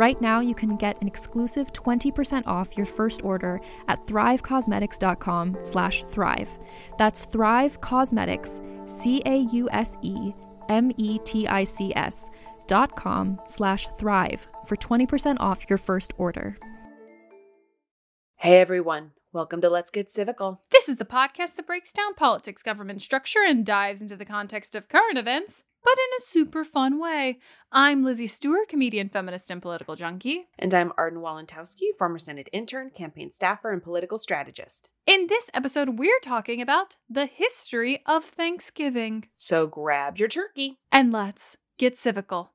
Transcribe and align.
Right 0.00 0.18
now, 0.18 0.40
you 0.40 0.54
can 0.54 0.76
get 0.76 0.98
an 1.02 1.06
exclusive 1.06 1.74
20% 1.74 2.46
off 2.46 2.74
your 2.74 2.86
first 2.86 3.22
order 3.22 3.60
at 3.86 4.06
thrivecausemetics.com 4.06 5.58
slash 5.60 6.04
thrive. 6.08 6.48
That's 6.96 7.26
Thrive 7.26 7.82
Causemetics, 7.82 8.62
C-A-U-S-E-M-E-T-I-C-S 8.88 10.30
dot 12.66 12.96
com 12.96 13.40
slash 13.46 13.88
thrive 13.98 14.48
for 14.64 14.76
20% 14.76 15.36
off 15.38 15.68
your 15.68 15.76
first 15.76 16.14
order. 16.16 16.56
Hey 18.36 18.58
everyone, 18.58 19.10
welcome 19.34 19.60
to 19.60 19.68
Let's 19.68 19.90
Get 19.90 20.08
Civical. 20.08 20.60
This 20.70 20.88
is 20.88 20.96
the 20.96 21.04
podcast 21.04 21.56
that 21.56 21.66
breaks 21.66 21.92
down 21.92 22.14
politics, 22.14 22.62
government 22.62 23.02
structure, 23.02 23.44
and 23.46 23.66
dives 23.66 24.00
into 24.00 24.16
the 24.16 24.24
context 24.24 24.74
of 24.74 24.88
current 24.88 25.18
events, 25.18 25.64
but 25.82 25.92
in 25.92 26.16
a 26.18 26.20
super 26.20 26.64
fun 26.64 26.98
way. 26.98 27.38
I'm 27.72 28.04
Lizzie 28.04 28.26
Stewart, 28.26 28.68
comedian, 28.68 29.08
feminist, 29.08 29.50
and 29.50 29.62
political 29.62 29.96
junkie. 29.96 30.48
And 30.58 30.74
I'm 30.74 30.92
Arden 30.98 31.20
Walentowski, 31.20 31.96
former 31.98 32.18
Senate 32.18 32.48
intern, 32.52 32.90
campaign 32.90 33.30
staffer, 33.30 33.70
and 33.70 33.82
political 33.82 34.18
strategist. 34.18 34.90
In 35.06 35.26
this 35.28 35.50
episode, 35.54 35.98
we're 35.98 36.20
talking 36.22 36.60
about 36.60 36.96
the 37.08 37.26
history 37.26 38.02
of 38.06 38.24
Thanksgiving. 38.24 39.28
So 39.36 39.66
grab 39.66 40.18
your 40.18 40.28
turkey. 40.28 40.78
And 40.92 41.12
let's 41.12 41.56
get 41.78 41.94
civical. 41.94 42.50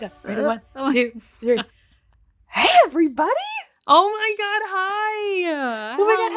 Go. 0.00 0.10
Ready? 0.22 0.42
One, 0.42 0.60
two, 0.92 1.12
three. 1.18 1.60
Hey 2.48 2.68
everybody! 2.86 3.30
Oh 3.86 4.08
my 4.08 4.34
god, 4.38 4.62
hi! 4.66 5.96
Oh 5.98 6.04
my 6.04 6.16
god, 6.16 6.32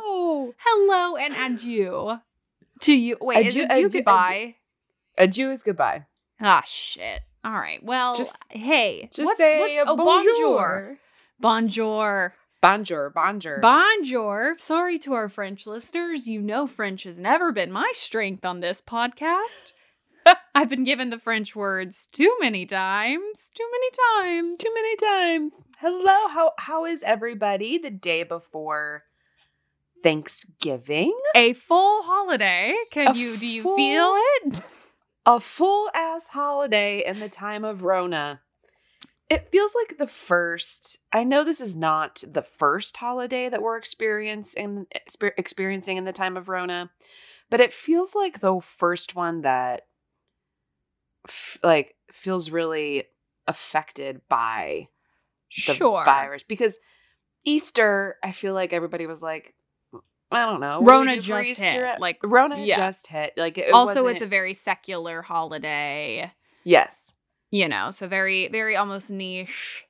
hello! 0.00 0.54
Hello 0.58 1.16
and 1.16 1.34
adieu. 1.60 2.18
To 2.80 2.92
you. 2.94 3.16
Wait, 3.20 3.46
is 3.46 3.52
Adieu- 3.54 3.62
it 3.64 3.70
adieu 3.72 3.86
adieu- 3.86 4.00
goodbye? 4.00 4.54
Adieu 5.18 5.50
is 5.50 5.62
goodbye. 5.62 6.06
Ah, 6.40 6.62
shit. 6.64 7.20
All 7.44 7.52
right. 7.52 7.82
Well, 7.84 8.14
Just- 8.16 8.36
hey. 8.50 9.08
Just 9.12 9.26
what's, 9.26 9.38
say 9.38 9.78
what's, 9.78 9.90
oh, 9.90 9.96
bonjour. 9.96 10.98
Bonjour. 11.38 12.34
Bonjour, 12.60 13.10
bonjour. 13.10 13.58
Bonjour. 13.60 14.54
Sorry 14.58 14.98
to 15.00 15.12
our 15.14 15.28
French 15.28 15.66
listeners. 15.66 16.26
You 16.28 16.40
know 16.40 16.66
French 16.68 17.02
has 17.04 17.18
never 17.18 17.50
been 17.52 17.72
my 17.72 17.90
strength 17.94 18.44
on 18.44 18.60
this 18.60 18.80
podcast. 18.80 19.72
I've 20.54 20.68
been 20.68 20.84
given 20.84 21.10
the 21.10 21.18
French 21.18 21.56
words 21.56 22.08
too 22.12 22.34
many 22.40 22.66
times. 22.66 23.50
Too 23.54 23.66
many 23.72 23.90
times. 24.30 24.60
Too 24.60 24.72
many 24.74 24.96
times. 24.96 25.64
Hello, 25.78 26.28
how 26.28 26.52
how 26.58 26.84
is 26.84 27.02
everybody 27.02 27.78
the 27.78 27.90
day 27.90 28.22
before 28.22 29.04
Thanksgiving? 30.02 31.18
A 31.34 31.52
full 31.54 32.02
holiday. 32.02 32.74
Can 32.90 33.08
A 33.08 33.14
you 33.16 33.36
do 33.36 33.46
you 33.46 33.62
full- 33.62 33.76
feel 33.76 34.14
it? 34.16 34.62
A 35.24 35.38
full 35.38 35.88
ass 35.94 36.28
holiday 36.28 37.04
in 37.06 37.20
the 37.20 37.28
time 37.28 37.64
of 37.64 37.84
Rona. 37.84 38.40
It 39.30 39.50
feels 39.52 39.72
like 39.74 39.96
the 39.96 40.08
first. 40.08 40.98
I 41.12 41.22
know 41.22 41.44
this 41.44 41.60
is 41.60 41.76
not 41.76 42.24
the 42.28 42.42
first 42.42 42.96
holiday 42.96 43.48
that 43.48 43.62
we're 43.62 43.76
experiencing 43.76 44.86
exper- 44.92 45.28
eh, 45.28 45.34
experiencing 45.38 45.96
in 45.96 46.04
the 46.04 46.12
time 46.12 46.36
of 46.36 46.48
Rona, 46.48 46.90
but 47.50 47.60
it 47.60 47.72
feels 47.72 48.16
like 48.16 48.40
the 48.40 48.60
first 48.60 49.14
one 49.14 49.42
that 49.42 49.82
f- 51.28 51.58
like 51.62 51.94
feels 52.12 52.50
really 52.50 53.04
affected 53.46 54.20
by 54.28 54.88
the 55.66 55.74
Sure. 55.74 56.04
virus 56.04 56.42
because 56.42 56.78
Easter, 57.44 58.16
I 58.22 58.32
feel 58.32 58.54
like 58.54 58.72
everybody 58.72 59.06
was 59.06 59.22
like, 59.22 59.54
I 60.30 60.46
don't 60.46 60.60
know, 60.60 60.80
do 60.80 60.86
Rona 60.90 61.14
do 61.16 61.20
just 61.20 61.48
Easter? 61.48 61.86
hit, 61.88 62.00
like, 62.00 62.18
Rona 62.22 62.58
yeah. 62.60 62.76
just 62.76 63.06
hit. 63.08 63.34
Like 63.36 63.58
it 63.58 63.72
also, 63.72 64.06
it's 64.06 64.22
a 64.22 64.26
very 64.26 64.54
secular 64.54 65.20
holiday. 65.22 66.32
yes, 66.64 67.16
You 67.50 67.68
know, 67.68 67.90
so 67.90 68.08
very, 68.08 68.48
very 68.48 68.76
almost 68.76 69.10
niche 69.10 69.84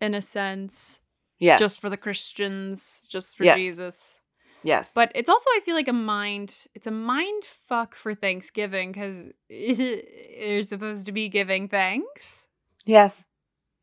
in 0.00 0.14
a 0.14 0.22
sense. 0.22 1.00
yes, 1.38 1.58
Just 1.58 1.80
for 1.80 1.88
the 1.90 1.96
Christians, 1.96 3.04
just 3.08 3.36
for 3.36 3.44
Yes. 3.44 3.56
Jesus. 3.56 4.19
Yes, 4.62 4.92
But 4.94 5.12
it's 5.14 5.30
also, 5.30 5.46
I 5.56 5.60
feel 5.64 5.76
like 5.76 5.88
a 5.88 5.92
mind. 5.92 6.66
It's 6.74 6.86
a 6.86 6.90
mind 6.90 7.44
fuck 7.44 7.94
for 7.94 8.14
Thanksgiving 8.14 8.92
because 8.92 9.26
you're 9.48 10.64
supposed 10.64 11.06
to 11.06 11.12
be 11.12 11.28
giving 11.28 11.68
thanks. 11.68 12.46
yes. 12.86 13.24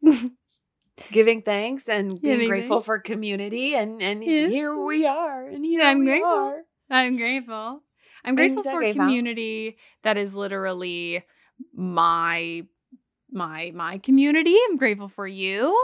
Giving 1.11 1.41
thanks 1.43 1.87
and 1.89 2.21
being 2.21 2.21
Giving 2.21 2.47
grateful 2.49 2.77
thanks. 2.77 2.85
for 2.85 2.99
community, 2.99 3.75
and 3.75 4.01
and 4.01 4.23
Yeah. 4.23 4.47
here 4.49 4.77
we 4.77 5.05
are, 5.05 5.47
and 5.47 5.63
here 5.65 5.83
I'm 5.83 5.99
we 5.99 6.05
grateful. 6.05 6.33
are. 6.35 6.61
I'm 6.89 7.17
grateful. 7.17 7.83
I'm 8.25 8.35
grateful 8.35 8.63
for 8.63 8.81
community 8.93 9.77
that 10.03 10.17
is 10.17 10.35
literally 10.35 11.23
my 11.73 12.65
my 13.31 13.71
my 13.75 13.99
community. 13.99 14.57
I'm 14.69 14.77
grateful 14.77 15.09
for 15.09 15.27
you. 15.27 15.77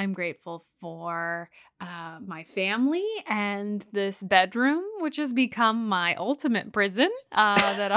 I'm 0.00 0.14
grateful 0.14 0.64
for 0.80 1.50
uh, 1.78 2.20
my 2.26 2.42
family 2.44 3.04
and 3.28 3.84
this 3.92 4.22
bedroom, 4.22 4.82
which 5.00 5.16
has 5.16 5.34
become 5.34 5.90
my 5.90 6.14
ultimate 6.14 6.72
prison. 6.72 7.10
Uh, 7.30 7.74
that 7.74 7.92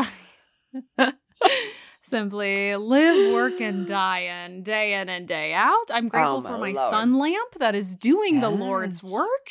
I 0.97 1.13
simply 2.01 2.75
live, 2.75 3.31
work, 3.31 3.61
and 3.61 3.87
die 3.87 4.19
in 4.43 4.63
day 4.63 4.95
in 4.95 5.07
and 5.07 5.25
day 5.29 5.53
out. 5.53 5.85
I'm 5.93 6.09
grateful 6.09 6.39
Oh, 6.39 6.41
for 6.41 6.57
my 6.57 6.73
Lord. 6.73 6.89
sun 6.91 7.17
lamp 7.17 7.53
that 7.59 7.73
is 7.73 7.95
doing 7.95 8.41
the 8.41 8.49
Lord's 8.49 9.01
work 9.01 9.47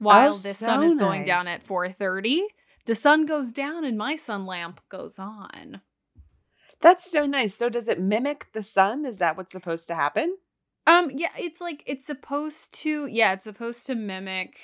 while 0.00 0.30
Oh, 0.30 0.32
the 0.32 0.38
so 0.38 0.52
sun 0.66 0.82
is 0.82 0.96
going 0.96 1.22
down 1.22 1.46
at 1.46 1.64
4:30. 1.64 2.40
The 2.86 2.96
sun 2.96 3.26
goes 3.26 3.52
down 3.52 3.84
and 3.84 3.96
my 3.96 4.16
sun 4.16 4.44
lamp 4.44 4.80
goes 4.88 5.20
on. 5.20 5.82
That's 6.80 7.08
so 7.08 7.26
nice. 7.26 7.54
So 7.54 7.68
does 7.68 7.86
it 7.86 8.00
mimic 8.00 8.48
the 8.54 8.62
sun? 8.62 9.06
Is 9.06 9.18
that 9.18 9.36
what's 9.36 9.52
supposed 9.52 9.86
to 9.86 9.94
happen? 9.94 10.36
Um 10.86 11.10
yeah, 11.14 11.30
it's 11.38 11.60
like 11.60 11.82
it's 11.86 12.06
supposed 12.06 12.74
to 12.82 13.06
yeah, 13.06 13.32
it's 13.32 13.44
supposed 13.44 13.86
to 13.86 13.94
mimic 13.94 14.58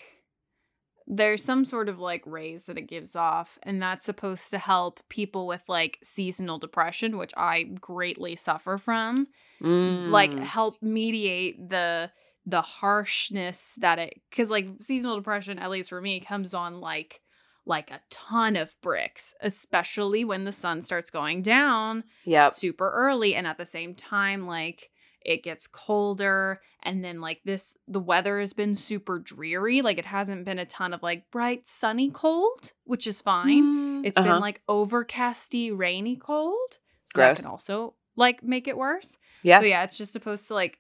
there's 1.07 1.43
some 1.43 1.65
sort 1.65 1.89
of 1.89 1.99
like 1.99 2.23
rays 2.27 2.67
that 2.67 2.77
it 2.77 2.83
gives 2.83 3.17
off 3.17 3.59
and 3.63 3.81
that's 3.81 4.05
supposed 4.05 4.51
to 4.51 4.59
help 4.59 5.01
people 5.09 5.47
with 5.47 5.63
like 5.67 5.99
seasonal 6.03 6.59
depression 6.59 7.17
which 7.17 7.33
i 7.37 7.63
greatly 7.81 8.37
suffer 8.37 8.77
from 8.77 9.27
like 9.61 10.35
Mm. 10.35 10.43
help 10.45 10.77
mediate 10.83 11.69
the 11.71 12.11
the 12.45 12.61
harshness 12.61 13.75
that 13.79 13.99
it 13.99 14.21
because 14.31 14.51
like 14.51 14.67
seasonal 14.79 15.17
depression 15.17 15.59
at 15.59 15.71
least 15.71 15.89
for 15.89 16.01
me 16.03 16.21
comes 16.21 16.53
on 16.53 16.81
like 16.81 17.21
like 17.65 17.91
a 17.91 18.01
ton 18.11 18.55
of 18.57 18.77
bricks 18.83 19.33
especially 19.41 20.25
when 20.25 20.45
the 20.45 20.53
sun 20.53 20.83
starts 20.83 21.11
going 21.11 21.41
down 21.41 22.05
Yep. 22.25 22.53
super 22.53 22.91
early 22.91 23.35
and 23.35 23.47
at 23.47 23.57
the 23.57 23.67
same 23.67 23.95
time 23.95 24.45
like 24.47 24.91
it 25.25 25.43
gets 25.43 25.67
colder 25.67 26.61
and 26.83 27.05
then 27.05 27.21
like 27.21 27.41
this 27.45 27.77
the 27.89 28.01
weather 28.01 28.39
has 28.41 28.53
been 28.53 28.77
super 28.77 29.19
dreary 29.19 29.83
like 29.83 29.99
it 29.99 30.07
hasn't 30.07 30.45
been 30.45 30.59
a 30.59 30.65
ton 30.65 30.93
of 30.95 31.03
like 31.03 31.31
bright 31.31 31.67
sunny 31.67 32.11
cold 32.11 32.73
which 32.85 33.07
is 33.07 33.21
fine 33.21 33.63
Mm, 33.65 34.07
It's 34.07 34.17
uh-huh. 34.19 34.35
been 34.35 34.41
like 34.41 34.61
overcasty 34.69 35.77
rainy 35.77 36.17
cold 36.17 36.79
so 37.07 37.19
that 37.19 37.37
can 37.37 37.47
also 37.47 37.95
like 38.17 38.43
make 38.43 38.69
it 38.69 38.77
worse 38.77 39.19
yeah. 39.43 39.59
so 39.61 39.67
yeah 39.67 39.83
it's 39.85 39.99
just 39.99 40.13
supposed 40.13 40.47
to 40.49 40.55
like 40.55 40.79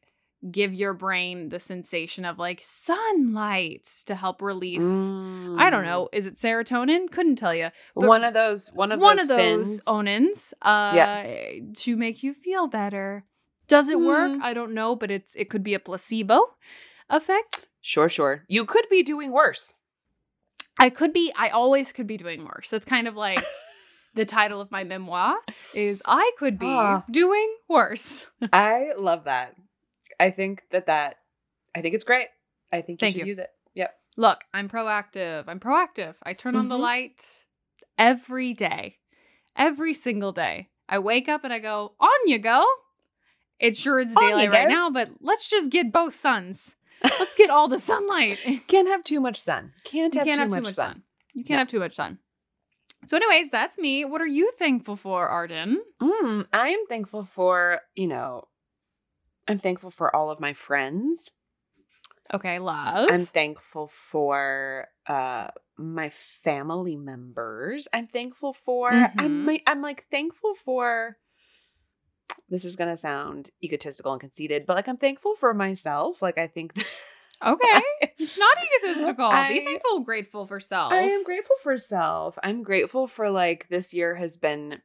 give 0.52 0.72
your 0.72 0.94
brain 0.94 1.48
the 1.48 1.58
sensation 1.58 2.24
of 2.24 2.38
like 2.38 2.60
sunlight 2.62 3.84
to 4.06 4.14
help 4.14 4.40
release 4.40 4.84
i 5.58 5.68
don't 5.70 5.82
Mm. 5.82 5.86
know 5.86 6.08
is 6.12 6.26
it 6.26 6.34
serotonin 6.36 7.10
couldn't 7.10 7.36
tell 7.36 7.54
you 7.54 7.70
but 7.96 8.06
one 8.06 8.22
of 8.24 8.34
those 8.34 8.68
one 8.72 8.92
of 8.92 9.00
one 9.00 9.16
those 9.16 9.22
of 9.24 9.28
those 9.28 9.76
fins. 9.80 9.84
onins 9.86 10.54
uh 10.62 11.60
to 11.74 11.96
make 11.96 12.22
you 12.22 12.32
feel 12.34 12.68
better 12.68 13.24
does 13.68 13.88
it 13.88 14.00
work 14.00 14.32
Hmm. 14.32 14.42
i 14.42 14.52
don't 14.54 14.72
know 14.74 14.96
but 14.96 15.10
it's 15.10 15.34
it 15.36 15.48
could 15.50 15.62
be 15.62 15.74
a 15.74 15.78
placebo 15.80 16.40
effect 17.10 17.66
Sure, 17.80 18.08
sure. 18.08 18.44
You 18.48 18.64
could 18.66 18.86
be 18.90 19.02
doing 19.02 19.30
worse. 19.32 19.76
i 20.78 20.90
could 20.90 21.12
be 21.12 21.32
i 21.36 21.48
always 21.48 21.92
could 21.92 22.06
be 22.06 22.16
doing 22.16 22.44
worse 22.44 22.70
that's 22.70 22.84
kind 22.84 23.06
of 23.08 23.16
like 23.16 23.42
the 24.14 24.24
title 24.24 24.60
of 24.60 24.70
my 24.70 24.84
memoir 24.84 25.36
is 25.74 26.02
i 26.06 26.30
could 26.38 26.58
be 26.58 26.66
Ah. 26.68 27.04
doing 27.10 27.54
worse 27.68 28.26
I 28.52 28.92
love 28.98 29.24
that. 29.24 29.54
I 30.20 30.30
think 30.30 30.62
that 30.70 30.86
that 30.86 31.16
I 31.74 31.80
think 31.82 31.94
it's 31.94 32.04
great. 32.04 32.28
I 32.72 32.80
think 32.82 33.00
you 33.00 33.06
Thank 33.06 33.14
should 33.14 33.20
you. 33.20 33.26
use 33.26 33.38
it. 33.38 33.50
Yep. 33.74 33.94
look 34.16 34.40
i'm 34.52 34.68
proactive 34.68 35.44
i'm 35.46 35.60
proactive 35.60 36.14
i 36.24 36.32
turn 36.32 36.56
on 36.56 36.68
the 36.68 36.76
Mhm. 36.76 36.80
light 36.90 37.44
every 37.96 38.52
day 38.54 38.98
every 39.56 39.94
single 39.94 40.32
day 40.32 40.68
i 40.88 40.98
wake 40.98 41.28
up 41.28 41.44
and 41.44 41.52
i 41.52 41.58
go 41.60 41.92
on 42.00 42.18
you 42.26 42.38
go 42.38 42.64
it 43.60 43.76
sure 43.76 43.98
is 44.00 44.16
On 44.16 44.22
daylight 44.22 44.52
right 44.52 44.68
now 44.68 44.90
but 44.90 45.10
let's 45.20 45.48
just 45.50 45.70
get 45.70 45.92
both 45.92 46.14
suns 46.14 46.76
let's 47.18 47.34
get 47.34 47.50
all 47.50 47.68
the 47.68 47.78
sunlight 47.78 48.38
Can't 48.68 48.88
have 48.88 49.04
too 49.04 49.20
much 49.20 49.38
sun. 49.40 49.72
Can't 49.84 50.14
you 50.14 50.20
have, 50.20 50.26
can't 50.26 50.36
too, 50.36 50.40
have 50.42 50.50
much 50.50 50.58
too 50.58 50.62
much 50.62 50.74
sun. 50.74 50.86
sun. 50.94 51.02
You 51.34 51.44
can't 51.44 51.56
No. 51.56 51.58
have 51.60 51.68
too 51.68 51.78
much 51.80 51.94
sun. 51.94 52.18
So, 53.06 53.16
anyways, 53.16 53.48
that's 53.50 53.78
me. 53.78 54.04
What 54.04 54.20
are 54.20 54.26
you 54.26 54.50
thankful 54.58 54.96
for, 54.96 55.28
Arden? 55.28 55.80
Mm, 56.02 56.46
I 56.52 56.70
am 56.70 56.84
thankful 56.88 57.24
for, 57.24 57.80
you 57.94 58.08
know, 58.08 58.48
I'm 59.46 59.58
thankful 59.58 59.90
for 59.90 60.14
all 60.14 60.30
of 60.30 60.40
my 60.40 60.52
friends. 60.52 61.30
Okay, 62.34 62.58
love. 62.58 63.08
I'm 63.10 63.24
thankful 63.24 63.86
for 63.88 64.88
uh 65.06 65.48
my 65.78 66.10
family 66.10 66.96
members. 66.96 67.86
I'm 67.92 68.08
thankful 68.08 68.52
for 68.52 68.90
Mhm. 68.90 69.12
I'm 69.18 69.48
I'm 69.66 69.80
like 69.82 70.06
thankful 70.10 70.54
for 70.54 71.16
this 72.48 72.64
is 72.64 72.76
going 72.76 72.90
to 72.90 72.96
sound 72.96 73.50
egotistical 73.62 74.12
and 74.12 74.20
conceited, 74.20 74.64
but 74.66 74.74
like 74.74 74.88
I'm 74.88 74.96
thankful 74.96 75.34
for 75.34 75.52
myself. 75.54 76.22
Like 76.22 76.38
I 76.38 76.46
think 76.46 76.72
okay. 77.44 77.82
It's 78.20 78.36
not 78.38 78.56
egotistical. 78.82 79.26
I- 79.26 79.48
Be 79.48 79.60
thankful, 79.64 80.00
grateful 80.00 80.46
for 80.46 80.58
self. 80.60 80.92
I 80.92 81.02
am 81.02 81.22
grateful 81.24 81.56
for 81.62 81.78
self. 81.78 82.38
I'm 82.42 82.62
grateful 82.62 83.06
for 83.06 83.30
like 83.30 83.68
this 83.68 83.94
year 83.94 84.14
has 84.16 84.36
been 84.36 84.80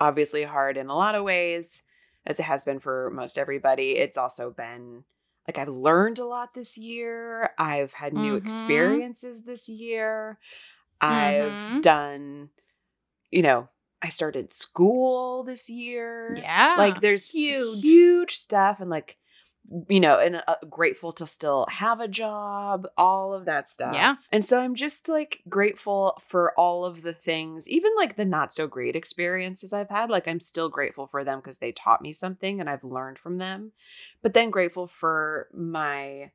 obviously 0.00 0.44
hard 0.44 0.76
in 0.76 0.88
a 0.88 0.94
lot 0.94 1.14
of 1.14 1.24
ways, 1.24 1.82
as 2.26 2.38
it 2.40 2.44
has 2.44 2.64
been 2.64 2.78
for 2.80 3.10
most 3.10 3.38
everybody. 3.38 3.92
It's 3.92 4.16
also 4.18 4.50
been 4.50 5.04
like 5.46 5.58
I've 5.58 5.68
learned 5.68 6.18
a 6.18 6.24
lot 6.26 6.54
this 6.54 6.76
year. 6.76 7.50
I've 7.58 7.92
had 7.92 8.12
new 8.12 8.34
Mhm. 8.34 8.38
experiences 8.38 9.42
this 9.44 9.68
year. 9.68 10.38
I've 11.00 11.52
Mhm. 11.54 11.82
done, 11.82 12.50
you 13.30 13.42
know, 13.42 13.68
I 14.02 14.08
started 14.08 14.52
school 14.52 15.42
this 15.44 15.68
year. 15.68 16.36
Yeah. 16.38 16.76
Like 16.78 17.00
there's 17.00 17.30
huge. 17.30 17.82
huge 17.82 18.36
stuff 18.36 18.80
and 18.80 18.90
like 18.90 19.18
you 19.88 20.00
know, 20.00 20.18
and 20.18 20.42
uh, 20.46 20.54
grateful 20.68 21.12
to 21.12 21.26
still 21.26 21.66
have 21.68 22.00
a 22.00 22.08
job, 22.08 22.88
all 22.96 23.34
of 23.34 23.44
that 23.44 23.68
stuff. 23.68 23.94
Yeah. 23.94 24.16
And 24.32 24.44
so 24.44 24.60
I'm 24.60 24.74
just 24.74 25.08
like 25.08 25.42
grateful 25.48 26.18
for 26.26 26.58
all 26.58 26.84
of 26.84 27.02
the 27.02 27.12
things, 27.12 27.68
even 27.68 27.92
like 27.96 28.16
the 28.16 28.24
not 28.24 28.52
so 28.52 28.66
great 28.66 28.96
experiences 28.96 29.72
I've 29.72 29.90
had. 29.90 30.08
Like 30.08 30.26
I'm 30.26 30.40
still 30.40 30.70
grateful 30.70 31.06
for 31.06 31.22
them 31.22 31.40
because 31.40 31.58
they 31.58 31.72
taught 31.72 32.00
me 32.00 32.12
something 32.12 32.60
and 32.60 32.70
I've 32.70 32.84
learned 32.84 33.18
from 33.18 33.36
them. 33.36 33.72
But 34.22 34.32
then 34.32 34.50
grateful 34.50 34.86
for 34.86 35.48
my 35.52 36.30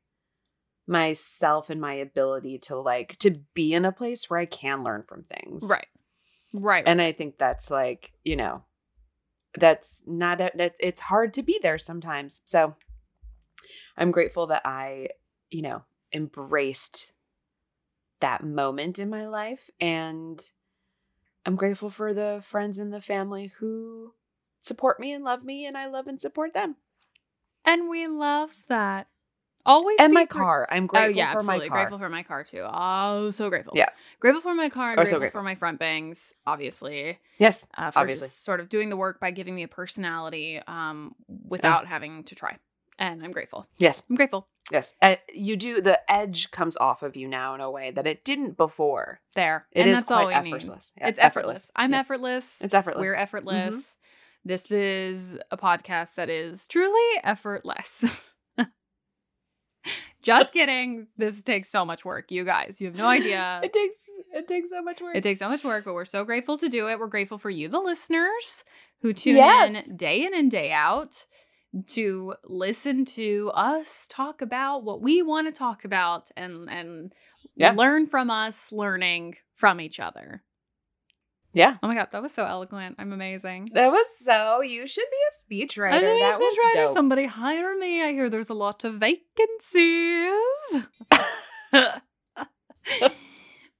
myself 0.86 1.70
and 1.70 1.80
my 1.80 1.94
ability 1.94 2.58
to 2.58 2.76
like 2.76 3.16
to 3.16 3.40
be 3.54 3.72
in 3.72 3.84
a 3.84 3.92
place 3.92 4.28
where 4.28 4.38
I 4.38 4.46
can 4.46 4.84
learn 4.84 5.02
from 5.02 5.24
things. 5.24 5.66
Right. 5.68 5.88
Right. 6.54 6.84
And 6.86 7.02
I 7.02 7.12
think 7.12 7.36
that's 7.36 7.70
like, 7.70 8.12
you 8.24 8.36
know, 8.36 8.62
that's 9.58 10.04
not 10.06 10.40
a, 10.40 10.52
that 10.54 10.74
it's 10.78 11.00
hard 11.00 11.34
to 11.34 11.42
be 11.42 11.58
there 11.60 11.78
sometimes. 11.78 12.42
So 12.44 12.76
I'm 13.96 14.12
grateful 14.12 14.46
that 14.46 14.62
I, 14.64 15.08
you 15.50 15.62
know, 15.62 15.82
embraced 16.12 17.12
that 18.20 18.44
moment 18.44 19.00
in 19.00 19.10
my 19.10 19.26
life 19.26 19.68
and 19.80 20.40
I'm 21.44 21.56
grateful 21.56 21.90
for 21.90 22.14
the 22.14 22.40
friends 22.42 22.78
and 22.78 22.92
the 22.92 23.00
family 23.00 23.52
who 23.58 24.14
support 24.60 24.98
me 25.00 25.12
and 25.12 25.24
love 25.24 25.44
me 25.44 25.66
and 25.66 25.76
I 25.76 25.86
love 25.86 26.06
and 26.06 26.20
support 26.20 26.54
them. 26.54 26.76
and 27.64 27.88
we 27.88 28.06
love 28.06 28.54
that. 28.68 29.08
Always 29.66 29.96
And 29.98 30.12
my 30.12 30.26
car. 30.26 30.68
I'm 30.70 30.84
Oh 30.84 30.86
grateful 30.88 31.16
yeah, 31.16 31.30
for 31.32 31.36
absolutely. 31.38 31.68
my 31.68 31.74
car. 31.74 31.78
Grateful 31.84 31.98
for 31.98 32.08
my 32.10 32.22
car 32.22 32.44
too. 32.44 32.66
Oh, 32.70 33.30
so 33.30 33.48
grateful. 33.48 33.72
Yeah. 33.76 33.88
Grateful 34.20 34.42
for 34.42 34.54
my 34.54 34.68
car. 34.68 34.90
And 34.90 35.00
Oh, 35.00 35.04
so 35.04 35.10
grateful, 35.12 35.18
grateful. 35.20 35.40
for 35.40 35.44
my 35.44 35.54
front 35.54 35.78
bangs, 35.78 36.34
obviously. 36.46 37.18
yes. 37.38 37.66
uh, 37.78 37.90
for 37.90 38.00
Obviously. 38.00 38.26
just 38.26 38.44
sort 38.44 38.60
of 38.60 38.68
doing 38.68 38.90
the 38.90 38.96
work 38.96 39.20
by 39.20 39.30
giving 39.30 39.54
me 39.54 39.62
a 39.62 39.68
personality 39.68 40.60
um, 40.66 41.14
without 41.48 41.86
having 41.86 42.24
to 42.24 42.34
try. 42.34 42.56
And 42.98 43.24
I'm 43.24 43.32
grateful. 43.32 43.66
Yes. 43.78 44.02
I'm 44.10 44.16
grateful. 44.16 44.46
Yes. 44.72 44.92
Uh, 45.02 45.16
you 45.32 45.56
do 45.56 45.80
the 45.82 45.98
edge 46.10 46.50
comes 46.50 46.76
off 46.76 47.02
of 47.02 47.16
you 47.16 47.28
now 47.28 47.54
in 47.54 47.60
a 47.60 47.70
way 47.70 47.90
that 47.90 48.06
it 48.06 48.24
didn't 48.24 48.56
before. 48.56 49.20
There. 49.34 49.66
It 49.72 49.80
and 49.82 49.90
is 49.90 50.00
that's 50.00 50.10
all 50.10 50.24
quite 50.24 50.36
effortless. 50.36 50.92
Yeah, 50.98 51.08
it's 51.08 51.18
effortless. 51.18 51.70
I'm 51.76 51.92
Yeah. 51.92 52.00
effortless. 52.00 52.60
It's 52.62 52.72
effortless. 52.74 53.00
We're 53.06 53.14
effortless. 53.16 53.96
This 54.44 54.70
is 54.70 55.38
a 55.50 55.56
podcast 55.56 56.14
that 56.16 56.28
is 56.30 56.66
truly 56.68 57.20
effortless. 57.22 58.04
Just 60.24 60.52
kidding. 60.52 61.06
This 61.16 61.42
takes 61.42 61.68
so 61.68 61.84
much 61.84 62.04
work, 62.04 62.30
you 62.30 62.44
guys. 62.44 62.80
You 62.80 62.88
have 62.88 62.96
no 62.96 63.06
idea. 63.06 63.60
it 63.64 63.72
takes 63.72 63.96
it 64.32 64.48
takes 64.48 64.70
so 64.70 64.82
much 64.82 65.00
work. 65.00 65.14
It 65.16 65.22
takes 65.22 65.38
so 65.38 65.48
much 65.48 65.62
work, 65.64 65.84
but 65.84 65.94
we're 65.94 66.04
so 66.04 66.24
grateful 66.24 66.56
to 66.58 66.68
do 66.68 66.88
it. 66.88 66.98
We're 66.98 67.06
grateful 67.08 67.38
for 67.38 67.50
you, 67.50 67.68
the 67.68 67.78
listeners, 67.80 68.64
who 69.02 69.12
tune 69.12 69.36
Yes. 69.36 69.86
in 69.86 69.96
day 69.96 70.24
in 70.24 70.34
and 70.34 70.50
day 70.50 70.72
out 70.72 71.26
to 71.88 72.34
listen 72.44 73.04
to 73.04 73.50
us 73.54 74.06
talk 74.08 74.40
about 74.42 74.84
what 74.84 75.00
we 75.02 75.22
want 75.22 75.46
to 75.48 75.52
talk 75.52 75.84
about 75.84 76.30
and 76.36 76.68
and 76.70 77.12
Yeah. 77.56 77.72
learn 77.72 78.06
from 78.06 78.30
us, 78.30 78.72
learning 78.72 79.36
from 79.54 79.80
each 79.80 80.00
other. 80.00 80.42
Yeah. 81.54 81.76
Oh 81.82 81.88
my 81.88 81.94
god, 81.94 82.08
that 82.10 82.20
was 82.20 82.32
so 82.32 82.44
eloquent. 82.44 82.96
I'm 82.98 83.12
amazing. 83.12 83.70
That 83.72 83.90
was 83.90 84.06
so. 84.18 84.60
You 84.60 84.86
should 84.86 85.06
be 85.10 85.16
a 85.62 85.66
speechwriter. 85.66 85.92
I 85.92 86.00
that 86.00 86.38
was 86.38 86.54
speechwriter. 86.54 86.86
dope. 86.86 86.96
Somebody 86.96 87.26
hire 87.26 87.76
me. 87.78 88.02
I 88.02 88.12
hear 88.12 88.28
there's 88.28 88.50
a 88.50 88.54
lot 88.54 88.84
of 88.84 88.94
vacancies. 88.94 90.32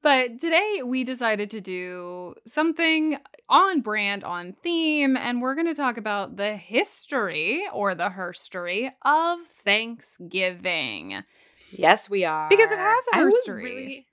but 0.02 0.38
today 0.38 0.82
we 0.84 1.02
decided 1.02 1.50
to 1.50 1.60
do 1.60 2.34
something 2.46 3.18
on 3.48 3.80
brand, 3.80 4.22
on 4.22 4.54
theme, 4.62 5.16
and 5.16 5.42
we're 5.42 5.56
going 5.56 5.66
to 5.66 5.74
talk 5.74 5.96
about 5.96 6.36
the 6.36 6.56
history 6.56 7.64
or 7.72 7.96
the 7.96 8.10
herstory 8.10 8.92
of 9.04 9.40
Thanksgiving. 9.64 11.24
Yes, 11.72 12.08
we 12.08 12.24
are 12.24 12.48
Because 12.48 12.70
it 12.70 12.78
has 12.78 13.04
a 13.12 13.16
I 13.16 13.24
was 13.24 13.34
herstory. 13.46 14.04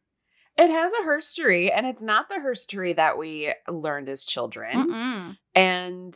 It 0.58 0.70
has 0.70 0.94
a 0.94 1.06
herstory, 1.08 1.72
and 1.74 1.86
it's 1.86 2.04
not 2.04 2.30
the 2.30 2.36
herstory 2.36 2.96
that 2.96 3.18
we 3.18 3.54
learned 3.68 4.10
as 4.10 4.26
children. 4.26 4.88
Mm-mm. 4.90 5.38
And 5.56 6.14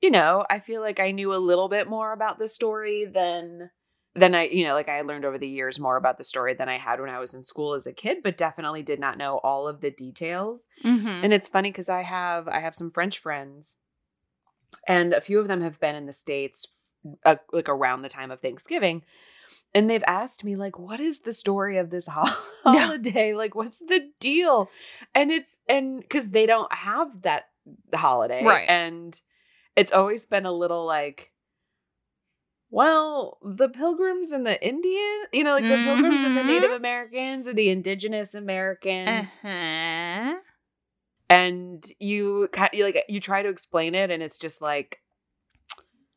you 0.00 0.10
know, 0.10 0.44
I 0.50 0.58
feel 0.58 0.82
like 0.82 1.00
I 1.00 1.10
knew 1.10 1.34
a 1.34 1.36
little 1.38 1.68
bit 1.68 1.88
more 1.88 2.12
about 2.12 2.38
the 2.38 2.48
story 2.48 3.06
than 3.06 3.70
than 4.14 4.34
I, 4.34 4.44
you 4.44 4.64
know, 4.64 4.72
like 4.72 4.88
I 4.88 5.02
learned 5.02 5.24
over 5.24 5.38
the 5.38 5.48
years 5.48 5.78
more 5.78 5.96
about 5.96 6.16
the 6.16 6.24
story 6.24 6.54
than 6.54 6.68
I 6.68 6.78
had 6.78 7.00
when 7.00 7.10
I 7.10 7.18
was 7.18 7.34
in 7.34 7.44
school 7.44 7.74
as 7.74 7.86
a 7.86 7.92
kid, 7.92 8.18
but 8.22 8.38
definitely 8.38 8.82
did 8.82 8.98
not 8.98 9.18
know 9.18 9.38
all 9.38 9.68
of 9.68 9.80
the 9.80 9.90
details. 9.90 10.66
Mhm. 10.84 11.22
And 11.24 11.34
it's 11.34 11.48
funny 11.48 11.70
because 11.70 11.88
I 11.88 12.02
have 12.02 12.48
I 12.48 12.60
have 12.60 12.74
some 12.74 12.90
French 12.90 13.18
friends, 13.18 13.78
and 14.86 15.12
a 15.12 15.20
few 15.20 15.38
of 15.38 15.48
them 15.48 15.60
have 15.62 15.80
been 15.80 15.94
in 15.94 16.06
the 16.06 16.12
states 16.12 16.66
uh, 17.24 17.36
like 17.52 17.68
around 17.68 18.02
the 18.02 18.08
time 18.08 18.30
of 18.30 18.40
Thanksgiving. 18.40 19.04
And 19.74 19.90
they've 19.90 20.04
asked 20.06 20.42
me, 20.44 20.56
like, 20.56 20.78
what 20.78 21.00
is 21.00 21.20
the 21.20 21.32
story 21.32 21.76
of 21.78 21.90
this 21.90 22.06
ho- 22.06 22.22
holiday? 22.64 23.34
like, 23.34 23.54
what's 23.54 23.78
the 23.80 24.10
deal? 24.20 24.70
And 25.14 25.30
it's, 25.30 25.58
and 25.68 26.00
because 26.00 26.30
they 26.30 26.46
don't 26.46 26.72
have 26.72 27.22
that 27.22 27.44
holiday. 27.94 28.42
Right. 28.44 28.68
And 28.68 29.20
it's 29.76 29.92
always 29.92 30.24
been 30.24 30.46
a 30.46 30.52
little 30.52 30.86
like, 30.86 31.32
well, 32.70 33.38
the 33.44 33.68
pilgrims 33.68 34.32
and 34.32 34.44
the 34.44 34.62
Indians, 34.66 35.26
you 35.32 35.44
know, 35.44 35.52
like 35.52 35.62
the 35.64 35.76
pilgrims 35.84 36.20
and 36.20 36.36
the 36.36 36.42
Native 36.42 36.70
Mhm. 36.70 36.76
Americans 36.76 37.46
or 37.48 37.52
the 37.52 37.70
indigenous 37.70 38.34
Americans. 38.34 39.38
Uh-huh. 39.42 40.34
And 41.28 41.84
you 41.98 42.48
kind 42.52 42.70
you 42.72 42.84
like 42.84 43.04
you 43.08 43.20
try 43.20 43.42
to 43.42 43.48
explain 43.48 43.94
it 43.94 44.10
and 44.10 44.22
it's 44.22 44.38
just 44.38 44.60
like 44.62 45.00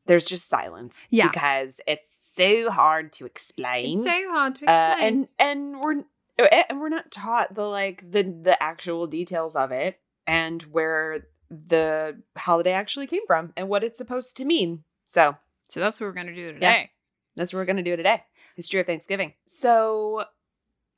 there's 0.05 0.25
just 0.25 0.50
silence. 0.50 1.07
Yeah. 1.12 1.29
Because 1.29 1.79
it's 1.88 2.08
so 2.39 2.72
hard 2.72 3.12
to 3.13 3.25
explain. 3.25 3.93
It's 3.98 4.03
so 4.03 4.29
hard 4.31 4.55
to 4.55 4.65
Uh, 4.65 4.91
explain. 4.91 5.08
and 5.13 5.27
and 5.39 5.84
we're 5.84 6.00
uh, 6.46 6.63
and 6.69 6.79
we're 6.79 6.89
not 6.89 7.12
taught 7.12 7.53
the 7.53 7.63
like 7.63 8.10
the 8.12 8.24
the 8.24 8.62
actual 8.62 9.08
details 9.08 9.55
of 9.55 9.72
it 9.72 10.00
and 10.25 10.62
where 10.63 11.27
the 11.50 12.22
holiday 12.38 12.72
actually 12.74 13.08
came 13.08 13.25
from 13.27 13.51
and 13.58 13.67
what 13.69 13.84
it's 13.84 13.98
supposed 13.98 14.38
to 14.38 14.46
mean. 14.46 14.84
So 15.05 15.36
so 15.67 15.79
that's 15.79 16.00
what 16.00 16.08
we're 16.08 16.13
gonna 16.13 16.34
do 16.36 16.53
today. 16.53 16.91
that's 17.36 17.53
what 17.53 17.60
we're 17.60 17.65
gonna 17.65 17.84
do 17.84 17.96
today. 17.96 18.24
History 18.55 18.79
of 18.79 18.86
Thanksgiving. 18.88 19.34
So 19.46 20.25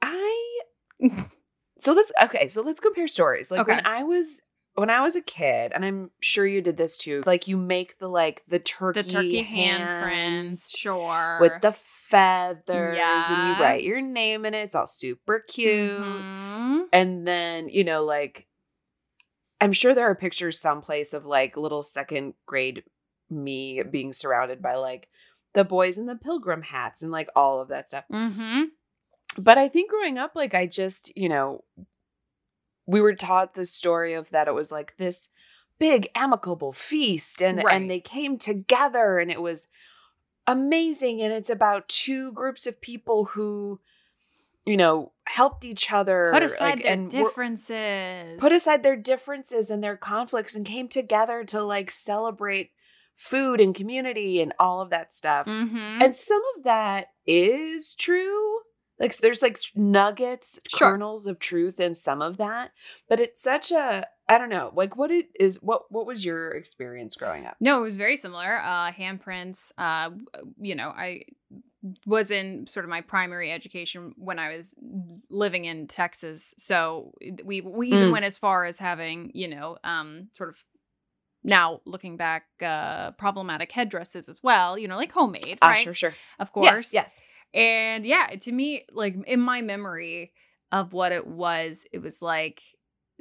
I 0.02 0.60
so 1.80 1.94
let's 1.94 2.12
okay, 2.24 2.48
so 2.50 2.62
let's 2.62 2.80
compare 2.80 3.08
stories. 3.08 3.50
Like 3.52 3.68
when 3.68 3.86
I 3.86 4.04
was 4.04 4.42
when 4.76 4.90
I 4.90 5.02
was 5.02 5.16
a 5.16 5.22
kid, 5.22 5.72
and 5.74 5.84
I'm 5.84 6.12
sure 6.22 6.46
you 6.48 6.62
did 6.62 6.78
this 6.78 6.98
too, 6.98 7.24
like 7.26 7.48
you 7.48 7.58
make 7.58 7.98
the 8.00 8.08
like 8.08 8.44
the 8.48 8.60
turkey 8.60 9.02
The 9.02 9.10
turkey 9.10 9.44
handprints, 9.44 10.76
sure. 10.78 11.38
with 11.42 11.62
the 11.62 11.74
feathers 11.74 12.98
and 13.30 13.58
you 13.58 13.64
write 13.64 13.84
your 13.84 14.02
name 14.02 14.46
in 14.46 14.54
it. 14.54 14.64
It's 14.64 14.76
all 14.76 14.88
super 14.88 15.40
cute. 15.40 16.00
Mhm. 16.00 16.86
And 16.94 17.28
then, 17.28 17.70
you 17.70 17.84
know, 17.84 18.04
like 18.04 18.48
I'm 19.60 19.74
sure 19.74 19.94
there 19.94 20.10
are 20.10 20.16
pictures 20.16 20.60
someplace 20.60 21.14
of 21.14 21.26
like 21.26 21.56
little 21.58 21.84
second 21.84 22.34
grade 22.46 22.84
me 23.30 23.82
being 23.84 24.12
surrounded 24.12 24.62
by 24.62 24.76
like 24.76 25.08
the 25.54 25.64
boys 25.64 25.98
in 25.98 26.06
the 26.06 26.16
pilgrim 26.16 26.62
hats 26.64 27.02
and 27.02 27.12
like 27.12 27.30
all 27.36 27.62
of 27.62 27.70
that 27.70 27.88
stuff. 27.90 28.06
Mhm. 28.12 28.68
But 29.38 29.58
I 29.58 29.70
think 29.70 29.90
growing 29.92 30.18
up, 30.18 30.32
like 30.36 30.54
I 30.54 30.66
just, 30.66 31.16
you 31.16 31.30
know, 31.30 31.64
we 32.86 33.00
were 33.02 33.14
taught 33.16 33.54
the 33.54 33.66
story 33.66 34.14
of 34.14 34.30
that 34.32 34.48
it 34.48 34.54
was 34.54 34.72
like 34.72 34.96
this 34.98 35.30
big 35.80 36.10
amicable 36.16 36.72
feast 36.74 37.42
and 37.42 37.64
Right. 37.64 37.76
and 37.76 37.90
they 37.90 38.00
came 38.00 38.38
together 38.38 39.20
and 39.20 39.32
it 39.32 39.42
was 39.42 39.68
amazing 40.48 41.22
and 41.22 41.32
it's 41.32 41.50
about 41.50 41.88
two 41.88 42.32
groups 42.34 42.66
of 42.68 42.82
people 42.82 43.26
who 43.26 43.80
you 44.66 44.76
know 44.76 45.12
helped 45.28 45.64
each 45.64 45.92
other 45.92 46.30
Put 46.34 46.44
aside 46.44 46.66
like, 46.76 46.84
their 46.84 46.94
and 46.94 47.10
differences. 47.10 48.40
put 48.40 48.52
aside 48.52 48.84
their 48.84 48.96
differences 48.96 49.70
and 49.72 49.84
their 49.84 49.96
conflicts 49.98 50.56
and 50.56 50.66
came 50.66 50.88
together 50.88 51.44
to 51.46 51.64
like 51.64 51.90
celebrate 51.92 52.72
food 53.16 53.62
and 53.62 53.76
community 53.76 54.42
and 54.42 54.54
all 54.60 54.82
of 54.82 54.90
that 54.90 55.12
stuff 55.12 55.46
Mhm. 55.48 56.04
and 56.04 56.16
some 56.16 56.42
of 56.58 56.64
that 56.64 57.08
is 57.26 57.94
true 57.96 58.51
like 59.02 59.18
there's 59.18 59.42
like 59.42 59.58
nuggets 59.76 60.60
Sure. 60.70 60.92
kernels 60.92 61.28
of 61.28 61.40
truth 61.40 61.80
in 61.80 61.94
some 61.94 62.22
of 62.22 62.38
that 62.38 62.72
but 63.10 63.20
it's 63.20 63.42
such 63.42 63.72
a 63.72 64.06
i 64.30 64.38
don't 64.38 64.50
know 64.50 64.72
like 64.74 64.96
what 64.96 65.12
it 65.12 65.26
is 65.40 65.58
what 65.62 65.92
what 65.92 66.06
was 66.06 66.24
your 66.24 66.52
experience 66.52 67.16
growing 67.16 67.46
up 67.46 67.58
No, 67.60 67.80
it 67.80 67.82
was 67.84 67.98
very 67.98 68.16
similar. 68.16 68.58
Uh, 68.60 68.92
handprints. 68.94 69.72
Uh, 69.78 70.12
you 70.60 70.76
know, 70.76 70.90
I 70.90 71.24
was 72.06 72.32
in 72.32 72.68
sort 72.68 72.86
of 72.86 72.90
my 72.90 73.02
primary 73.02 73.52
education 73.52 74.14
when 74.18 74.40
I 74.40 74.56
was 74.56 74.74
living 75.30 75.66
in 75.66 75.88
Texas, 75.88 76.54
so 76.58 77.14
we 77.44 77.62
we 77.62 77.90
even 77.90 78.10
Mm. 78.10 78.12
went 78.14 78.26
as 78.26 78.38
far 78.38 78.66
as 78.66 78.78
having 78.80 79.32
you 79.34 79.48
know 79.48 79.78
um 79.84 80.30
sort 80.34 80.50
of 80.50 80.64
now 81.44 81.82
looking 81.86 82.18
back 82.18 82.46
uh 82.62 83.12
problematic 83.12 83.72
headdresses 83.72 84.30
as 84.30 84.42
well. 84.44 84.78
You 84.78 84.88
know, 84.88 84.96
like 84.98 85.12
homemade, 85.12 85.58
ah 85.62 85.70
right? 85.70 85.80
sure 85.84 85.94
sure 85.94 86.14
Of 86.40 86.52
course, 86.54 86.94
yes, 86.94 86.94
yes. 86.94 87.22
And 87.54 88.06
yeah, 88.06 88.28
to 88.28 88.52
me, 88.52 88.86
like 88.92 89.16
in 89.28 89.42
my 89.42 89.62
memory 89.62 90.34
of 90.72 90.94
what 90.94 91.12
it 91.12 91.28
was, 91.28 91.86
it 91.92 92.00
was 92.00 92.22
like 92.22 92.62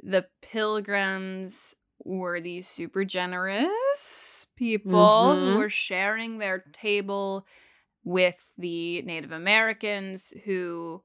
the 0.01 0.27
pilgrims 0.41 1.75
were 2.03 2.39
these 2.39 2.67
super 2.67 3.03
generous 3.05 4.47
people 4.55 5.37
who 5.39 5.51
Mhm. 5.51 5.53
were 5.53 5.69
sharing 5.69 6.37
their 6.37 6.59
table 6.71 7.45
with 8.05 8.37
the 8.57 9.01
Native 9.03 9.31
Americans 9.31 10.33
who, 10.45 11.03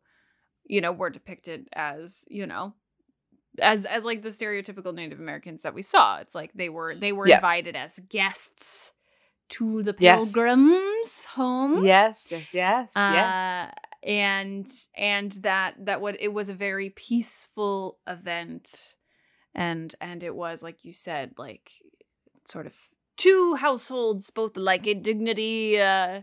you 0.66 0.80
know, 0.80 0.92
were 0.92 1.10
depicted 1.10 1.68
as, 1.74 2.24
you 2.28 2.46
know, 2.46 2.74
as 3.60 3.86
as 3.86 4.04
like 4.04 4.22
the 4.22 4.30
stereotypical 4.30 4.94
Native 4.94 5.20
Americans 5.20 5.62
that 5.62 5.74
we 5.74 5.82
saw. 5.82 6.18
It's 6.18 6.34
like 6.34 6.52
they 6.54 6.68
were 6.70 6.96
they 6.96 7.12
were 7.12 7.26
Yeah. 7.26 7.40
invited 7.40 7.76
as 7.76 8.00
guests 8.10 8.92
to 9.50 9.82
the 9.82 9.94
Yes. 9.98 10.32
pilgrims' 10.32 11.24
home. 11.26 11.84
Yes 11.84 12.28
yes 12.30 12.54
yes 12.54 12.92
yes. 12.94 12.96
uh, 12.96 13.70
and 14.02 14.66
and 14.96 15.32
that 15.32 15.74
that 15.86 16.00
what 16.00 16.16
it 16.20 16.32
was 16.32 16.48
a 16.48 16.54
very 16.54 16.90
peaceful 16.90 17.98
event. 18.06 18.94
And 19.54 19.94
and 20.00 20.22
it 20.22 20.34
was 20.34 20.62
like 20.62 20.84
you 20.84 20.92
said 20.92 21.32
like 21.38 21.70
sort 22.44 22.66
of 22.66 22.74
two 23.16 23.54
households 23.54 24.30
both 24.30 24.56
alike 24.56 24.86
in 24.86 25.02
dignity 25.02 25.80
uh 25.80 26.20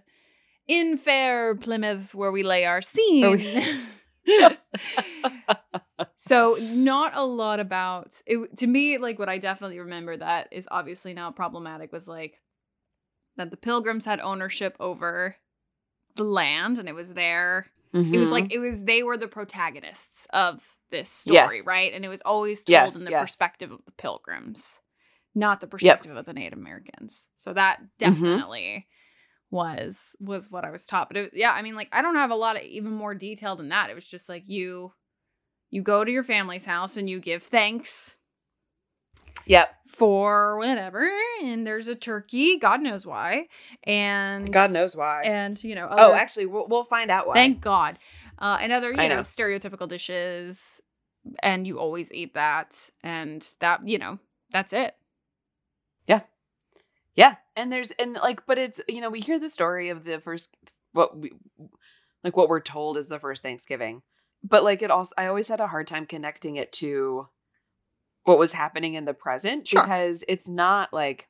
in 0.68 0.96
fair 0.96 1.56
plymouth 1.56 2.13
where 2.15 2.32
we 2.32 2.44
lay 2.44 2.65
our 2.65 2.82
scene. 2.82 3.44
So 6.15 6.58
not 6.62 7.12
a 7.15 7.25
lot 7.25 7.60
about 7.60 8.22
it 8.25 8.58
to 8.58 8.68
me 8.68 8.98
like 8.98 9.20
what 9.20 9.27
i 9.30 9.38
definitely 9.38 9.80
remember 9.80 10.15
that 10.15 10.48
is 10.51 10.68
obviously 10.72 11.13
now 11.13 11.32
problematic 11.32 11.92
was 11.92 12.08
like 12.08 12.39
that 13.38 13.52
the 13.52 13.58
pilgrims 13.58 14.06
had 14.06 14.20
ownership 14.20 14.75
over 14.80 15.36
the 16.16 16.24
land 16.24 16.78
and 16.80 16.88
it 16.88 16.94
was 16.96 17.13
their 17.13 17.68
it 18.13 18.18
was 18.20 18.32
like 18.32 18.54
it 18.54 18.60
was 18.60 18.84
they 18.84 19.02
were 19.04 19.18
the 19.18 19.28
protagonists 19.28 20.28
of 20.32 20.63
this 20.92 21.10
story 21.10 21.34
Yes. 21.36 21.66
right? 21.66 21.94
And 21.94 22.06
it 22.06 22.10
was 22.10 22.22
always 22.22 22.63
told 22.63 22.74
Yes, 22.74 22.96
in 22.96 23.06
the 23.06 23.12
yes. 23.12 23.22
perspective 23.22 23.72
of 23.72 23.84
the 23.86 23.92
pilgrims 23.94 24.80
not 25.36 25.60
the 25.62 25.68
perspective 25.68 26.16
of 26.16 26.25
the 26.25 26.34
native 26.34 26.60
americans. 26.60 27.28
So 27.38 27.54
that 27.54 27.80
Mm-hmm. 27.80 27.90
definitely 27.98 28.88
was 29.52 30.16
was 30.20 30.50
what 30.52 30.66
i 30.66 30.72
was 30.72 30.86
taught. 30.86 31.10
But 31.10 31.18
it, 31.18 31.32
yeah 31.34 31.52
i 31.52 31.62
mean 31.62 31.75
like 31.75 31.90
i 31.92 32.02
don't 32.02 32.16
have 32.16 32.32
a 32.32 32.36
lot 32.36 32.56
of 32.56 32.62
even 32.63 32.92
more 32.92 33.16
detail 33.16 33.56
than 33.56 33.70
that. 33.70 33.90
It 33.90 33.96
was 33.96 34.08
just 34.08 34.30
like 34.30 34.48
you 34.48 34.94
you 35.72 35.82
go 35.82 36.04
to 36.04 36.12
your 36.12 36.24
family's 36.24 36.66
house 36.66 36.98
and 36.98 37.10
you 37.10 37.20
give 37.20 37.42
thanks 37.44 38.18
yep 39.46 39.75
for 39.88 40.58
whatever 40.58 41.10
and 41.42 41.68
there's 41.68 41.88
a 41.88 41.96
turkey 41.96 42.58
god 42.58 42.82
knows 42.82 43.06
why 43.06 43.46
and 43.84 44.54
god 44.54 44.72
knows 44.72 44.96
why 44.96 45.22
and 45.24 45.63
you 45.63 45.75
know 45.75 45.88
oh 45.92 46.13
actually 46.13 46.46
we'll, 46.46 46.68
we'll 46.68 46.84
find 46.84 47.12
out 47.12 47.28
why 47.28 47.34
Thank 47.44 47.62
God. 47.62 48.00
Uh, 48.40 48.58
and 48.62 48.72
other, 48.72 48.90
you 48.90 48.96
know, 48.96 49.08
know. 49.08 49.20
stereotypical 49.22 49.88
dishes, 49.88 50.82
and 51.42 51.68
you 51.68 51.80
always 51.80 52.12
eat 52.12 52.34
that, 52.34 52.90
and 53.04 53.48
that, 53.60 53.88
you 53.88 53.98
know, 53.98 54.20
that's 54.52 54.74
it. 54.74 54.94
Yeah. 56.08 56.22
Yeah. 57.16 57.36
And 57.56 57.72
there's 57.72 57.92
and 57.92 58.13
like 58.13 58.46
but 58.46 58.58
it's 58.58 58.82
you 58.88 59.02
know, 59.02 59.10
we 59.10 59.20
hear 59.20 59.40
the 59.40 59.50
story 59.50 59.90
of 59.90 60.04
the 60.04 60.20
first 60.20 60.56
what 60.94 61.18
we 61.18 61.32
like 62.24 62.36
what 62.36 62.50
we're 62.50 62.60
told 62.60 62.98
is 62.98 63.08
the 63.08 63.20
first 63.20 63.44
Thanksgiving. 63.44 64.02
But 64.44 64.63
like 64.63 64.82
it 64.82 64.92
also 64.92 65.13
I 65.18 65.28
always 65.28 65.48
had 65.48 65.62
a 65.62 65.68
hard 65.68 65.88
time 65.88 66.06
connecting 66.06 66.56
it 66.56 66.72
to 66.74 67.28
what 68.24 68.39
was 68.39 68.53
happening 68.53 68.94
in 68.94 69.06
the 69.06 69.13
present 69.13 69.68
Sure. 69.68 69.82
because 69.82 70.24
it's 70.27 70.48
not 70.48 70.94
like 70.94 71.27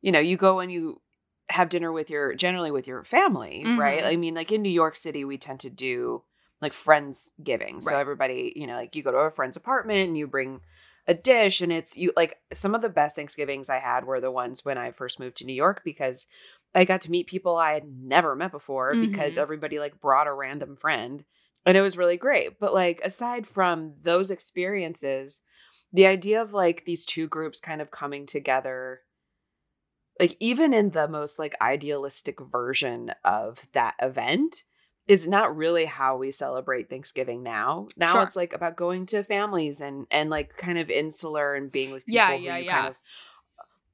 you 0.00 0.12
know, 0.12 0.20
you 0.20 0.36
go 0.36 0.60
and 0.60 0.70
you 0.70 1.00
have 1.48 1.68
dinner 1.68 1.90
with 1.90 2.10
your 2.10 2.34
generally 2.34 2.70
with 2.70 2.86
your 2.86 3.04
family, 3.04 3.64
right? 3.76 4.04
Mhm. 4.04 4.06
I 4.12 4.16
mean, 4.16 4.34
like 4.34 4.52
in 4.52 4.62
New 4.62 4.68
York 4.70 4.96
City 4.96 5.24
we 5.24 5.38
tend 5.38 5.60
to 5.60 5.70
do 5.70 6.22
like 6.60 6.72
friends 6.72 7.30
giving. 7.42 7.80
So 7.80 7.96
everybody, 7.96 8.52
you 8.54 8.66
know, 8.66 8.76
like 8.76 8.94
you 8.96 9.02
go 9.02 9.12
to 9.12 9.18
a 9.18 9.30
friend's 9.30 9.56
apartment 9.56 10.08
and 10.08 10.18
you 10.18 10.26
bring 10.26 10.60
a 11.06 11.14
dish 11.14 11.60
and 11.62 11.72
it's 11.72 11.96
you 11.96 12.12
like 12.16 12.38
some 12.52 12.74
of 12.74 12.82
the 12.82 12.88
best 12.90 13.16
Thanksgivings 13.16 13.70
I 13.70 13.78
had 13.78 14.04
were 14.04 14.20
the 14.20 14.30
ones 14.30 14.64
when 14.64 14.76
I 14.76 14.92
first 14.92 15.18
moved 15.18 15.36
to 15.38 15.46
New 15.46 15.54
York 15.54 15.82
because 15.84 16.26
I 16.74 16.84
got 16.84 17.00
to 17.02 17.10
meet 17.10 17.26
people 17.28 17.56
I 17.56 17.72
had 17.72 17.84
never 17.88 18.36
met 18.36 18.52
before 18.52 18.94
because 18.94 19.36
Mhm. 19.36 19.42
everybody 19.42 19.78
like 19.78 20.00
brought 20.00 20.26
a 20.26 20.32
random 20.34 20.76
friend 20.76 21.24
and 21.68 21.76
it 21.76 21.82
was 21.82 21.96
really 21.98 22.16
great. 22.16 22.58
But 22.58 22.74
like 22.74 23.00
aside 23.04 23.46
from 23.46 23.94
those 24.02 24.30
experiences, 24.30 25.40
the 25.92 26.06
idea 26.06 26.42
of 26.42 26.52
like 26.52 26.84
these 26.84 27.06
two 27.06 27.28
groups 27.28 27.60
kind 27.60 27.80
of 27.80 27.90
coming 27.90 28.26
together 28.26 29.00
like 30.20 30.36
even 30.40 30.74
in 30.74 30.90
the 30.90 31.06
most 31.08 31.38
like 31.38 31.54
idealistic 31.60 32.40
version 32.40 33.12
of 33.24 33.68
that 33.72 33.94
event 34.02 34.64
is 35.06 35.28
not 35.28 35.56
really 35.56 35.84
how 35.84 36.16
we 36.16 36.30
celebrate 36.30 36.90
Thanksgiving 36.90 37.42
now. 37.44 37.86
Now 37.96 38.12
Sure. 38.14 38.22
it's 38.24 38.34
like 38.36 38.52
about 38.52 38.76
going 38.76 39.06
to 39.06 39.22
families 39.22 39.80
and 39.80 40.06
and 40.10 40.28
like 40.28 40.56
kind 40.56 40.76
of 40.78 40.90
insular 40.90 41.54
and 41.54 41.70
being 41.70 41.92
with 41.92 42.04
people 42.04 42.16
Yeah, 42.16 42.36
who 42.36 42.42
yeah, 42.42 42.56
you 42.58 42.64
yeah. 42.64 42.72
kind 42.72 42.88
of 42.88 42.94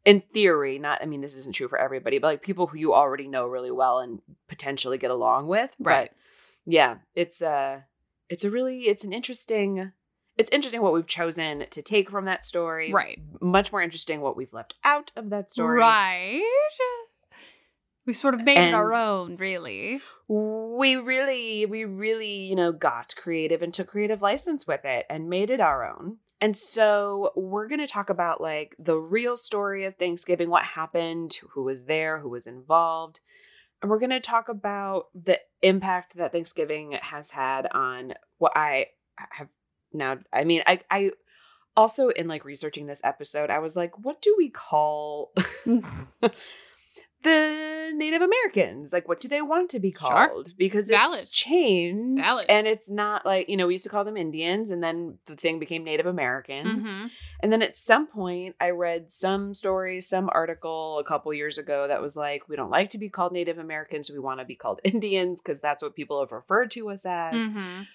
in 0.06 0.20
theory, 0.32 0.78
not 0.78 1.02
I 1.02 1.06
mean 1.06 1.20
this 1.20 1.36
isn't 1.36 1.54
true 1.54 1.68
for 1.68 1.78
everybody, 1.78 2.18
but 2.18 2.28
like 2.28 2.42
people 2.42 2.66
who 2.68 2.78
you 2.78 2.94
already 2.94 3.28
know 3.28 3.46
really 3.46 3.70
well 3.70 3.98
and 4.00 4.20
potentially 4.48 4.96
get 4.98 5.10
along 5.10 5.46
with. 5.46 5.76
Right. 5.78 6.10
But 6.10 6.18
yeah, 6.66 6.96
it's 7.14 7.42
a 7.42 7.84
it's 8.28 8.44
a 8.44 8.50
really 8.50 8.82
it's 8.82 9.04
an 9.04 9.12
interesting 9.12 9.92
it's 10.36 10.50
interesting 10.50 10.82
what 10.82 10.92
we've 10.92 11.06
chosen 11.06 11.64
to 11.70 11.82
take 11.82 12.10
from 12.10 12.24
that 12.24 12.44
story. 12.44 12.92
Right. 12.92 13.20
Much 13.40 13.70
more 13.70 13.82
interesting 13.82 14.20
what 14.20 14.36
we've 14.36 14.52
left 14.52 14.74
out 14.82 15.12
of 15.16 15.30
that 15.30 15.48
story. 15.48 15.78
Right. 15.78 16.42
We 18.06 18.12
sort 18.12 18.34
of 18.34 18.42
made 18.42 18.58
it 18.58 18.74
our 18.74 18.92
own, 18.92 19.36
really. 19.36 20.00
We 20.28 20.96
really, 20.96 21.64
we 21.64 21.84
really, 21.86 22.42
you 22.42 22.54
know, 22.54 22.70
got 22.70 23.14
creative 23.16 23.62
and 23.62 23.72
took 23.72 23.88
creative 23.88 24.20
license 24.20 24.66
with 24.66 24.84
it 24.84 25.06
and 25.08 25.30
made 25.30 25.50
it 25.50 25.60
our 25.60 25.88
own. 25.88 26.18
And 26.38 26.54
so 26.54 27.32
we're 27.34 27.68
going 27.68 27.80
to 27.80 27.86
talk 27.86 28.10
about 28.10 28.42
like 28.42 28.76
the 28.78 28.98
real 28.98 29.36
story 29.36 29.86
of 29.86 29.96
Thanksgiving, 29.96 30.50
what 30.50 30.64
happened, 30.64 31.38
who 31.52 31.62
was 31.62 31.86
there, 31.86 32.18
who 32.18 32.28
was 32.28 32.46
involved. 32.46 33.20
And 33.84 33.90
we're 33.90 33.98
going 33.98 34.08
to 34.08 34.20
talk 34.20 34.48
about 34.48 35.08
the 35.14 35.38
impact 35.60 36.16
that 36.16 36.32
Thanksgiving 36.32 36.92
has 37.02 37.28
had 37.28 37.66
on 37.70 38.14
what 38.38 38.52
I 38.56 38.86
have 39.18 39.48
now. 39.92 40.20
I 40.32 40.44
mean, 40.44 40.62
I, 40.66 40.80
I 40.90 41.10
also 41.76 42.08
in 42.08 42.26
like 42.26 42.46
researching 42.46 42.86
this 42.86 43.02
episode, 43.04 43.50
I 43.50 43.58
was 43.58 43.76
like, 43.76 44.02
what 44.02 44.22
do 44.22 44.34
we 44.38 44.48
call 44.48 45.34
the 47.24 47.90
Native 47.94 48.22
Americans? 48.22 48.92
Like, 48.92 49.08
what 49.08 49.20
do 49.20 49.28
they 49.28 49.42
want 49.42 49.70
to 49.70 49.80
be 49.80 49.90
Sure. 49.90 50.08
called? 50.28 50.52
Because 50.56 50.88
Valid. 50.88 51.22
it's 51.22 51.30
changed. 51.30 52.24
Valid. 52.24 52.46
And 52.48 52.66
it's 52.66 52.90
not 52.90 53.26
like, 53.26 53.48
you 53.48 53.56
know, 53.56 53.66
we 53.66 53.74
used 53.74 53.84
to 53.84 53.90
call 53.90 54.04
them 54.04 54.16
Indians 54.16 54.70
and 54.70 54.82
then 54.82 55.18
the 55.26 55.36
thing 55.36 55.58
became 55.58 55.82
Native 55.84 56.06
Americans. 56.06 56.88
Mhm. 56.88 57.10
And 57.42 57.52
then 57.52 57.62
at 57.62 57.76
some 57.76 58.06
point, 58.06 58.56
I 58.60 58.70
read 58.70 59.10
some 59.10 59.52
story, 59.54 60.00
some 60.00 60.28
article 60.32 60.98
a 60.98 61.04
couple 61.04 61.32
years 61.34 61.58
ago 61.58 61.88
that 61.88 62.00
was 62.00 62.16
like, 62.16 62.48
we 62.48 62.56
don't 62.56 62.70
like 62.70 62.90
to 62.90 62.98
be 62.98 63.08
called 63.10 63.32
Native 63.32 63.58
Americans. 63.58 64.10
We 64.10 64.18
want 64.18 64.40
to 64.40 64.46
be 64.46 64.56
called 64.56 64.80
Indians 64.84 65.40
because 65.42 65.60
that's 65.60 65.82
what 65.82 65.94
people 65.94 66.20
have 66.20 66.32
referred 66.32 66.70
to 66.72 66.90
us 66.90 67.04
as. 67.04 67.34
Mhm. 67.48 67.86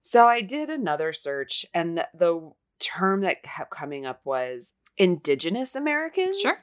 So 0.00 0.26
I 0.26 0.40
did 0.40 0.68
another 0.68 1.12
search, 1.12 1.64
and 1.72 2.04
the 2.12 2.50
term 2.80 3.20
that 3.20 3.44
kept 3.44 3.70
coming 3.70 4.04
up 4.04 4.20
was 4.24 4.74
Indigenous 4.96 5.74
Americans. 5.76 6.40
Sure. 6.40 6.54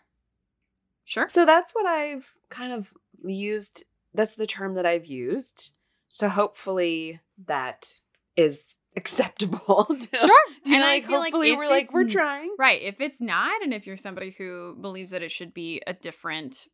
Sure. 1.10 1.28
So 1.28 1.44
that's 1.44 1.74
what 1.74 1.88
I've 1.88 2.36
kind 2.52 2.72
of 2.72 2.94
used. 3.26 3.84
That's 4.14 4.36
the 4.36 4.46
term 4.46 4.76
that 4.76 4.86
I've 4.86 5.08
used. 5.08 5.72
So 6.08 6.30
hopefully 6.30 7.20
that 7.48 7.96
is 8.36 8.76
acceptable. 8.96 9.86
To, 10.00 10.18
Sure. 10.18 10.42
to 10.66 10.72
and 10.76 10.84
I 10.84 11.00
feel 11.02 11.18
like 11.18 11.34
hopefully 11.34 11.50
if 11.54 11.58
we're 11.58 11.68
like 11.68 11.92
we're 11.92 12.08
trying. 12.08 12.54
Right. 12.60 12.84
If 12.84 13.02
it's 13.02 13.20
not, 13.20 13.64
and 13.64 13.74
if 13.74 13.88
you're 13.88 13.98
somebody 13.98 14.36
who 14.38 14.78
believes 14.80 15.10
that 15.10 15.24
it 15.24 15.32
should 15.32 15.52
be 15.52 15.82
a 15.88 15.94
different 15.94 16.68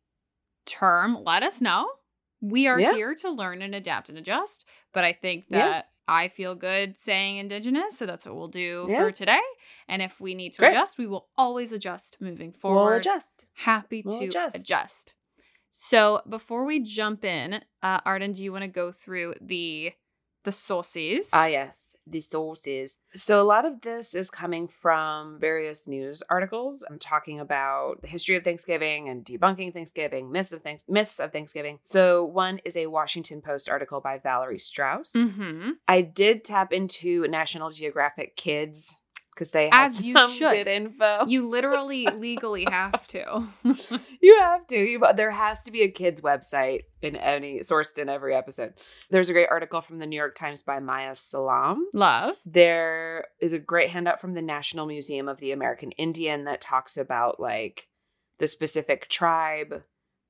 term, 0.66 1.16
let 1.24 1.42
us 1.42 1.62
know. 1.62 1.88
We 2.40 2.66
are 2.68 2.78
Yeah. 2.78 2.92
here 2.94 3.14
to 3.16 3.30
learn 3.30 3.62
and 3.62 3.74
adapt 3.74 4.08
and 4.08 4.18
adjust. 4.18 4.66
But 4.92 5.04
I 5.04 5.12
think 5.12 5.48
that 5.48 5.56
Yes. 5.76 5.90
I 6.08 6.28
feel 6.28 6.54
good 6.54 6.98
saying 7.00 7.38
indigenous. 7.38 7.96
So 7.98 8.06
that's 8.06 8.26
what 8.26 8.36
we'll 8.36 8.48
do 8.48 8.86
Yeah. 8.88 8.98
for 8.98 9.10
today. 9.12 9.40
And 9.88 10.02
if 10.02 10.20
we 10.20 10.34
need 10.34 10.52
to 10.52 10.58
Great. 10.58 10.72
adjust, 10.72 10.98
we 10.98 11.06
will 11.06 11.28
always 11.36 11.72
adjust 11.72 12.20
moving 12.20 12.52
forward. 12.52 12.84
We'll 12.90 12.98
adjust. 12.98 13.46
Happy 13.54 14.02
We'll 14.04 14.18
to 14.20 14.26
adjust. 14.26 14.56
adjust. 14.56 15.14
So 15.70 16.22
before 16.28 16.64
we 16.64 16.80
jump 16.80 17.24
in, 17.24 17.62
uh, 17.82 18.00
Arden, 18.06 18.32
do 18.32 18.42
you 18.44 18.52
want 18.52 18.62
to 18.62 18.68
go 18.68 18.92
through 18.92 19.34
the 19.40 19.92
the 20.46 20.52
sources? 20.52 21.28
Ah, 21.32 21.44
yes, 21.46 21.94
the 22.06 22.22
sources. 22.22 22.98
So, 23.14 23.42
a 23.42 23.44
lot 23.44 23.66
of 23.66 23.82
this 23.82 24.14
is 24.14 24.30
coming 24.30 24.68
from 24.68 25.38
various 25.38 25.86
news 25.86 26.22
articles. 26.30 26.82
I'm 26.88 26.98
talking 26.98 27.38
about 27.38 28.00
the 28.00 28.08
history 28.08 28.36
of 28.36 28.44
Thanksgiving 28.44 29.08
and 29.10 29.24
debunking 29.24 29.74
Thanksgiving, 29.74 30.32
myths 30.32 30.52
of 30.52 30.62
thanks- 30.62 30.84
myths 30.88 31.20
of 31.20 31.32
Thanksgiving. 31.32 31.80
So, 31.84 32.24
one 32.24 32.60
is 32.64 32.76
a 32.76 32.86
Washington 32.86 33.42
Post 33.42 33.68
article 33.68 34.00
by 34.00 34.16
Valerie 34.18 34.58
Strauss. 34.58 35.12
Mm-hmm. 35.14 35.72
I 35.86 36.00
did 36.00 36.44
tap 36.44 36.72
into 36.72 37.26
National 37.28 37.70
Geographic 37.70 38.36
Kids 38.36 38.96
because 39.36 39.50
they 39.50 39.68
had 39.68 39.84
As 39.86 40.02
you 40.02 40.14
some 40.14 40.30
should. 40.32 40.50
good 40.50 40.66
info. 40.66 41.26
You 41.26 41.46
literally 41.50 42.06
legally 42.06 42.66
have 42.70 43.06
to. 43.08 43.44
You 44.20 44.34
have 44.40 44.66
to. 44.68 44.76
You, 44.76 45.00
there 45.14 45.30
has 45.30 45.62
to 45.64 45.70
be 45.70 45.82
a 45.82 45.88
kids 45.88 46.20
website 46.20 46.80
in 47.00 47.14
any 47.14 47.60
sourced 47.60 47.96
in 47.96 48.08
every 48.08 48.34
episode. 48.34 48.72
There's 49.08 49.28
a 49.28 49.32
great 49.32 49.46
article 49.48 49.80
from 49.82 50.00
the 50.00 50.06
New 50.06 50.16
York 50.16 50.34
Times 50.34 50.64
by 50.64 50.80
Maya 50.80 51.14
Salam. 51.14 51.86
Love. 51.94 52.34
There 52.44 53.26
is 53.40 53.52
a 53.52 53.60
great 53.60 53.90
handout 53.90 54.20
from 54.20 54.34
the 54.34 54.42
National 54.42 54.86
Museum 54.86 55.28
of 55.28 55.38
the 55.38 55.52
American 55.52 55.92
Indian 55.92 56.42
that 56.44 56.60
talks 56.60 56.96
about 56.96 57.38
like 57.38 57.86
the 58.40 58.48
specific 58.48 59.06
tribe 59.06 59.84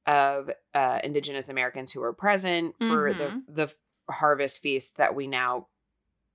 of 0.06 0.50
uh, 0.74 0.98
Indigenous 1.02 1.48
Americans 1.48 1.90
who 1.92 2.00
were 2.00 2.12
present 2.12 2.74
for 2.78 3.14
Mhm. 3.14 3.18
the 3.48 3.66
the 3.66 4.12
harvest 4.12 4.60
feast 4.60 4.98
that 4.98 5.14
we 5.14 5.26
now 5.26 5.68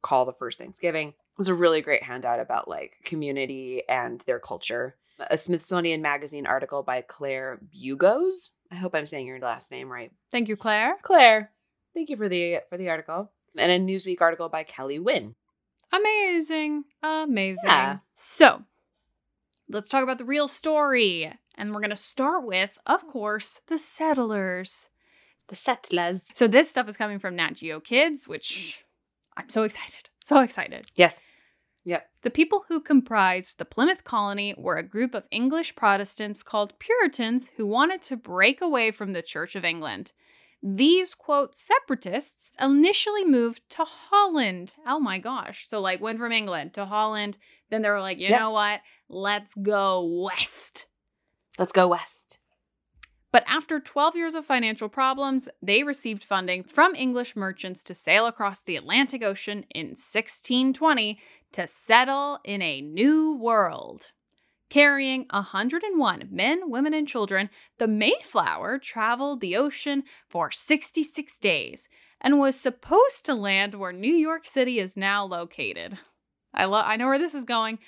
call 0.02 0.26
the 0.26 0.34
first 0.34 0.58
Thanksgiving. 0.58 1.14
There's 1.38 1.48
a 1.48 1.54
really 1.54 1.82
great 1.82 2.04
handout 2.04 2.40
about 2.40 2.68
like 2.68 2.98
community 3.04 3.84
and 3.88 4.22
their 4.22 4.40
culture. 4.40 4.96
A 5.30 5.38
Smithsonian 5.38 6.02
Magazine 6.02 6.48
article 6.48 6.82
by 6.82 7.02
Claire 7.02 7.60
Bugos. 7.74 8.52
I 8.72 8.76
hope 8.76 8.96
I'm 8.96 9.06
saying 9.06 9.28
your 9.28 9.40
last 9.40 9.72
name 9.72 9.92
right. 9.92 10.12
Thank 10.32 10.48
you, 10.48 10.56
Claire. 10.56 10.98
Claire, 11.04 11.52
thank 11.94 12.10
you 12.10 12.18
for 12.18 12.28
the 12.28 12.60
for 12.70 12.78
the 12.78 12.90
article. 12.90 13.32
And 13.58 13.72
a 13.72 13.80
Newsweek 13.80 14.22
article 14.22 14.50
by 14.50 14.64
Kelly 14.64 14.98
Wynne. 14.98 15.36
Amazing. 15.92 16.86
Amazing. 17.04 17.70
Yeah. 17.70 17.98
So 18.14 18.64
let's 19.70 19.90
talk 19.90 20.04
about 20.04 20.18
the 20.18 20.26
real 20.26 20.48
story. 20.48 21.32
And 21.56 21.74
we're 21.74 21.82
going 21.82 21.90
to 21.90 21.96
start 21.98 22.46
with, 22.46 22.78
of 22.86 23.06
course, 23.08 23.60
the 23.68 23.78
settlers. 23.78 24.90
The 25.50 25.56
settlers. 25.56 26.32
So 26.34 26.48
this 26.48 26.70
stuff 26.70 26.88
is 26.88 26.98
coming 26.98 27.20
from 27.20 27.36
Nat 27.36 27.56
Geo 27.56 27.80
Kids, 27.82 28.28
which 28.28 28.80
mm. 28.80 29.42
I'm 29.42 29.50
so 29.50 29.64
excited. 29.64 30.10
So 30.24 30.40
excited. 30.40 30.90
Yes. 30.96 31.20
Yep. 31.84 32.08
The 32.22 32.30
people 32.30 32.66
who 32.68 32.80
comprised 32.80 33.58
the 33.58 33.66
Plymouth 33.66 34.04
colony 34.04 34.54
were 34.58 34.76
a 34.76 34.84
group 34.84 35.16
of 35.16 35.28
English 35.32 35.76
Protestants 35.76 36.44
called 36.44 36.78
Puritans 36.78 37.50
who 37.58 37.66
wanted 37.66 38.02
to 38.04 38.18
break 38.18 38.62
away 38.62 38.92
from 38.92 39.14
the 39.14 39.24
Church 39.24 39.56
of 39.56 39.66
England. 39.66 40.14
These, 40.62 41.16
quote, 41.16 41.56
separatists 41.56 42.52
initially 42.60 43.26
moved 43.26 43.68
to 43.72 43.84
Holland. 43.84 44.76
Oh 44.86 45.00
my 45.00 45.18
gosh. 45.18 45.68
So, 45.68 45.82
like, 45.82 46.00
went 46.02 46.20
from 46.20 46.32
England 46.32 46.76
to 46.76 46.86
Holland. 46.86 47.40
Then 47.72 47.82
they 47.82 47.90
were 47.90 48.00
like, 48.00 48.20
you 48.20 48.28
Yep. 48.30 48.40
know 48.40 48.52
what? 48.52 48.82
Let's 49.10 49.56
go 49.56 50.04
west. 50.24 50.86
Let's 51.58 51.74
go 51.74 51.88
west. 51.88 52.41
But 53.32 53.46
after 53.48 53.80
12 53.80 54.16
years 54.16 54.36
of 54.36 54.46
financial 54.46 54.90
problems, 54.90 55.48
they 55.62 55.84
received 55.84 56.24
funding 56.24 56.64
from 56.64 56.96
English 56.96 57.36
merchants 57.36 57.82
to 57.84 57.94
sail 57.94 58.26
across 58.26 58.60
the 58.60 58.76
Atlantic 58.76 59.24
Ocean 59.24 59.66
in 59.74 59.88
1620 59.88 61.18
to 61.54 61.68
settle 61.68 62.40
in 62.44 62.62
a 62.62 62.82
new 62.82 63.36
world. 63.36 64.12
Carrying 64.70 65.26
101 65.32 66.30
men, 66.32 66.70
women, 66.70 66.94
and 66.94 67.08
children, 67.08 67.50
the 67.78 67.88
Mayflower 67.88 68.80
traveled 68.80 69.42
the 69.42 69.58
ocean 69.58 70.04
for 70.30 70.50
66 70.50 71.38
days 71.40 71.90
and 72.22 72.40
was 72.40 72.56
supposed 72.56 73.26
to 73.26 73.34
land 73.34 73.76
where 73.76 73.92
New 73.92 74.14
York 74.14 74.46
City 74.46 74.80
is 74.80 74.96
now 74.96 75.26
located. 75.26 75.98
I 76.54 76.66
I 76.66 76.96
know 76.96 77.08
where 77.08 77.20
this 77.20 77.36
is 77.36 77.44
going. 77.44 77.80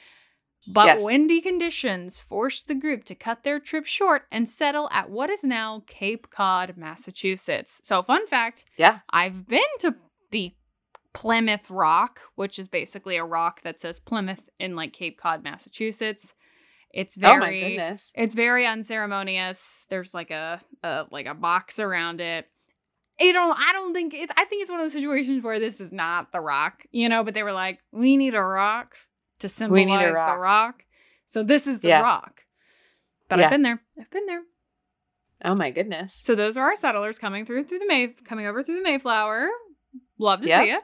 But 0.65 0.85
Yes. 0.85 1.03
windy 1.03 1.41
conditions 1.41 2.19
forced 2.19 2.67
the 2.67 2.75
group 2.75 3.03
to 3.05 3.15
cut 3.15 3.43
their 3.43 3.59
trip 3.59 3.85
short 3.85 4.23
and 4.31 4.49
settle 4.49 4.87
at 4.91 5.09
what 5.09 5.29
is 5.29 5.43
now 5.43 5.83
Cape 5.87 6.29
Cod, 6.29 6.75
Massachusetts. 6.77 7.81
So, 7.83 8.01
fun 8.01 8.25
fact 8.27 8.63
Yeah. 8.77 8.99
I've 9.09 9.47
been 9.47 9.61
to 9.79 9.95
the 10.31 10.53
Plymouth 11.13 11.69
Rock, 11.69 12.21
which 12.35 12.57
is 12.57 12.67
basically 12.67 13.17
a 13.17 13.25
rock 13.25 13.61
that 13.63 13.79
says 13.79 13.99
Plymouth 13.99 14.49
in 14.57 14.75
like 14.75 14.93
Cape 14.93 15.17
Cod, 15.19 15.43
Massachusetts. 15.43 16.33
It's 16.91 17.17
very 17.17 17.35
oh 17.35 17.39
my 17.39 17.59
goodness. 17.59 18.11
it's 18.15 18.35
very 18.35 18.65
unceremonious. 18.65 19.85
There's 19.89 20.13
like 20.13 20.31
a, 20.31 20.61
a 20.83 21.05
like 21.11 21.25
a 21.25 21.33
box 21.33 21.79
around 21.79 22.21
it. 22.21 22.47
You 23.19 23.33
don't 23.33 23.57
I 23.57 23.73
don't 23.73 23.93
think 23.93 24.13
it's 24.13 24.31
I 24.37 24.45
think 24.45 24.61
it's 24.61 24.71
one 24.71 24.79
of 24.79 24.83
those 24.85 24.93
situations 24.93 25.43
where 25.43 25.59
this 25.59 25.81
is 25.81 25.91
not 25.91 26.31
the 26.31 26.39
rock, 26.39 26.83
you 26.91 27.09
know, 27.09 27.23
but 27.23 27.33
they 27.33 27.43
were 27.43 27.51
like, 27.51 27.79
we 27.91 28.15
need 28.17 28.33
a 28.33 28.41
rock 28.41 28.95
to 29.43 29.49
symbolize 29.49 29.79
We 29.79 29.85
need 29.85 30.01
a 30.03 30.07
the 30.07 30.13
rock. 30.13 30.39
rock. 30.39 30.85
So 31.25 31.43
this 31.43 31.67
is 31.67 31.79
the 31.79 31.89
Yeah. 31.89 32.01
rock. 32.01 32.43
But 33.29 33.39
Yeah. 33.39 33.45
I've 33.45 33.51
been 33.51 33.61
there. 33.61 33.81
I've 33.99 34.09
been 34.09 34.25
there. 34.25 34.43
Oh 35.45 35.55
my 35.55 35.71
goodness. 35.71 36.13
So 36.15 36.35
those 36.35 36.57
are 36.57 36.63
our 36.65 36.75
settlers 36.75 37.19
coming 37.19 37.45
through 37.45 37.65
through 37.65 37.79
the 37.79 37.87
May 37.87 38.07
coming 38.07 38.45
over 38.45 38.63
through 38.63 38.75
the 38.77 38.81
Mayflower. 38.81 39.49
Love 40.17 40.41
to 40.41 40.47
Yeah. 40.47 40.63
see 40.63 40.69
it. 40.71 40.83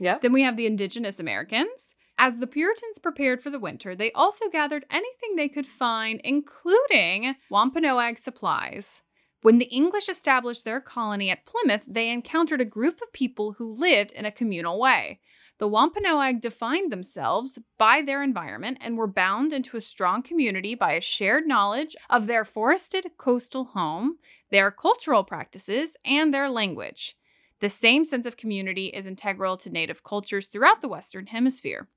Yep. 0.00 0.20
Then 0.22 0.32
we 0.32 0.42
have 0.42 0.56
the 0.56 0.66
indigenous 0.66 1.18
Americans. 1.20 1.94
As 2.20 2.38
the 2.38 2.46
Puritans 2.48 2.98
prepared 2.98 3.40
for 3.42 3.50
the 3.50 3.58
winter, 3.60 3.94
they 3.94 4.10
also 4.12 4.48
gathered 4.48 4.84
anything 4.90 5.36
they 5.36 5.48
could 5.48 5.66
find, 5.66 6.20
including 6.24 7.36
Wampanoag 7.50 8.18
supplies. 8.18 9.02
When 9.42 9.58
the 9.58 9.66
English 9.66 10.08
established 10.08 10.64
their 10.64 10.80
colony 10.80 11.30
at 11.30 11.46
Plymouth, 11.46 11.84
they 11.86 12.08
encountered 12.10 12.60
a 12.60 12.64
group 12.64 13.00
of 13.00 13.12
people 13.12 13.52
who 13.52 13.70
lived 13.72 14.10
in 14.12 14.24
a 14.24 14.32
communal 14.32 14.80
way. 14.80 15.20
The 15.58 15.68
Wampanoag 15.68 16.40
defined 16.40 16.92
themselves 16.92 17.58
by 17.78 18.00
their 18.00 18.22
environment 18.22 18.78
and 18.80 18.96
were 18.96 19.08
bound 19.08 19.52
into 19.52 19.76
a 19.76 19.80
strong 19.80 20.22
community 20.22 20.76
by 20.76 20.92
a 20.92 21.00
shared 21.00 21.48
knowledge 21.48 21.96
of 22.08 22.28
their 22.28 22.44
forested 22.44 23.06
coastal 23.18 23.64
home, 23.64 24.18
their 24.50 24.70
cultural 24.70 25.24
practices, 25.24 25.96
and 26.04 26.32
their 26.32 26.48
language. 26.48 27.16
The 27.60 27.68
same 27.68 28.04
sense 28.04 28.24
of 28.24 28.36
community 28.36 28.86
is 28.86 29.06
integral 29.06 29.56
to 29.56 29.70
Native 29.70 30.04
cultures 30.04 30.46
throughout 30.46 30.80
the 30.80 30.88
Western 30.88 31.26
Hemisphere. 31.26 31.88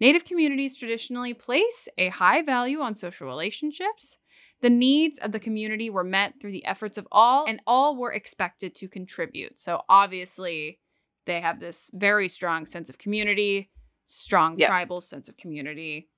Native 0.00 0.24
communities 0.24 0.74
traditionally 0.74 1.34
place 1.34 1.88
a 1.98 2.08
high 2.08 2.40
value 2.40 2.80
on 2.80 2.94
social 2.94 3.26
relationships. 3.26 4.16
The 4.62 4.70
needs 4.70 5.18
of 5.18 5.30
the 5.30 5.40
community 5.40 5.90
were 5.90 6.04
met 6.04 6.40
through 6.40 6.52
the 6.52 6.64
efforts 6.64 6.96
of 6.96 7.06
all, 7.12 7.44
and 7.46 7.60
all 7.66 7.96
were 7.96 8.12
expected 8.12 8.74
to 8.76 8.88
contribute. 8.88 9.60
So, 9.60 9.82
obviously, 9.90 10.78
they 11.26 11.40
have 11.40 11.60
this 11.60 11.90
very 11.94 12.28
strong 12.28 12.66
sense 12.66 12.88
of 12.90 12.98
community, 12.98 13.70
strong 14.04 14.58
Yep. 14.58 14.68
tribal 14.68 15.00
sense 15.00 15.28
of 15.28 15.36
community. 15.36 16.08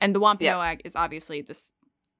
And 0.00 0.14
the 0.14 0.20
Wampanoag 0.20 0.80
is 0.84 0.96
obviously 0.96 1.42
this 1.42 1.72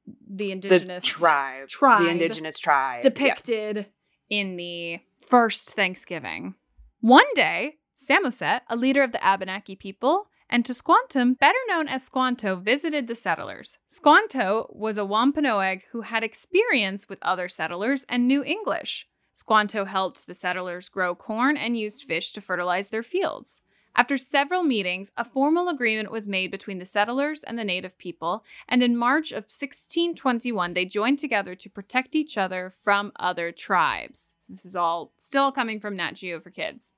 the 0.06 0.46
The 0.46 0.52
indigenous 0.52 1.04
tribe, 1.04 1.68
tribe 1.68 2.02
the 2.04 2.10
indigenous 2.10 2.58
tribe. 2.58 3.02
depicted 3.02 3.86
in 4.28 4.56
the 4.56 5.00
first 5.26 5.74
Thanksgiving. 5.74 6.54
One 7.00 7.26
day, 7.34 7.76
Samoset, 7.94 8.62
a 8.68 8.76
leader 8.76 9.02
of 9.02 9.12
the 9.12 9.24
Abenaki 9.24 9.76
people, 9.76 10.28
and 10.48 10.64
Tisquantum, 10.64 11.38
better 11.38 11.58
known 11.68 11.86
as 11.86 12.02
Squanto, 12.02 12.56
visited 12.56 13.06
the 13.06 13.14
settlers. 13.14 13.78
Squanto 13.86 14.66
was 14.70 14.98
a 14.98 15.04
Wampanoag 15.04 15.84
who 15.92 16.00
had 16.00 16.24
experience 16.24 17.08
with 17.08 17.18
other 17.22 17.46
settlers 17.48 18.04
and 18.08 18.26
knew 18.26 18.42
English. 18.42 19.06
Squanto 19.40 19.86
helped 19.86 20.26
the 20.26 20.34
settlers 20.34 20.90
grow 20.90 21.14
corn 21.14 21.56
and 21.56 21.74
used 21.74 22.04
fish 22.04 22.34
to 22.34 22.42
fertilize 22.42 22.90
their 22.90 23.02
fields. 23.02 23.62
After 23.96 24.18
several 24.18 24.62
meetings, 24.62 25.12
a 25.16 25.24
formal 25.24 25.70
agreement 25.70 26.10
was 26.10 26.28
made 26.28 26.50
between 26.50 26.78
the 26.78 26.84
settlers 26.84 27.42
and 27.42 27.58
the 27.58 27.64
native 27.64 27.96
people, 27.96 28.44
and 28.68 28.82
in 28.82 28.98
March 28.98 29.30
of 29.30 29.44
1621, 29.44 30.74
they 30.74 30.84
joined 30.84 31.18
together 31.18 31.54
to 31.54 31.70
protect 31.70 32.14
each 32.14 32.36
other 32.36 32.70
from 32.84 33.12
other 33.16 33.50
tribes. 33.50 34.34
So 34.36 34.52
this 34.52 34.66
is 34.66 34.76
all 34.76 35.14
still 35.16 35.50
coming 35.52 35.80
from 35.80 35.96
Nat 35.96 36.16
Geo 36.16 36.38
for 36.38 36.50
Kids. 36.50 36.92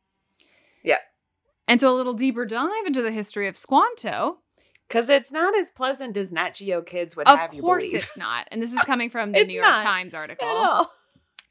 Yeah. 0.82 0.98
And 1.68 1.80
so 1.80 1.90
a 1.90 1.94
little 1.94 2.12
deeper 2.12 2.44
dive 2.44 2.86
into 2.86 3.02
the 3.02 3.12
history 3.12 3.46
of 3.46 3.56
Squanto. 3.56 4.38
Because 4.88 5.08
it's 5.08 5.30
not 5.30 5.56
as 5.56 5.70
pleasant 5.70 6.16
as 6.16 6.32
Nat 6.32 6.54
Geo 6.54 6.82
kids 6.82 7.16
would 7.16 7.28
Of 7.28 7.38
have 7.38 7.54
you 7.54 7.62
believe. 7.62 7.76
Of 7.76 7.90
course 7.92 7.94
it's 7.94 8.16
not. 8.16 8.48
And 8.50 8.60
this 8.60 8.74
is 8.74 8.82
coming 8.84 9.10
from 9.10 9.30
the 9.30 9.44
New 9.44 9.60
York 9.60 9.80
Times 9.80 10.12
article. 10.12 10.90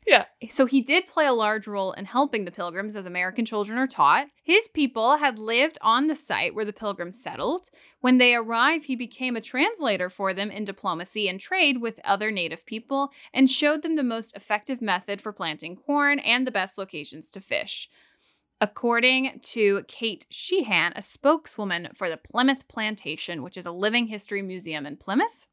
All. 0.08 0.50
So 0.50 0.66
he 0.66 0.82
did 0.82 1.06
play 1.06 1.28
a 1.28 1.34
large 1.34 1.68
role 1.68 1.92
in 1.94 2.06
helping 2.06 2.46
the 2.46 2.52
pilgrims 2.52 2.96
as 2.96 3.06
American 3.06 3.46
children 3.46 3.78
are 3.78 3.88
taught. 3.88 4.28
His 4.44 4.68
people 4.68 5.18
had 5.18 5.38
lived 5.38 5.78
on 5.82 6.08
the 6.08 6.16
site 6.16 6.56
where 6.56 6.66
the 6.66 6.74
pilgrims 6.74 7.22
settled. 7.22 7.70
When 8.00 8.18
they 8.18 8.34
arrived, 8.36 8.86
he 8.86 8.96
became 8.96 9.36
a 9.36 9.42
translator 9.42 10.10
for 10.10 10.34
them 10.34 10.50
in 10.50 10.66
diplomacy 10.66 11.30
and 11.30 11.40
trade 11.40 11.80
with 11.80 12.00
other 12.04 12.32
native 12.32 12.66
people 12.66 13.12
and 13.34 13.50
showed 13.50 13.84
them 13.84 13.94
the 13.94 14.04
most 14.04 14.36
effective 14.36 14.82
method 14.82 15.22
for 15.22 15.32
planting 15.32 15.76
corn 15.76 16.20
and 16.20 16.46
the 16.48 16.52
best 16.52 16.78
locations 16.78 17.30
to 17.30 17.40
fish. 17.40 17.88
According 18.60 19.40
to 19.42 19.84
Kate 19.88 20.26
Sheehan, 20.30 20.94
a 20.96 21.02
spokeswoman 21.02 21.90
for 21.96 22.10
the 22.10 22.18
Plimoth 22.18 22.68
Plantation, 22.68 23.42
which 23.42 23.58
is 23.58 23.66
a 23.66 23.72
living 23.72 24.08
history 24.08 24.42
museum 24.42 24.86
in 24.86 24.98
Plymouth, 24.98 25.48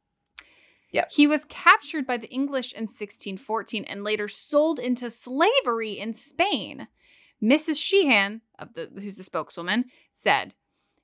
Yep. 0.92 1.12
he 1.12 1.27
was 1.27 1.44
captured 1.46 2.07
by 2.07 2.16
the 2.16 2.31
English 2.31 2.72
in 2.72 2.83
1614 2.83 3.85
and 3.85 4.05
later 4.05 4.27
sold 4.27 4.79
into 4.79 5.11
slavery 5.11 5.98
in 5.98 6.14
Spain. 6.14 6.88
Mrs. 7.42 7.77
Sheehan, 7.77 8.40
of 8.59 8.72
the, 8.74 8.90
who's 9.01 9.16
the 9.16 9.22
spokeswoman, 9.22 9.87
said, 10.11 10.55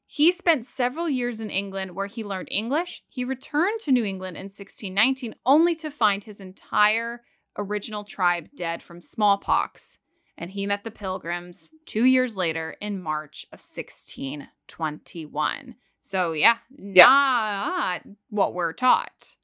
he 0.06 0.32
spent 0.32 0.66
several 0.66 1.08
years 1.08 1.40
in 1.40 1.48
England 1.50 1.96
where 1.96 2.06
he 2.06 2.22
learned 2.22 2.48
English. 2.50 3.02
He 3.08 3.24
returned 3.24 3.80
to 3.80 3.90
New 3.92 4.04
England 4.04 4.36
in 4.36 4.44
1619 4.44 5.34
only 5.44 5.74
to 5.76 5.90
find 5.90 6.22
his 6.22 6.40
entire 6.40 7.22
original 7.58 8.04
tribe 8.04 8.48
dead 8.56 8.80
from 8.82 9.00
smallpox. 9.00 9.98
And 10.36 10.50
he 10.50 10.66
met 10.66 10.84
the 10.84 10.90
pilgrims 10.90 11.70
two 11.86 12.04
years 12.04 12.36
later 12.36 12.76
in 12.80 13.02
March 13.02 13.46
of 13.52 13.60
1621. 13.60 15.76
So, 16.00 16.32
yeah, 16.32 16.56
not 16.76 18.02
what 18.30 18.52
we're 18.52 18.72
taught. 18.72 19.36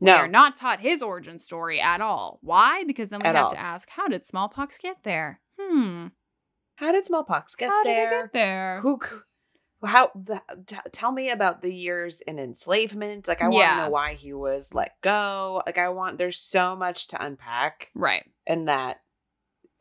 No. 0.00 0.14
We 0.14 0.18
are 0.20 0.28
not 0.28 0.56
taught 0.56 0.80
his 0.80 1.02
origin 1.02 1.38
story 1.38 1.80
at 1.80 2.00
all. 2.00 2.38
Why? 2.42 2.84
Because 2.84 3.08
then 3.10 3.20
we 3.20 3.26
At 3.26 3.34
have 3.36 3.44
all. 3.46 3.50
to 3.50 3.58
ask, 3.60 3.88
how 3.90 4.08
did 4.08 4.26
smallpox 4.26 4.78
get 4.78 5.02
there? 5.02 5.40
Hmm. 5.60 6.06
How 6.76 6.92
did 6.92 7.04
smallpox 7.04 7.54
get 7.54 7.68
how 7.70 7.84
there? 7.84 8.06
How 8.06 8.10
did 8.10 8.16
it 8.18 8.22
get 8.22 8.32
there? 8.32 8.80
Who? 8.82 9.00
How? 9.84 10.10
The, 10.14 10.42
t- 10.66 10.76
tell 10.92 11.12
me 11.12 11.30
about 11.30 11.60
the 11.62 11.74
years 11.74 12.20
in 12.22 12.38
enslavement. 12.38 13.28
Like, 13.28 13.40
I 13.42 13.44
want 13.44 13.54
to 13.54 13.58
Yeah. 13.58 13.84
know 13.84 13.90
why 13.90 14.14
he 14.14 14.32
was 14.32 14.72
let 14.74 14.92
go. 15.02 15.62
Like, 15.66 15.76
I 15.78 15.88
want. 15.90 16.16
There's 16.18 16.38
so 16.38 16.74
much 16.76 17.08
to 17.08 17.22
unpack 17.24 17.90
Right. 17.94 18.24
in 18.46 18.64
that 18.66 19.00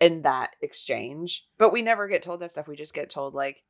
in 0.02 0.22
that 0.22 0.52
exchange, 0.62 1.46
but 1.58 1.74
we 1.74 1.82
never 1.82 2.08
get 2.08 2.22
told 2.22 2.40
that 2.40 2.52
stuff. 2.52 2.68
We 2.70 2.78
just 2.78 2.94
get 2.94 3.10
told 3.10 3.34
like 3.34 3.64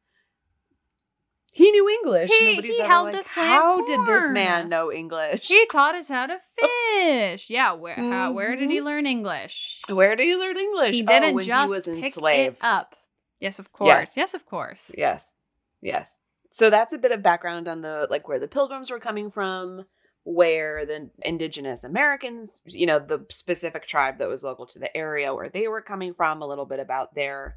he 1.53 1.71
knew 1.71 1.89
English. 1.89 2.31
He- 2.31 2.45
Nobody's 2.49 2.77
he 2.77 2.83
helped 2.83 3.13
like, 3.13 3.19
us 3.19 3.27
How 3.27 3.85
did 3.85 4.05
this 4.05 4.29
man 4.29 4.69
know 4.69 4.91
English? 4.91 5.47
He 5.47 5.65
taught 5.67 5.95
us 5.95 6.07
how 6.07 6.27
to 6.27 6.37
fish. 6.59 7.49
Yeah, 7.49 7.73
where 7.73 7.95
how 7.95 8.31
where 8.31 8.55
did 8.55 8.69
he 8.69 8.79
Mhm. 8.79 8.83
learn 8.85 9.05
English? 9.05 9.81
Where 9.89 10.15
did 10.15 10.25
he 10.25 10.35
learn 10.35 10.57
English? 10.57 10.95
He 10.95 11.01
didn't 11.01 11.31
oh, 11.31 11.33
when 11.33 11.45
just 11.45 11.65
he 11.65 11.69
was 11.69 11.85
pick 11.85 12.03
enslaved. 12.05 12.57
it 12.57 12.63
up. 12.63 12.95
Yes, 13.39 13.59
of 13.59 13.71
course. 13.71 13.87
Yes. 13.89 14.17
Yes, 14.17 14.33
of 14.33 14.45
course. 14.45 14.91
Yes. 14.97 15.35
Yes. 15.81 16.21
So 16.51 16.69
that's 16.69 16.93
a 16.93 16.97
bit 16.97 17.11
of 17.11 17.21
background 17.23 17.67
on 17.67 17.81
the 17.81 18.07
like 18.09 18.27
where 18.27 18.39
the 18.39 18.47
pilgrims 18.47 18.91
were 18.91 18.99
coming 18.99 19.31
from, 19.31 19.85
where 20.23 20.85
the 20.85 21.09
indigenous 21.21 21.83
Americans, 21.83 22.61
you 22.65 22.85
know, 22.85 22.99
the 22.99 23.25
specific 23.29 23.87
tribe 23.87 24.17
that 24.17 24.27
was 24.27 24.43
local 24.43 24.65
to 24.67 24.79
the 24.79 24.95
area 24.97 25.33
where 25.33 25.49
they 25.49 25.67
were 25.67 25.81
coming 25.81 26.13
from, 26.13 26.41
a 26.41 26.47
little 26.47 26.65
bit 26.65 26.79
about 26.79 27.15
their 27.15 27.55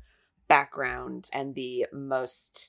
background 0.49 1.29
and 1.33 1.55
the 1.55 1.87
most 1.93 2.69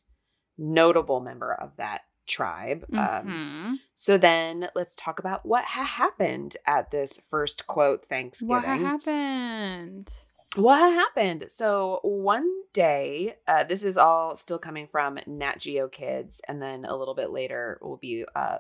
notable 0.58 1.20
member 1.20 1.54
of 1.54 1.76
that 1.78 2.02
tribe. 2.28 2.86
Um, 2.94 3.28
Mhm. 3.28 3.76
so 3.96 4.18
then 4.18 4.70
let's 4.76 4.96
talk 4.96 5.20
about 5.20 5.46
what 5.46 5.66
ha- 5.66 5.84
happened 5.84 6.56
at 6.66 6.89
this 6.92 7.20
first 7.30 7.68
quote 7.68 8.06
Thanksgiving 8.08 8.54
What 8.56 8.63
happened? 8.63 10.10
what 10.56 10.78
had 10.80 10.94
happened 10.94 11.46
so 11.48 12.00
one 12.04 12.48
day 12.74 13.36
uh, 13.48 13.63
this 13.63 13.84
is 13.84 13.98
all 13.98 14.36
still 14.36 14.60
coming 14.60 14.88
from 14.88 15.18
nat 15.26 15.58
geo 15.58 15.88
kids 15.88 16.39
and 16.48 16.62
then 16.62 16.86
a 16.86 16.96
little 16.96 17.16
bit 17.16 17.32
later 17.32 17.80
will 17.82 17.98
be 17.98 18.24
uh, 18.36 18.60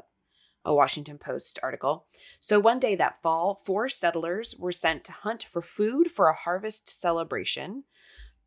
a 0.65 0.73
washington 0.73 1.19
post 1.19 1.59
article 1.61 2.07
so 2.39 2.59
one 2.59 2.79
day 2.79 2.95
that 2.95 3.21
fall 3.21 3.61
four 3.63 3.87
settlers 3.89 4.55
were 4.57 4.71
sent 4.71 5.03
to 5.03 5.11
hunt 5.11 5.45
for 5.51 5.61
food 5.61 6.09
for 6.09 6.29
a 6.29 6.35
harvest 6.35 6.89
celebration 6.89 7.83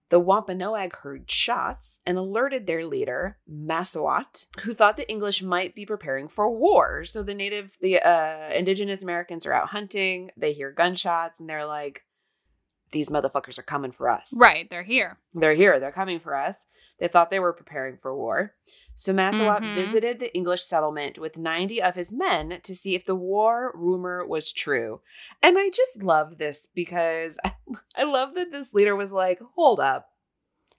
the 0.09 0.21
Wampanoag 0.21 0.95
heard 0.97 1.31
shots 1.31 2.01
and 2.07 2.17
alerted 2.17 2.67
their 2.67 2.87
leader, 2.87 3.39
Massawat, 3.51 4.47
who 4.61 4.75
thought 4.75 4.97
the 4.97 5.09
English 5.09 5.43
might 5.43 5.75
be 5.75 5.85
preparing 5.85 6.29
for 6.29 6.51
war. 6.51 7.05
So 7.05 7.23
the 7.23 7.35
native, 7.35 7.77
the 7.81 8.01
uh, 8.01 8.51
indigenous 8.55 9.03
Americans 9.03 9.47
are 9.47 9.53
out 9.53 9.69
hunting. 9.69 10.31
They 10.37 10.53
hear 10.53 10.71
gunshots 10.71 11.41
and 11.41 11.49
they're 11.49 11.67
like, 11.67 12.05
these 12.97 13.11
motherfuckers 13.11 13.59
are 13.59 13.63
coming 13.63 13.93
for 13.93 14.09
us. 14.09 14.35
Right, 14.41 14.69
they're 14.71 14.83
here. 14.83 15.19
They're 15.35 15.55
here. 15.55 15.79
They're 15.79 15.93
coming 15.93 16.19
for 16.21 16.35
us. 16.35 16.67
They 16.99 17.09
thought 17.09 17.31
they 17.31 17.39
were 17.41 17.53
preparing 17.53 17.99
for 18.01 18.17
war. 18.17 18.55
So 18.95 19.13
Massawat 19.13 19.61
Mhm. 19.61 19.75
visited 19.75 20.19
the 20.19 20.35
English 20.35 20.63
settlement 20.63 21.19
with 21.19 21.37
90 21.37 21.83
of 21.83 21.95
his 21.95 22.11
men 22.13 22.61
to 22.63 22.75
see 22.75 22.95
if 22.95 23.05
the 23.05 23.15
war 23.15 23.71
rumor 23.75 24.27
was 24.27 24.51
true. 24.53 25.01
And 25.43 25.59
I 25.59 25.69
just 25.69 26.03
love 26.03 26.39
this 26.39 26.67
because 26.75 27.39
I 27.97 28.05
love 28.05 28.35
that 28.35 28.51
this 28.51 28.73
leader 28.73 28.97
was 28.97 29.13
like, 29.13 29.39
hold 29.55 29.79
up. 29.81 30.09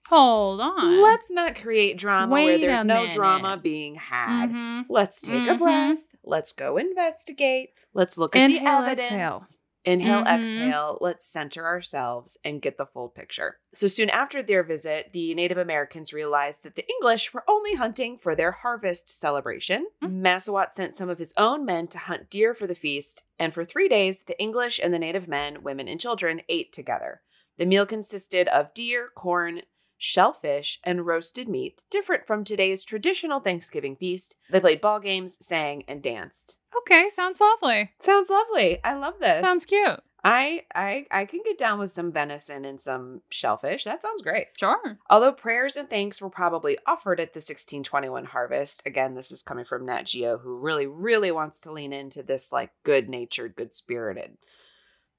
Hold 0.08 0.60
on. 0.60 1.02
Let's 1.02 1.30
not 1.30 1.54
create 1.54 1.98
drama 1.98 2.32
where 2.32 2.58
there's 2.58 2.84
no 2.84 3.00
minute. 3.02 3.12
drama 3.12 3.56
being 3.62 3.94
had. 3.96 4.50
Mhm. 4.50 4.86
Let's 4.88 5.20
take 5.20 5.46
a 5.46 5.54
Mhm. 5.54 5.58
breath. 5.58 5.98
Let's 6.24 6.52
go 6.52 6.76
investigate. 6.78 7.70
Let's 7.94 8.16
look 8.18 8.34
at 8.34 8.50
Inhale, 8.50 8.80
the 8.82 8.86
evidence. 8.90 9.02
exhale. 9.04 9.42
Inhale, 9.88 10.22
Mhm. 10.22 10.40
exhale. 10.40 10.98
Let's 11.00 11.24
center 11.24 11.64
ourselves 11.64 12.36
and 12.44 12.60
get 12.60 12.76
the 12.76 12.84
full 12.86 13.08
picture. 13.08 13.58
So 13.72 13.86
soon 13.86 14.10
after 14.10 14.42
their 14.42 14.62
visit, 14.62 15.12
the 15.12 15.34
Native 15.34 15.56
Americans 15.56 16.12
realized 16.12 16.62
that 16.62 16.74
the 16.74 16.86
English 16.88 17.32
were 17.32 17.44
only 17.48 17.74
hunting 17.74 18.18
for 18.18 18.34
their 18.34 18.52
harvest 18.52 19.08
celebration. 19.08 19.86
Mm. 20.04 20.20
Massawat 20.20 20.72
sent 20.72 20.94
some 20.94 21.08
of 21.08 21.18
his 21.18 21.32
own 21.38 21.64
men 21.64 21.88
to 21.88 21.98
hunt 21.98 22.28
deer 22.28 22.54
for 22.54 22.66
the 22.66 22.74
feast, 22.74 23.24
and 23.38 23.54
for 23.54 23.64
three 23.64 23.88
days, 23.88 24.24
the 24.24 24.38
English 24.38 24.78
and 24.78 24.92
the 24.92 24.98
Native 24.98 25.26
men, 25.26 25.62
women, 25.62 25.88
and 25.88 25.98
children 26.00 26.42
ate 26.48 26.72
together. 26.72 27.22
The 27.56 27.66
meal 27.66 27.86
consisted 27.86 28.46
of 28.48 28.74
deer, 28.74 29.08
corn, 29.14 29.62
shellfish, 29.98 30.78
and 30.84 31.06
roasted 31.06 31.48
meat, 31.48 31.84
different 31.90 32.26
from 32.26 32.44
today's 32.44 32.84
traditional 32.84 33.40
Thanksgiving 33.40 33.96
feast. 33.96 34.36
They 34.50 34.60
played 34.60 34.80
ball 34.80 35.00
games, 35.00 35.44
sang, 35.44 35.84
and 35.88 36.02
danced. 36.02 36.60
Okay, 36.78 37.08
sounds 37.08 37.40
lovely. 37.40 37.90
Sounds 37.98 38.30
lovely. 38.30 38.82
I 38.82 38.94
love 38.94 39.14
this. 39.20 39.40
Sounds 39.40 39.66
cute. 39.66 40.00
I 40.24 40.64
I 40.74 41.06
I 41.10 41.24
can 41.26 41.40
get 41.44 41.58
down 41.58 41.78
with 41.78 41.90
some 41.90 42.10
venison 42.10 42.64
and 42.64 42.80
some 42.80 43.22
shellfish. 43.30 43.84
That 43.84 44.02
sounds 44.02 44.20
great. 44.20 44.48
Sure. 44.58 44.98
Although 45.08 45.32
prayers 45.32 45.76
and 45.76 45.88
thanks 45.88 46.20
were 46.20 46.30
probably 46.30 46.76
offered 46.86 47.20
at 47.20 47.34
the 47.34 47.38
1621 47.38 48.26
harvest, 48.26 48.82
again, 48.84 49.14
this 49.14 49.30
is 49.30 49.42
coming 49.42 49.64
from 49.64 49.86
Nat 49.86 50.06
Geo, 50.06 50.38
who 50.38 50.58
really, 50.58 50.86
really 50.86 51.30
wants 51.30 51.60
to 51.60 51.72
lean 51.72 51.92
into 51.92 52.22
this 52.22 52.50
like 52.50 52.70
good 52.82 53.08
natured, 53.08 53.54
good 53.54 53.72
spirited 53.72 54.36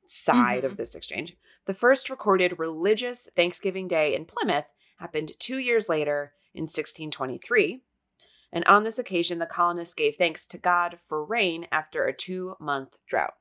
side 0.05 0.65
of 0.65 0.71
mm-hmm. 0.71 0.81
this 0.81 0.95
exchange. 0.95 1.37
The 1.69 1.75
first 1.75 2.09
recorded 2.09 2.57
religious 2.57 3.29
Thanksgiving 3.35 3.87
Day 3.87 4.15
in 4.15 4.25
Plymouth 4.25 4.65
happened 4.97 5.33
two 5.37 5.59
years 5.59 5.87
later 5.87 6.33
in 6.51 6.63
1623. 6.63 7.83
And 8.51 8.65
on 8.65 8.83
this 8.83 8.97
occasion, 8.97 9.37
the 9.37 9.45
colonists 9.45 9.93
gave 9.93 10.15
thanks 10.15 10.47
to 10.47 10.57
God 10.57 10.97
for 11.07 11.23
rain 11.23 11.67
after 11.71 12.05
a 12.05 12.11
two 12.11 12.55
month 12.59 12.97
drought, 13.07 13.35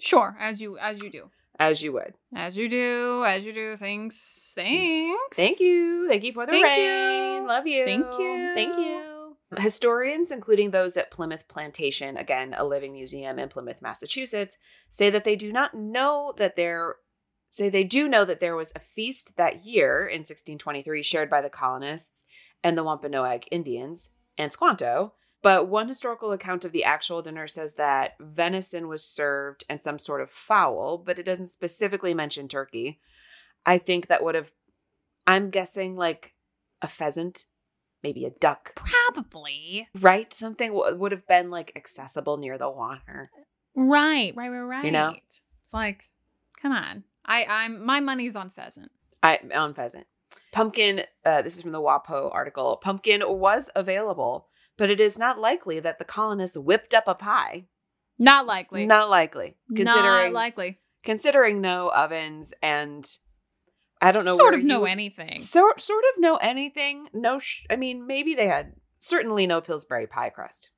Sure. 0.00 0.36
As 0.40 0.60
you 0.60 0.76
as 0.76 1.04
you 1.04 1.10
do. 1.10 1.30
as 1.56 1.84
you 1.84 1.92
would. 1.92 2.16
As 2.34 2.56
you 2.56 2.68
do. 2.68 3.22
As 3.24 3.46
you 3.46 3.52
do. 3.52 3.76
Thanks. 3.76 4.50
Thanks. 4.56 5.36
Thank 5.36 5.60
you. 5.60 6.08
Thank 6.08 6.24
you 6.24 6.32
for 6.32 6.46
the 6.46 6.50
Thank 6.50 6.64
rain. 6.64 7.42
you. 7.42 7.46
Love 7.46 7.68
you. 7.68 7.84
Thank 7.84 8.06
you. 8.18 8.54
Thank 8.56 8.76
you. 8.76 9.36
Historians, 9.56 10.32
including 10.32 10.72
those 10.72 10.96
at 10.96 11.12
Plimoth 11.12 11.46
Plantation, 11.46 12.16
again, 12.16 12.56
a 12.58 12.64
living 12.64 12.92
museum 12.92 13.38
in 13.38 13.48
Plymouth, 13.48 13.80
Massachusetts, 13.80 14.56
say 14.88 15.10
that 15.10 15.22
they 15.22 15.36
do 15.36 15.52
not 15.52 15.74
know 15.74 16.34
that 16.38 16.56
there 16.56 16.96
say 17.52 17.68
they 17.68 17.84
do 17.84 18.08
know 18.08 18.24
that 18.24 18.40
there 18.40 18.56
was 18.56 18.72
a 18.74 18.80
feast 18.80 19.36
that 19.36 19.66
year 19.66 20.06
in 20.06 20.20
1623 20.20 21.02
shared 21.02 21.28
by 21.28 21.42
the 21.42 21.50
colonists 21.50 22.24
and 22.64 22.78
the 22.78 22.82
Wampanoag 22.82 23.44
Indians 23.50 24.10
and 24.38 24.50
Squanto. 24.50 25.12
But 25.42 25.68
one 25.68 25.86
historical 25.86 26.32
account 26.32 26.64
of 26.64 26.72
the 26.72 26.84
actual 26.84 27.20
dinner 27.20 27.46
says 27.46 27.74
that 27.74 28.12
venison 28.18 28.88
was 28.88 29.04
served 29.04 29.64
and 29.68 29.80
some 29.80 29.98
sort 29.98 30.22
of 30.22 30.30
fowl, 30.30 30.96
but 30.96 31.18
it 31.18 31.24
doesn't 31.24 31.46
specifically 31.46 32.14
mention 32.14 32.48
turkey. 32.48 33.00
I 33.66 33.76
think 33.76 34.06
that 34.06 34.24
would 34.24 34.34
have, 34.34 34.50
I'm 35.26 35.50
guessing 35.50 35.94
like 35.94 36.32
a 36.80 36.88
pheasant, 36.88 37.44
maybe 38.02 38.24
a 38.24 38.30
duck, 38.30 38.72
Probably. 38.76 39.88
right? 40.00 40.32
Something 40.32 40.72
w- 40.72 40.96
would 40.96 41.12
have 41.12 41.26
been 41.26 41.50
like 41.50 41.72
accessible 41.76 42.38
near 42.38 42.56
the 42.56 42.70
water. 42.70 43.30
Right. 43.74 44.32
Right. 44.34 44.48
Right. 44.48 44.60
Right. 44.60 44.84
You 44.86 44.90
know? 44.92 45.14
It's 45.26 45.42
like, 45.74 46.08
come 46.62 46.72
on. 46.72 47.04
I 47.24 47.44
I'm 47.44 47.84
my 47.84 48.00
money's 48.00 48.36
on 48.36 48.50
pheasant. 48.50 48.90
I 49.22 49.38
on 49.54 49.74
pheasant. 49.74 50.06
Pumpkin, 50.52 51.02
uh, 51.24 51.42
this 51.42 51.56
is 51.56 51.62
from 51.62 51.72
the 51.72 51.80
WAPO 51.80 52.30
article. 52.32 52.78
Pumpkin 52.82 53.22
was 53.26 53.70
available, 53.74 54.48
but 54.76 54.90
it 54.90 55.00
is 55.00 55.18
not 55.18 55.38
likely 55.38 55.80
that 55.80 55.98
the 55.98 56.04
colonists 56.04 56.58
whipped 56.58 56.94
up 56.94 57.04
a 57.06 57.14
pie. 57.14 57.66
Not 58.18 58.46
likely. 58.46 58.84
Not 58.86 59.08
likely, 59.08 59.56
considering 59.74 60.32
Not 60.32 60.32
likely. 60.32 60.78
considering 61.02 61.60
no 61.60 61.88
ovens 61.88 62.52
and 62.62 63.06
I 64.00 64.10
don't 64.12 64.24
know 64.24 64.36
Sort 64.36 64.54
of 64.54 64.64
know 64.64 64.84
anything. 64.84 65.40
Sort 65.40 65.80
sort 65.80 66.04
of 66.14 66.20
know 66.20 66.36
anything. 66.36 67.08
No, 67.14 67.38
sh- 67.38 67.64
I 67.70 67.76
mean 67.76 68.06
maybe 68.06 68.34
they 68.34 68.46
had 68.48 68.74
certainly 68.98 69.46
no 69.46 69.60
Pillsbury 69.60 70.06
pie 70.06 70.30
crust. 70.30 70.70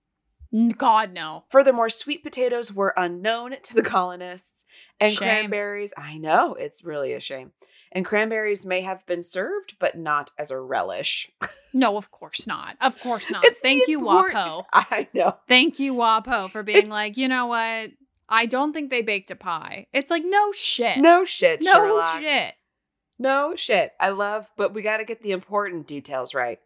God 0.77 1.13
no. 1.13 1.45
Furthermore, 1.51 1.89
sweet 1.89 2.23
potatoes 2.23 2.73
were 2.73 2.95
unknown 2.97 3.57
to 3.63 3.75
the 3.75 3.83
colonists, 3.83 4.65
and 5.01 5.11
Shame. 5.11 5.19
cranberries. 5.19 5.93
I 5.99 6.17
know 6.19 6.55
it's 6.55 6.85
really 6.85 7.13
a 7.13 7.21
shame. 7.21 7.53
And 7.91 8.05
cranberries 8.05 8.65
may 8.67 8.81
have 8.83 9.05
been 9.07 9.23
served, 9.23 9.75
but 9.79 9.97
not 9.97 10.31
as 10.39 10.51
a 10.51 10.61
relish. 10.61 11.31
No, 11.73 11.97
of 11.97 12.11
course 12.11 12.47
not. 12.47 12.77
Of 12.81 13.01
course 13.01 13.31
not. 13.31 13.45
It's 13.45 13.61
Thank 13.61 13.89
you, 13.89 13.99
important- 14.01 14.35
Wapo. 14.37 14.65
I 14.73 15.09
know. 15.13 15.37
Thank 15.49 15.79
you, 15.81 15.95
Wapo, 15.95 16.49
for 16.51 16.63
being 16.63 16.79
It's- 16.79 16.91
like, 16.91 17.17
you 17.17 17.27
know 17.29 17.47
what? 17.47 17.91
I 18.29 18.47
don't 18.47 18.73
think 18.73 18.91
they 18.91 19.03
baked 19.03 19.31
a 19.31 19.37
pie. 19.37 19.87
It's 19.93 20.11
like, 20.11 20.23
no 20.25 20.51
shit. 20.53 20.99
No 20.99 21.25
shit, 21.25 21.63
no 21.63 21.73
Sherlock. 21.73 22.21
shit. 22.21 22.55
No 23.19 23.55
shit. 23.55 23.93
I 24.01 24.09
love, 24.11 24.51
but 24.57 24.73
we 24.73 24.83
got 24.83 24.97
to 24.97 25.05
get 25.05 25.21
the 25.23 25.33
important 25.33 25.87
details 25.87 26.33
right. 26.35 26.59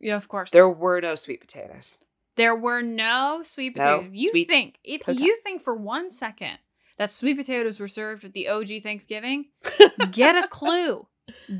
Yeah, 0.00 0.16
of 0.16 0.28
course. 0.28 0.50
There 0.50 0.68
were 0.68 1.00
no 1.00 1.14
sweet 1.14 1.40
potatoes. 1.40 2.04
There 2.36 2.54
were 2.54 2.82
no 2.82 3.40
sweet 3.42 3.74
potatoes. 3.74 4.06
If 4.06 4.10
you 4.12 4.30
sweet 4.30 4.48
think 4.48 4.78
if 4.84 5.02
potatoes. 5.02 5.20
you 5.20 5.36
think 5.36 5.62
for 5.62 5.74
one 5.74 6.10
second 6.10 6.58
that 6.98 7.10
sweet 7.10 7.36
potatoes 7.36 7.80
were 7.80 7.88
served 7.88 8.24
at 8.24 8.32
the 8.32 8.48
OG 8.48 8.82
Thanksgiving, 8.82 9.46
get 10.10 10.42
a 10.42 10.48
clue. 10.48 11.06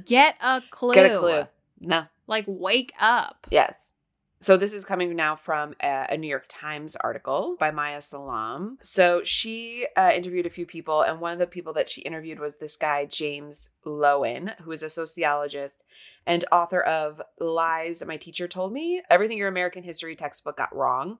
Get 0.04 0.36
a 0.42 0.62
clue. 0.70 0.94
Get 0.94 1.12
a 1.12 1.18
clue. 1.18 1.44
No. 1.80 2.04
Like 2.26 2.44
wake 2.46 2.92
up. 2.98 3.46
Yes. 3.50 3.92
So 4.40 4.58
this 4.58 4.74
is 4.74 4.84
coming 4.84 5.16
now 5.16 5.36
from 5.36 5.74
a, 5.82 6.08
a 6.10 6.16
New 6.18 6.28
York 6.28 6.44
Times 6.48 6.96
article 6.96 7.56
by 7.58 7.70
Maya 7.70 8.02
Salam. 8.02 8.76
So 8.82 9.22
she 9.24 9.86
uh, 9.96 10.10
interviewed 10.14 10.44
a 10.44 10.50
few 10.50 10.66
people, 10.66 11.00
and 11.00 11.18
one 11.18 11.32
of 11.32 11.38
the 11.38 11.46
people 11.46 11.72
that 11.72 11.88
she 11.88 12.02
interviewed 12.02 12.38
was 12.38 12.58
this 12.58 12.76
guy 12.76 13.06
James 13.06 13.70
Loewen, 13.86 14.54
who 14.60 14.70
is 14.70 14.82
a 14.82 14.90
sociologist 14.90 15.82
and 16.26 16.44
author 16.50 16.80
of 16.80 17.20
Lies 17.38 17.98
That 17.98 18.08
My 18.08 18.16
Teacher 18.16 18.48
Told 18.48 18.72
Me: 18.72 19.02
Everything 19.10 19.38
Your 19.38 19.48
American 19.48 19.82
History 19.82 20.16
Textbook 20.16 20.56
Got 20.56 20.74
Wrong. 20.74 21.18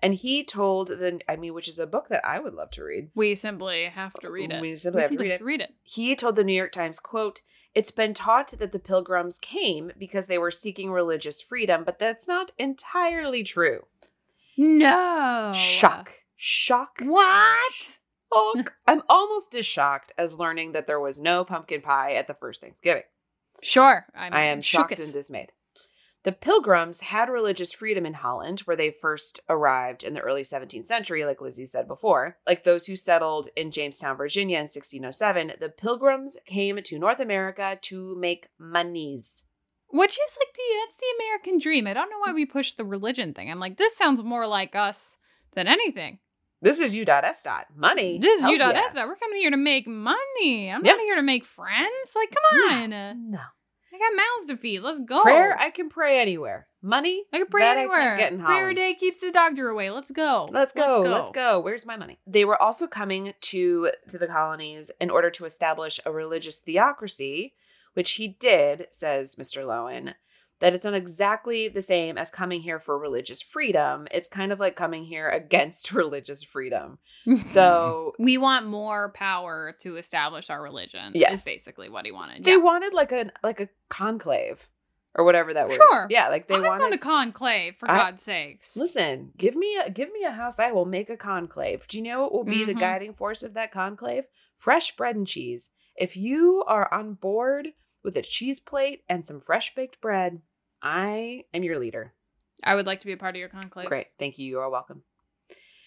And 0.00 0.14
he 0.14 0.44
told 0.44 0.88
the, 0.88 1.20
I 1.28 1.36
mean, 1.36 1.54
which 1.54 1.66
is 1.66 1.80
a 1.80 1.86
book 1.86 2.08
that 2.08 2.24
I 2.24 2.38
would 2.38 2.54
love 2.54 2.70
to 2.72 2.84
read. 2.84 3.10
We 3.16 3.34
simply 3.34 3.86
have 3.86 4.14
to 4.20 4.30
read 4.30 4.52
it. 4.52 4.60
We 4.60 4.76
simply 4.76 5.02
have 5.02 5.10
to 5.10 5.16
read 5.16 5.32
it. 5.32 5.42
read 5.42 5.60
it. 5.60 5.74
He 5.82 6.14
told 6.14 6.36
the 6.36 6.44
New 6.44 6.52
York 6.52 6.70
Times, 6.70 7.00
quote, 7.00 7.40
it's 7.74 7.90
been 7.90 8.14
taught 8.14 8.54
that 8.58 8.72
the 8.72 8.78
pilgrims 8.78 9.38
came 9.38 9.92
because 9.98 10.26
they 10.26 10.38
were 10.38 10.52
seeking 10.52 10.92
religious 10.92 11.40
freedom, 11.40 11.82
but 11.84 11.98
that's 11.98 12.28
not 12.28 12.52
entirely 12.58 13.42
true. 13.42 13.86
No. 14.56 15.52
Shock. 15.54 16.12
Shock. 16.36 17.00
What? 17.02 17.98
Shock. 18.32 18.74
I'm 18.86 19.02
almost 19.08 19.54
as 19.54 19.66
shocked 19.66 20.12
as 20.16 20.38
learning 20.38 20.72
that 20.72 20.86
there 20.86 21.00
was 21.00 21.20
no 21.20 21.44
pumpkin 21.44 21.80
pie 21.80 22.14
at 22.14 22.26
the 22.28 22.34
first 22.34 22.60
Thanksgiving. 22.60 23.02
Sure. 23.62 24.06
I'm 24.14 24.32
I 24.32 24.44
am 24.44 24.62
shocked 24.62 24.92
shooketh. 24.92 25.04
and 25.04 25.12
dismayed. 25.12 25.52
The 26.24 26.32
pilgrims 26.32 27.00
had 27.00 27.30
religious 27.30 27.72
freedom 27.72 28.04
in 28.04 28.14
Holland, 28.14 28.60
where 28.60 28.76
they 28.76 28.90
first 28.90 29.40
arrived 29.48 30.02
in 30.02 30.14
the 30.14 30.20
early 30.20 30.42
17th 30.42 30.84
century, 30.84 31.24
like 31.24 31.40
Lizzie 31.40 31.64
said 31.64 31.86
before. 31.86 32.36
Like 32.46 32.64
those 32.64 32.86
who 32.86 32.96
settled 32.96 33.48
in 33.56 33.70
Jamestown, 33.70 34.16
Virginia 34.16 34.58
in 34.58 34.64
1607, 34.64 35.52
the 35.60 35.68
pilgrims 35.68 36.36
came 36.44 36.82
to 36.82 36.98
North 36.98 37.20
America 37.20 37.78
to 37.82 38.16
make 38.16 38.48
monies. 38.58 39.44
Which 39.90 40.12
is 40.12 40.38
like 40.38 40.54
the 40.54 40.62
that's 40.80 40.96
the 40.96 41.24
American 41.24 41.58
dream. 41.58 41.86
I 41.86 41.94
don't 41.94 42.10
know 42.10 42.18
why 42.18 42.32
mm. 42.32 42.34
we 42.34 42.46
push 42.46 42.74
the 42.74 42.84
religion 42.84 43.32
thing. 43.32 43.50
I'm 43.50 43.60
like, 43.60 43.78
this 43.78 43.96
sounds 43.96 44.22
more 44.22 44.46
like 44.46 44.74
us 44.74 45.16
than 45.54 45.66
anything. 45.66 46.18
This 46.60 46.80
is 46.80 46.94
U.S. 46.96 47.42
dot 47.42 47.66
money. 47.76 48.18
This 48.18 48.42
is 48.42 48.48
you 48.48 48.58
dot 48.58 48.74
yeah. 48.74 48.82
S 48.82 48.94
dot. 48.94 49.06
We're 49.06 49.16
coming 49.16 49.38
here 49.40 49.50
to 49.50 49.56
make 49.56 49.86
money. 49.86 50.70
I'm 50.70 50.84
Yeah. 50.84 50.92
not 50.92 51.00
here 51.00 51.16
to 51.16 51.22
make 51.22 51.44
friends. 51.44 52.16
Like, 52.16 52.30
come 52.30 52.72
on. 52.72 53.30
No. 53.30 53.38
I 53.92 53.98
got 53.98 54.16
mouths 54.16 54.46
to 54.48 54.56
feed. 54.56 54.80
Let's 54.80 55.00
go. 55.00 55.22
Prayer, 55.22 55.58
I 55.58 55.70
can 55.70 55.88
pray 55.88 56.20
anywhere. 56.20 56.68
Money, 56.82 57.24
I 57.32 57.38
can 57.38 57.46
pray 57.48 57.62
that 57.62 57.76
I 57.78 57.80
anywhere. 57.80 58.16
get 58.16 58.32
in 58.32 58.40
Prayer 58.40 58.72
day 58.72 58.94
keeps 58.94 59.20
the 59.20 59.32
doctor 59.32 59.68
away. 59.68 59.90
Let's 59.90 60.12
go. 60.12 60.48
Let's 60.52 60.72
go. 60.72 61.00
Let's 61.00 61.32
go. 61.32 61.58
Where's 61.60 61.86
my 61.86 61.96
money? 61.96 62.20
They 62.26 62.44
were 62.44 62.60
also 62.60 62.86
coming 62.86 63.32
to 63.40 63.90
to 64.08 64.18
the 64.18 64.28
colonies 64.28 64.90
in 65.00 65.10
order 65.10 65.30
to 65.30 65.44
establish 65.44 65.98
a 66.06 66.12
religious 66.12 66.60
theocracy, 66.60 67.54
which 67.94 68.12
he 68.12 68.28
did, 68.28 68.86
says 68.92 69.34
Mr. 69.34 69.64
Loewen, 69.64 70.14
that 70.60 70.74
it's 70.74 70.84
not 70.84 70.94
exactly 70.94 71.68
the 71.68 71.80
same 71.80 72.18
as 72.18 72.30
coming 72.30 72.60
here 72.62 72.80
for 72.80 72.98
religious 72.98 73.40
freedom. 73.40 74.08
It's 74.10 74.28
kind 74.28 74.50
of 74.52 74.58
like 74.58 74.74
coming 74.76 75.04
here 75.04 75.28
against 75.28 75.92
religious 76.02 76.42
freedom. 76.42 76.98
So 77.38 78.12
we 78.18 78.38
want 78.38 78.66
more 78.66 79.12
power 79.12 79.74
to 79.80 79.96
establish 79.96 80.50
our 80.50 80.62
religion. 80.62 81.12
Yes. 81.14 81.40
Is 81.40 81.44
basically 81.44 81.88
what 81.88 82.04
he 82.06 82.12
wanted. 82.12 82.44
they 82.44 82.52
Yeah. 82.52 82.56
wanted 82.58 82.92
like 82.92 83.12
a 83.12 83.30
like 83.42 83.60
a 83.60 83.68
conclave 83.88 84.68
or 85.14 85.24
whatever 85.24 85.54
that 85.54 85.68
word. 85.68 85.76
Sure. 85.90 86.06
Yeah, 86.10 86.28
like 86.28 86.48
they 86.48 86.54
I 86.56 86.60
wanted 86.60 86.82
want 86.82 86.94
a 86.94 86.98
conclave, 86.98 87.76
for 87.76 87.90
I- 87.90 87.96
God's 87.96 88.22
sakes. 88.22 88.76
Listen, 88.76 89.32
give 89.36 89.54
me 89.56 89.76
a 89.76 89.90
give 89.90 90.12
me 90.12 90.24
a 90.24 90.30
house. 90.32 90.58
I 90.58 90.72
will 90.72 90.84
make 90.86 91.10
a 91.10 91.16
conclave. 91.16 91.86
Do 91.88 91.98
you 91.98 92.04
know 92.04 92.22
what 92.22 92.32
will 92.32 92.44
be 92.44 92.64
the 92.64 92.74
Mhm. 92.74 92.80
guiding 92.80 93.14
force 93.14 93.42
of 93.42 93.54
that 93.54 93.72
conclave? 93.72 94.24
Fresh 94.56 94.96
bread 94.96 95.16
and 95.16 95.26
cheese. 95.26 95.70
If 95.96 96.16
you 96.16 96.62
are 96.66 96.92
on 96.92 97.14
board 97.14 97.68
with 98.08 98.16
a 98.16 98.22
cheese 98.22 98.58
plate 98.58 99.02
and 99.06 99.22
some 99.26 99.38
fresh 99.38 99.74
baked 99.74 100.00
bread, 100.00 100.40
I 100.82 101.44
am 101.52 101.62
your 101.62 101.78
leader. 101.78 102.14
I 102.64 102.74
would 102.74 102.86
like 102.86 103.00
to 103.00 103.06
be 103.06 103.12
a 103.12 103.18
part 103.18 103.36
of 103.36 103.38
your 103.40 103.50
conclave. 103.50 103.86
Great. 103.88 104.06
Thank 104.18 104.38
you. 104.38 104.46
You 104.46 104.60
are 104.60 104.70
welcome. 104.70 105.02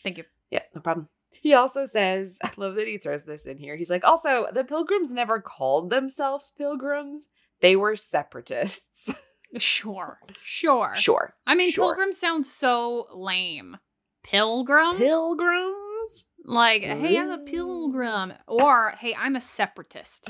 Thank 0.03 0.19
you. 0.19 0.25
Yeah, 0.51 0.62
no 0.75 0.81
problem. 0.81 1.10
He 1.31 1.55
also 1.55 1.84
says, 1.86 2.38
I 2.43 2.51
love 2.57 2.75
that 2.75 2.86
he 2.88 2.99
throws 2.99 3.23
this 3.23 3.47
in 3.47 3.57
here. 3.57 3.75
He's 3.75 3.89
like, 3.89 4.03
also, 4.05 4.45
the 4.53 4.63
pilgrims 4.63 5.15
never 5.15 5.41
called 5.41 5.89
themselves 5.89 6.51
pilgrims. 6.55 7.29
They 7.60 7.75
were 7.75 7.95
separatists. 7.95 9.10
Sure. 9.57 10.17
Sure. 10.41 10.93
sure. 10.95 11.34
I 11.45 11.55
mean, 11.55 11.71
Sure. 11.71 11.88
pilgrim 11.93 12.13
sounds 12.13 12.49
so 12.49 13.07
lame. 13.13 13.75
Pilgrim? 14.23 14.95
Pilgrims? 14.95 16.23
like, 16.45 16.84
hey, 16.84 17.17
I'm 17.17 17.31
a 17.31 17.39
pilgrim. 17.39 18.31
Or, 18.47 18.91
hey, 18.91 19.13
I'm 19.13 19.36
a 19.36 19.41
separatist. 19.41 20.29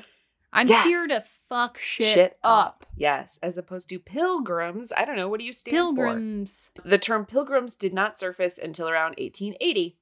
I'm 0.53 0.67
Yes. 0.67 0.85
here 0.85 1.07
to 1.07 1.21
fuck 1.47 1.77
shit, 1.77 2.37
up. 2.43 2.85
Yes, 2.95 3.39
as 3.41 3.57
opposed 3.57 3.89
to 3.89 3.99
pilgrims. 3.99 4.91
I 4.95 5.05
don't 5.05 5.15
know. 5.15 5.29
What 5.29 5.39
do 5.39 5.45
you 5.45 5.53
stand 5.53 5.73
Pilgrims. 5.73 6.71
for? 6.75 6.81
The 6.87 6.97
term 6.97 7.25
pilgrims 7.25 7.75
did 7.77 7.93
not 7.93 8.17
surface 8.17 8.57
until 8.57 8.89
around 8.89 9.15
1880. 9.17 9.97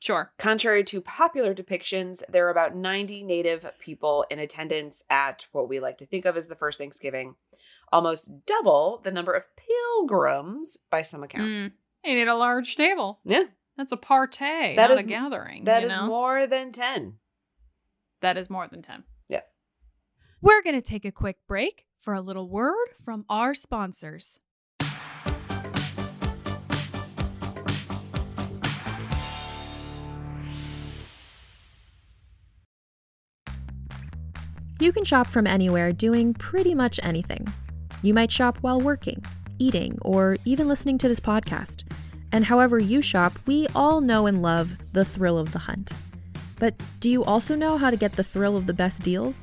Sure. 0.00 0.32
Contrary 0.38 0.84
to 0.84 1.00
popular 1.00 1.54
depictions, 1.54 2.22
there 2.28 2.46
are 2.46 2.50
about 2.50 2.74
90 2.76 3.22
Native 3.22 3.64
people 3.78 4.26
in 4.30 4.38
attendance 4.38 5.02
at 5.08 5.46
what 5.52 5.68
we 5.68 5.80
like 5.80 5.98
to 5.98 6.06
think 6.06 6.24
of 6.26 6.36
as 6.36 6.48
the 6.48 6.54
first 6.56 6.78
Thanksgiving, 6.78 7.36
almost 7.92 8.44
double 8.44 9.00
the 9.02 9.10
number 9.12 9.32
of 9.32 9.44
pilgrims 9.56 10.76
by 10.90 11.02
some 11.02 11.22
accounts. 11.22 11.60
Mm. 11.62 11.72
They 12.04 12.14
need 12.14 12.28
a 12.28 12.34
large 12.36 12.76
table. 12.76 13.20
Yeah, 13.24 13.44
That's 13.76 13.92
a 13.92 13.96
partay, 13.96 14.74
That 14.76 14.88
not 14.90 14.98
is- 14.98 15.04
a 15.04 15.08
gathering. 15.08 15.64
that 15.64 15.84
is 15.84 15.94
know? 15.96 16.06
more 16.06 16.46
than 16.46 16.72
10. 16.72 17.18
That 18.20 18.36
is 18.36 18.48
more 18.50 18.66
than 18.68 18.82
10. 18.82 19.04
We're 20.46 20.62
going 20.62 20.76
to 20.76 20.80
take 20.80 21.04
a 21.04 21.10
quick 21.10 21.38
break 21.48 21.86
for 21.98 22.14
a 22.14 22.20
little 22.20 22.48
word 22.48 22.86
from 23.04 23.24
our 23.28 23.52
sponsors. 23.52 24.38
You 34.78 34.92
can 34.92 35.02
shop 35.02 35.26
from 35.26 35.48
anywhere 35.48 35.92
doing 35.92 36.32
pretty 36.32 36.76
much 36.76 37.00
anything. 37.02 37.52
You 38.02 38.14
might 38.14 38.30
shop 38.30 38.58
while 38.60 38.80
working, 38.80 39.24
eating, 39.58 39.98
or 40.02 40.36
even 40.44 40.68
listening 40.68 40.98
to 40.98 41.08
this 41.08 41.18
podcast. 41.18 41.82
And 42.30 42.44
however 42.44 42.78
you 42.78 43.02
shop, 43.02 43.36
we 43.46 43.66
all 43.74 44.00
know 44.00 44.26
and 44.26 44.42
love 44.42 44.76
the 44.92 45.04
thrill 45.04 45.38
of 45.38 45.50
the 45.50 45.58
hunt. 45.58 45.90
But 46.60 46.80
do 47.00 47.10
you 47.10 47.24
also 47.24 47.56
know 47.56 47.78
how 47.78 47.90
to 47.90 47.96
get 47.96 48.12
the 48.12 48.22
thrill 48.22 48.56
of 48.56 48.66
the 48.66 48.72
best 48.72 49.02
deals? 49.02 49.42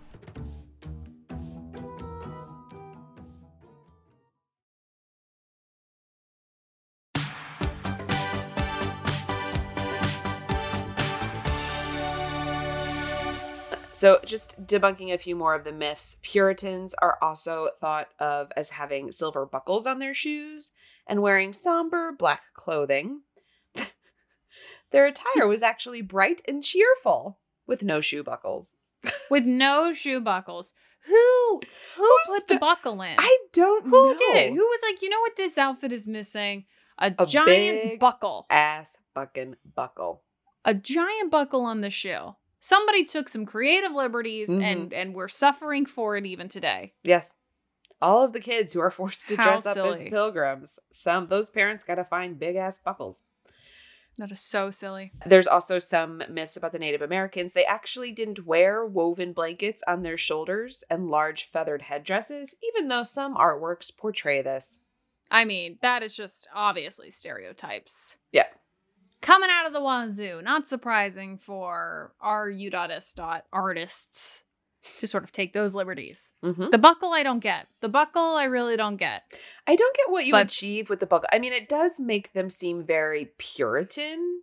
So, 14.01 14.19
just 14.25 14.65
debunking 14.65 15.13
a 15.13 15.19
few 15.19 15.35
more 15.35 15.53
of 15.53 15.63
the 15.63 15.71
myths, 15.71 16.19
Puritans 16.23 16.95
are 17.03 17.19
also 17.21 17.69
thought 17.79 18.07
of 18.19 18.51
as 18.57 18.71
having 18.71 19.11
silver 19.11 19.45
buckles 19.45 19.85
on 19.85 19.99
their 19.99 20.15
shoes 20.15 20.71
and 21.05 21.21
wearing 21.21 21.53
somber 21.53 22.11
black 22.11 22.41
clothing. 22.55 23.21
Their 24.91 25.05
attire 25.05 25.45
was 25.45 25.61
actually 25.61 26.01
bright 26.01 26.41
and 26.47 26.63
cheerful 26.63 27.37
with 27.67 27.83
no 27.83 28.01
shoe 28.01 28.23
buckles. 28.23 28.75
With 29.29 29.45
no 29.45 29.93
shoe 29.93 30.19
buckles. 30.19 30.73
Who 31.05 31.61
who 31.95 32.03
Who's 32.03 32.39
put 32.39 32.47
the 32.47 32.57
buckle 32.57 33.03
in? 33.03 33.15
I 33.19 33.37
don't 33.53 33.85
know. 33.85 33.91
who 33.91 34.13
know. 34.13 34.17
did 34.17 34.35
it? 34.37 34.49
Who 34.53 34.65
was 34.65 34.81
like, 34.89 35.03
you 35.03 35.09
know 35.09 35.19
what 35.19 35.35
this 35.35 35.59
outfit 35.59 35.91
is 35.91 36.07
missing? 36.07 36.65
A, 36.97 37.13
A 37.19 37.25
giant 37.27 37.99
buckle. 37.99 38.47
ass 38.49 38.97
bucking 39.13 39.57
buckle. 39.75 40.23
A 40.65 40.73
giant 40.73 41.29
buckle 41.29 41.65
on 41.65 41.81
the 41.81 41.91
shoe. 41.91 42.35
Somebody 42.61 43.03
took 43.03 43.27
some 43.27 43.45
creative 43.45 43.91
liberties 43.91 44.47
Mhm. 44.49 44.61
and 44.63 44.93
and 44.93 45.13
we're 45.15 45.27
suffering 45.27 45.85
for 45.85 46.15
it 46.15 46.25
even 46.25 46.47
today. 46.47 46.93
Yes. 47.03 47.35
All 48.01 48.23
of 48.23 48.33
the 48.33 48.39
kids 48.39 48.71
who 48.73 48.79
are 48.79 48.91
forced 49.01 49.27
to 49.27 49.35
How 49.35 49.43
dress 49.43 49.65
up 49.65 49.77
as 49.77 50.01
pilgrims, 50.03 50.79
some 50.91 51.27
those 51.27 51.49
parents 51.49 51.83
got 51.83 51.95
to 51.95 52.05
find 52.05 52.39
big 52.39 52.55
ass 52.55 52.79
buckles. 52.79 53.19
That 54.17 54.31
is 54.31 54.41
so 54.41 54.69
silly. 54.71 55.11
There's 55.25 55.47
also 55.47 55.79
some 55.79 56.21
myths 56.29 56.55
about 56.57 56.73
the 56.73 56.79
Native 56.79 57.01
Americans. 57.01 57.53
They 57.53 57.65
actually 57.65 58.11
didn't 58.11 58.45
wear 58.45 58.85
woven 58.85 59.33
blankets 59.33 59.81
on 59.87 60.03
their 60.03 60.17
shoulders 60.17 60.83
and 60.89 61.09
large 61.09 61.49
feathered 61.49 61.83
headdresses, 61.83 62.53
even 62.61 62.89
though 62.89 63.03
some 63.03 63.35
artworks 63.35 63.95
portray 63.95 64.41
this. 64.41 64.79
I 65.31 65.45
mean, 65.45 65.77
that 65.81 66.03
is 66.03 66.15
just 66.15 66.47
obviously 66.53 67.09
stereotypes. 67.09 68.17
Yeah. 68.31 68.47
Coming 69.21 69.49
out 69.51 69.67
of 69.67 69.73
the 69.73 69.81
wazoo, 69.81 70.41
not 70.41 70.67
surprising 70.67 71.37
for 71.37 72.13
our 72.21 72.49
U.S. 72.49 73.13
Dot 73.13 73.45
artists 73.53 74.43
to 74.97 75.07
sort 75.07 75.23
of 75.23 75.31
take 75.31 75.53
those 75.53 75.75
liberties. 75.75 76.33
Mm-hmm. 76.43 76.69
The 76.71 76.77
buckle 76.79 77.13
I 77.13 77.21
don't 77.21 77.39
get. 77.39 77.67
The 77.81 77.89
buckle 77.89 78.35
I 78.35 78.45
really 78.45 78.75
don't 78.77 78.95
get. 78.97 79.23
I 79.67 79.75
don't 79.75 79.95
get 79.95 80.09
what 80.11 80.25
you 80.25 80.31
But- 80.31 80.47
achieve 80.47 80.89
with 80.89 80.99
the 80.99 81.05
buckle. 81.05 81.29
I 81.31 81.37
mean, 81.39 81.53
it 81.53 81.69
does 81.69 81.99
make 81.99 82.33
them 82.33 82.49
seem 82.49 82.83
very 82.83 83.31
Puritan. 83.37 84.41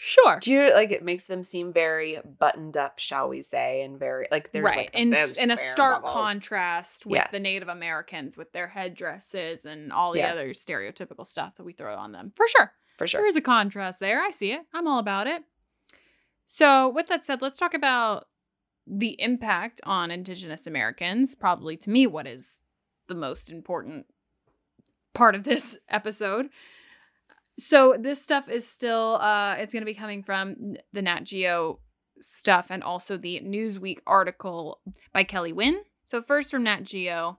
Sure. 0.00 0.38
Do 0.40 0.52
you 0.52 0.72
like 0.72 0.92
it 0.92 1.02
makes 1.02 1.26
them 1.26 1.42
seem 1.42 1.72
very 1.72 2.20
buttoned 2.38 2.76
up, 2.76 3.00
shall 3.00 3.28
we 3.28 3.42
say, 3.42 3.82
and 3.82 3.98
very 3.98 4.28
like 4.30 4.52
there's 4.52 4.62
right. 4.66 4.76
like 4.76 4.92
the 4.92 4.98
in, 5.00 5.12
in 5.40 5.50
a 5.50 5.56
stark 5.56 6.04
buckles. 6.04 6.14
contrast 6.14 7.04
with 7.04 7.28
the 7.32 7.40
Native 7.40 7.66
Americans 7.66 8.36
with 8.36 8.52
their 8.52 8.68
headdresses 8.68 9.64
and 9.64 9.92
all 9.92 10.12
the 10.12 10.20
Yes. 10.20 10.36
other 10.36 10.50
stereotypical 10.50 11.26
stuff 11.26 11.56
that 11.56 11.64
we 11.64 11.72
throw 11.72 11.96
on 11.96 12.12
them. 12.12 12.30
For 12.36 12.46
sure. 12.46 12.72
For 12.98 13.06
sure. 13.06 13.20
There 13.20 13.28
is 13.28 13.36
a 13.36 13.40
contrast 13.40 14.00
there. 14.00 14.20
I 14.20 14.30
see 14.30 14.52
it. 14.52 14.62
I'm 14.74 14.86
all 14.86 14.98
about 14.98 15.26
it. 15.26 15.42
So, 16.46 16.88
with 16.88 17.06
that 17.06 17.24
said, 17.24 17.40
let's 17.40 17.56
talk 17.56 17.74
about 17.74 18.26
the 18.86 19.20
impact 19.20 19.80
on 19.84 20.10
Indigenous 20.10 20.66
Americans. 20.66 21.34
Probably 21.34 21.76
to 21.76 21.90
me, 21.90 22.06
what 22.06 22.26
is 22.26 22.60
the 23.06 23.14
most 23.14 23.50
important 23.50 24.06
part 25.14 25.34
of 25.34 25.44
this 25.44 25.78
episode. 25.88 26.48
So, 27.58 27.96
this 27.98 28.22
stuff 28.22 28.48
is 28.48 28.68
still, 28.68 29.16
uh, 29.20 29.54
it's 29.54 29.72
going 29.72 29.82
to 29.82 29.86
be 29.86 29.94
coming 29.94 30.22
from 30.22 30.76
the 30.92 31.02
Nat 31.02 31.24
Geo 31.24 31.80
stuff 32.20 32.68
and 32.70 32.82
also 32.82 33.16
the 33.16 33.40
Newsweek 33.40 33.98
article 34.06 34.80
by 35.12 35.24
Kelly 35.24 35.52
Wynne. 35.52 35.80
So, 36.04 36.22
first 36.22 36.50
from 36.50 36.64
Nat 36.64 36.82
Geo. 36.82 37.38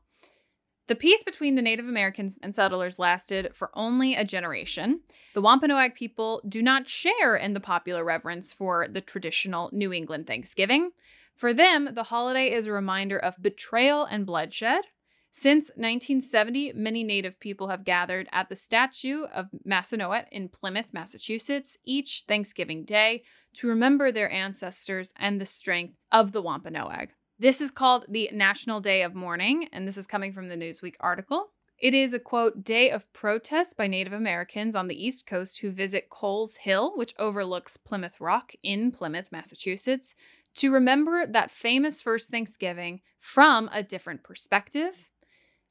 The 0.89 0.95
peace 0.95 1.21
between 1.21 1.53
the 1.53 1.61
Native 1.61 1.87
Americans 1.87 2.39
and 2.41 2.55
settlers 2.55 2.97
lasted 2.97 3.51
for 3.53 3.69
only 3.75 4.15
a 4.15 4.25
generation. 4.25 5.01
The 5.35 5.41
Wampanoag 5.41 5.93
people 5.93 6.41
do 6.49 6.63
not 6.63 6.87
share 6.87 7.35
in 7.35 7.53
the 7.53 7.59
popular 7.59 8.03
reverence 8.03 8.53
for 8.53 8.87
the 8.87 8.99
traditional 8.99 9.69
New 9.71 9.93
England 9.93 10.25
Thanksgiving. 10.25 10.89
For 11.35 11.53
them, 11.53 11.89
the 11.93 12.05
holiday 12.05 12.51
is 12.51 12.65
a 12.65 12.71
reminder 12.71 13.19
of 13.19 13.39
betrayal 13.39 14.05
and 14.05 14.25
bloodshed. 14.25 14.85
Since 15.29 15.69
1970, 15.75 16.73
many 16.73 17.03
Native 17.03 17.39
people 17.39 17.67
have 17.67 17.83
gathered 17.83 18.27
at 18.31 18.49
the 18.49 18.55
statue 18.55 19.25
of 19.25 19.49
Massasoit 19.63 20.25
in 20.31 20.49
Plymouth, 20.49 20.87
Massachusetts, 20.91 21.77
each 21.85 22.23
Thanksgiving 22.27 22.83
Day 22.83 23.21
to 23.53 23.67
remember 23.67 24.11
their 24.11 24.31
ancestors 24.31 25.13
and 25.17 25.39
the 25.39 25.45
strength 25.45 25.93
of 26.11 26.31
the 26.31 26.41
Wampanoag. 26.41 27.09
This 27.41 27.61
is 27.61 27.71
called 27.71 28.05
the 28.09 28.29
National 28.33 28.81
Day 28.81 29.01
of 29.01 29.15
Mourning, 29.15 29.69
and 29.71 29.87
this 29.87 29.95
is 29.95 30.05
coming 30.05 30.33
from 30.33 30.49
the 30.49 30.57
Newsweek 30.57 30.95
article. 30.99 31.51
It 31.77 31.93
is 31.93 32.13
a 32.13 32.19
quote, 32.19 32.65
day 32.65 32.91
of 32.91 33.11
protest 33.13 33.77
by 33.77 33.87
Native 33.87 34.11
Americans 34.11 34.75
on 34.75 34.89
the 34.89 35.01
East 35.01 35.25
Coast 35.25 35.61
who 35.61 35.71
visit 35.71 36.09
Coles 36.09 36.57
Hill, 36.57 36.91
which 36.97 37.13
overlooks 37.17 37.77
Plymouth 37.77 38.19
Rock 38.19 38.51
in 38.61 38.91
Plymouth, 38.91 39.31
Massachusetts, 39.31 40.15
to 40.55 40.69
remember 40.69 41.25
that 41.25 41.49
famous 41.49 42.01
first 42.01 42.29
Thanksgiving 42.29 42.99
from 43.21 43.69
a 43.71 43.83
different 43.83 44.21
perspective. 44.21 45.07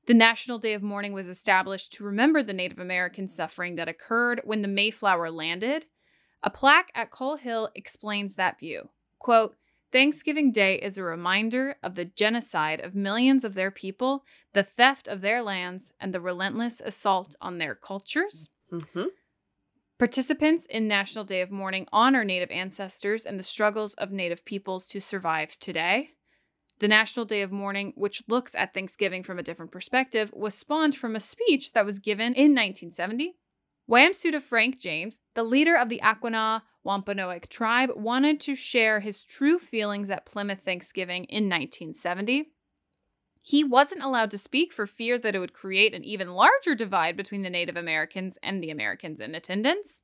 The 0.06 0.14
National 0.14 0.58
Day 0.58 0.72
of 0.72 0.82
Mourning 0.82 1.12
was 1.12 1.28
established 1.28 1.92
to 1.92 2.04
remember 2.04 2.42
the 2.42 2.54
Native 2.54 2.78
American 2.78 3.28
suffering 3.28 3.76
that 3.76 3.90
occurred 3.90 4.40
when 4.44 4.62
the 4.62 4.68
Mayflower 4.68 5.30
landed. 5.30 5.84
A 6.42 6.48
plaque 6.48 6.90
at 6.94 7.10
Cole 7.10 7.36
Hill 7.36 7.68
explains 7.74 8.36
that 8.36 8.58
view. 8.58 8.88
Quote, 9.18 9.54
Thanksgiving 9.90 10.52
Day 10.52 10.76
is 10.76 10.98
a 10.98 11.02
reminder 11.02 11.76
of 11.82 11.94
the 11.94 12.04
genocide 12.04 12.80
of 12.80 12.94
millions 12.94 13.44
of 13.44 13.54
their 13.54 13.70
people, 13.70 14.24
the 14.52 14.62
theft 14.62 15.08
of 15.08 15.22
their 15.22 15.42
lands, 15.42 15.92
and 15.98 16.12
the 16.12 16.20
relentless 16.20 16.82
assault 16.84 17.34
on 17.40 17.58
their 17.58 17.74
cultures. 17.74 18.50
Mm-hmm. 18.70 19.04
Participants 19.98 20.66
in 20.66 20.86
National 20.86 21.24
Day 21.24 21.40
of 21.40 21.50
Mourning 21.50 21.88
honor 21.90 22.22
Native 22.22 22.50
ancestors 22.50 23.24
and 23.24 23.38
the 23.38 23.42
struggles 23.42 23.94
of 23.94 24.12
Native 24.12 24.44
peoples 24.44 24.86
to 24.88 25.00
survive 25.00 25.58
today. 25.58 26.10
The 26.80 26.86
National 26.86 27.24
Day 27.24 27.42
of 27.42 27.50
Mourning, 27.50 27.94
which 27.96 28.22
looks 28.28 28.54
at 28.54 28.74
Thanksgiving 28.74 29.24
from 29.24 29.38
a 29.38 29.42
different 29.42 29.72
perspective, 29.72 30.30
was 30.34 30.54
spawned 30.54 30.94
from 30.94 31.16
a 31.16 31.20
speech 31.20 31.72
that 31.72 31.86
was 31.86 31.98
given 31.98 32.34
in 32.34 32.54
1970. 32.54 33.34
Wamsutta 33.90 34.40
Frank 34.40 34.78
James, 34.78 35.20
the 35.34 35.42
leader 35.42 35.74
of 35.74 35.88
the 35.88 36.00
Aquinnah 36.04 36.62
Wampanoag 36.88 37.50
tribe, 37.50 37.90
wanted 37.94 38.40
to 38.40 38.54
share 38.54 39.00
his 39.00 39.22
true 39.22 39.58
feelings 39.58 40.10
at 40.10 40.24
Plymouth 40.24 40.60
Thanksgiving 40.64 41.24
in 41.24 41.44
1970. 41.44 42.46
He 43.42 43.62
wasn't 43.62 44.02
allowed 44.02 44.30
to 44.30 44.38
speak 44.38 44.72
for 44.72 44.86
fear 44.86 45.18
that 45.18 45.34
it 45.34 45.38
would 45.38 45.52
create 45.52 45.92
an 45.94 46.02
even 46.02 46.30
larger 46.30 46.74
divide 46.74 47.14
between 47.14 47.42
the 47.42 47.50
Native 47.50 47.76
Americans 47.76 48.38
and 48.42 48.62
the 48.62 48.70
Americans 48.70 49.20
in 49.20 49.34
attendance. 49.34 50.00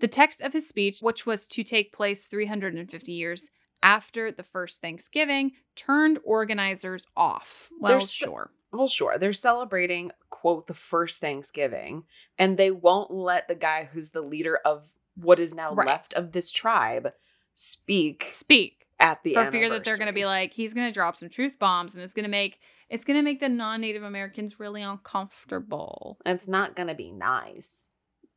The 0.00 0.08
text 0.08 0.40
of 0.40 0.54
his 0.54 0.66
speech, 0.66 1.00
which 1.02 1.26
was 1.26 1.46
to 1.48 1.62
take 1.62 1.92
place 1.92 2.24
350 2.24 3.12
years 3.12 3.50
after 3.82 4.32
the 4.32 4.42
first 4.42 4.80
Thanksgiving, 4.80 5.52
turned 5.74 6.18
organizers 6.24 7.06
off. 7.14 7.68
Well, 7.78 7.92
There's- 7.92 8.10
sure. 8.10 8.52
Well, 8.72 8.88
sure. 8.88 9.18
They're 9.18 9.34
celebrating, 9.34 10.12
quote, 10.30 10.66
the 10.66 10.74
first 10.74 11.20
Thanksgiving, 11.20 12.04
and 12.38 12.56
they 12.56 12.70
won't 12.70 13.10
let 13.10 13.48
the 13.48 13.54
guy 13.54 13.84
who's 13.84 14.10
the 14.10 14.22
leader 14.22 14.58
of 14.64 14.92
what 15.16 15.38
is 15.38 15.54
now 15.54 15.74
Right. 15.74 15.86
left 15.86 16.14
of 16.14 16.32
this 16.32 16.50
tribe 16.50 17.12
speak 17.54 18.26
Speak 18.30 18.86
at 19.00 19.22
the 19.22 19.34
for 19.34 19.50
fear 19.50 19.68
that 19.70 19.84
they're 19.84 19.96
going 19.98 20.06
to 20.08 20.12
be 20.12 20.24
like, 20.26 20.52
he's 20.52 20.72
going 20.74 20.86
to 20.86 20.92
drop 20.92 21.16
some 21.16 21.28
truth 21.28 21.58
bombs, 21.58 21.94
and 21.94 22.04
it's 22.04 22.14
going 22.14 22.24
to 22.24 22.30
make 22.30 22.60
it's 22.88 23.04
going 23.04 23.18
to 23.18 23.22
make 23.22 23.40
the 23.40 23.48
non-Native 23.48 24.04
Americans 24.04 24.60
really 24.60 24.82
uncomfortable. 24.82 26.18
It's 26.24 26.46
not 26.46 26.76
going 26.76 26.88
to 26.88 26.94
be 26.94 27.10
nice. 27.10 27.86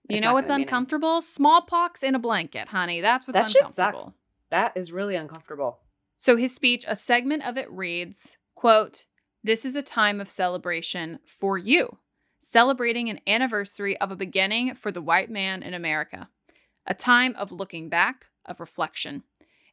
You 0.10 0.18
It's 0.18 0.24
know 0.24 0.34
what's 0.34 0.50
gonna 0.50 0.60
nice. 0.60 0.68
uncomfortable? 0.68 1.22
Smallpox 1.22 2.02
in 2.02 2.16
a 2.16 2.20
blanket, 2.20 2.70
honey. 2.70 3.00
That's 3.02 3.28
what's 3.28 3.40
That 3.40 3.50
shit 3.50 3.72
sucks. 3.72 4.16
That 4.50 4.72
is 4.76 4.92
really 4.92 5.16
uncomfortable. 5.16 5.80
So 6.16 6.36
his 6.36 6.54
speech, 6.56 6.84
a 6.88 6.96
segment 6.96 7.46
of 7.48 7.58
it 7.58 7.72
reads, 7.72 8.38
quote, 8.56 9.06
This 9.44 9.66
is 9.66 9.76
a 9.76 9.84
time 9.84 10.20
of 10.20 10.28
celebration 10.28 11.20
for 11.26 11.60
you, 11.60 12.00
celebrating 12.40 13.10
an 13.10 13.20
anniversary 13.28 13.98
of 14.00 14.12
a 14.12 14.16
beginning 14.16 14.74
for 14.74 14.92
the 14.92 15.02
white 15.02 15.30
man 15.30 15.62
in 15.62 15.76
America, 15.76 16.28
a 16.90 16.94
time 16.96 17.36
of 17.38 17.52
looking 17.52 17.88
back, 17.88 18.26
of 18.46 18.60
reflection. 18.60 19.24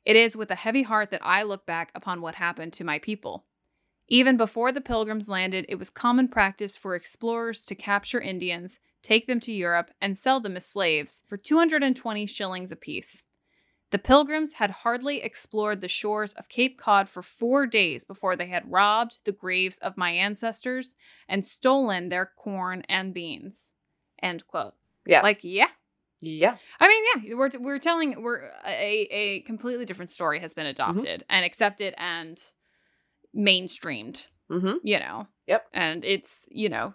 It 0.05 0.15
is 0.15 0.37
with 0.37 0.51
a 0.51 0.55
heavy 0.55 0.83
heart 0.83 1.11
that 1.11 1.25
I 1.25 1.43
look 1.43 1.67
back 1.67 1.91
upon 1.95 2.21
what 2.21 2.37
happened 2.37 2.75
to 2.75 2.85
my 2.85 2.99
people. 2.99 3.45
Even 4.07 4.37
before 4.37 4.71
the 4.71 4.81
pilgrims 4.81 5.29
landed, 5.29 5.67
it 5.69 5.81
was 5.81 5.91
common 5.91 6.29
practice 6.29 6.77
for 6.77 6.95
explorers 6.95 7.65
to 7.65 7.75
capture 7.75 8.21
Indians, 8.21 8.79
take 9.03 9.27
them 9.27 9.41
to 9.41 9.53
Europe, 9.53 9.91
and 10.01 10.17
sell 10.17 10.39
them 10.39 10.57
as 10.57 10.67
slaves 10.67 11.25
for 11.27 11.37
220 11.37 12.27
shillings 12.27 12.71
apiece. 12.71 13.25
The 13.91 13.99
pilgrims 13.99 14.55
had 14.55 14.71
hardly 14.71 15.23
explored 15.23 15.81
the 15.81 15.89
shores 15.89 16.35
of 16.35 16.49
Cape 16.49 16.79
Cod 16.79 17.09
for 17.09 17.23
four 17.23 17.67
days 17.67 18.05
before 18.05 18.37
they 18.37 18.47
had 18.47 18.71
robbed 18.71 19.21
the 19.25 19.33
graves 19.33 19.79
of 19.79 19.97
my 19.97 20.11
ancestors 20.11 20.97
and 21.29 21.47
stolen 21.47 22.09
their 22.09 22.31
corn 22.37 22.83
and 22.89 23.15
beans. 23.15 23.73
End 24.23 24.47
quote. 24.47 24.75
Yeah. 25.05 25.23
Like, 25.23 25.41
yeah. 25.43 25.69
Yeah. 26.21 26.57
I 26.81 26.89
mean, 26.89 27.05
yeah, 27.29 27.35
we're, 27.37 27.51
we're 27.59 27.79
telling, 27.79 28.23
we're 28.23 28.43
a, 28.67 29.09
a 29.11 29.41
completely 29.41 29.85
different 29.85 30.11
story 30.11 30.41
has 30.41 30.55
been 30.55 30.67
adopted 30.67 31.25
and 31.29 31.45
accepted 31.45 31.95
and 31.99 32.39
mainstreamed, 33.37 34.27
Mm-hmm. 34.51 34.77
you 34.85 35.01
know? 35.01 35.27
Yep. 35.47 35.67
And 35.75 36.05
it's, 36.05 36.49
you 36.51 36.69
know, 36.69 36.95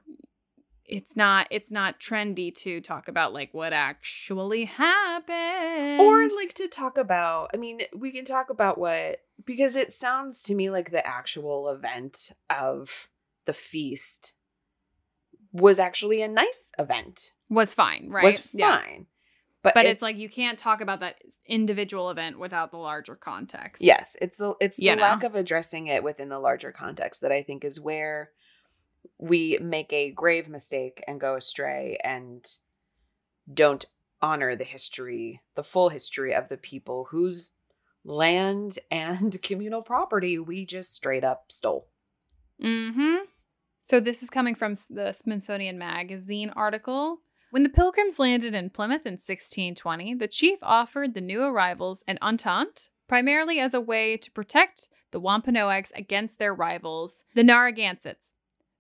it's 0.86 1.16
not 1.16 1.48
it's 1.52 1.72
not 1.72 2.00
trendy 2.02 2.54
to 2.54 2.82
talk 2.82 3.08
about 3.08 3.32
like 3.34 3.54
what 3.54 3.72
actually 3.72 4.66
happened 4.66 6.02
Or 6.02 6.28
like 6.36 6.54
to 6.56 6.68
talk 6.68 6.98
about, 6.98 7.50
I 7.54 7.58
mean, 7.58 7.82
we 7.96 8.12
can 8.12 8.26
talk 8.26 8.50
about 8.50 8.78
what, 8.78 9.20
because 9.46 9.76
it 9.76 9.94
sounds 9.94 10.42
to 10.44 10.56
me 10.56 10.70
like 10.70 10.92
the 10.92 11.06
actual 11.06 11.70
event 11.70 12.32
of 12.50 13.10
the 13.46 13.54
feast 13.54 14.34
was 15.54 15.80
actually 15.80 16.22
a 16.22 16.28
nice 16.28 16.72
event. 16.80 17.32
was 17.50 17.74
fine, 17.74 18.10
right? 18.10 18.24
Was 18.24 18.48
Yeah. 18.54 18.82
But, 19.64 19.76
But 19.76 19.86
it's, 19.86 20.02
like 20.02 20.18
you 20.18 20.28
can't 20.28 20.58
talk 20.58 20.82
about 20.82 21.02
that 21.02 21.22
individual 21.48 22.10
event 22.10 22.40
without 22.40 22.72
the 22.72 22.78
larger 22.78 23.16
context. 23.16 23.84
Yes, 23.84 24.16
it's 24.20 24.38
the 24.38 24.56
it's 24.60 24.78
the 24.78 24.84
You 24.84 24.96
know? 24.96 25.04
lack 25.04 25.24
of 25.24 25.36
addressing 25.36 25.88
it 25.88 26.04
within 26.04 26.30
the 26.30 26.40
larger 26.40 26.72
context 26.72 27.22
that 27.22 27.32
I 27.32 27.44
think 27.44 27.64
is 27.64 27.80
where 27.80 28.32
we 29.20 29.60
make 29.62 29.94
a 29.94 30.12
grave 30.12 30.50
mistake 30.50 31.04
and 31.08 31.22
go 31.22 31.36
astray 31.36 32.00
and 32.04 32.44
don't 33.52 33.86
honor 34.22 34.56
the 34.56 34.64
history, 34.64 35.42
the 35.56 35.64
full 35.64 35.90
history 35.90 36.34
of 36.34 36.50
the 36.50 36.58
people 36.58 37.08
whose 37.12 37.52
land 38.04 38.80
and 38.92 39.40
communal 39.44 39.82
property 39.84 40.40
we 40.40 40.66
just 40.66 40.92
straight 40.92 41.24
up 41.24 41.52
stole. 41.52 41.88
Mm-hmm. 42.64 43.26
So 43.80 44.00
this 44.00 44.22
is 44.22 44.30
coming 44.30 44.56
from 44.56 44.76
the 44.90 45.12
Smithsonian 45.12 45.78
Magazine 45.78 46.52
article. 46.52 47.22
When 47.52 47.64
the 47.64 47.70
Pilgrims 47.70 48.18
landed 48.18 48.56
in 48.56 48.70
Plymouth 48.70 49.06
in 49.06 49.16
1620, 49.16 50.14
the 50.14 50.30
chief 50.30 50.60
offered 50.62 51.14
the 51.14 51.20
new 51.20 51.44
arrivals 51.44 52.02
an 52.08 52.18
entente, 52.22 52.88
primarily 53.10 53.60
as 53.60 53.74
a 53.74 53.82
way 53.82 54.16
to 54.16 54.32
protect 54.32 54.88
the 55.12 55.20
Wampanoags 55.20 55.92
against 55.92 56.40
their 56.40 56.56
rivals, 56.56 57.26
the 57.36 57.44
Narragansetts. 57.44 58.36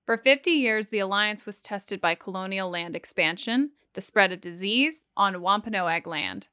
For 0.06 0.16
50 0.16 0.52
years, 0.52 0.88
the 0.88 1.00
alliance 1.00 1.46
was 1.46 1.62
tested 1.62 2.00
by 2.00 2.16
colonial 2.16 2.70
land 2.70 2.96
expansion, 2.96 3.72
the 3.94 4.00
spread 4.00 4.32
of 4.32 4.40
disease 4.40 5.04
on 5.18 5.42
Wampanoag 5.42 6.08
land. 6.08 6.48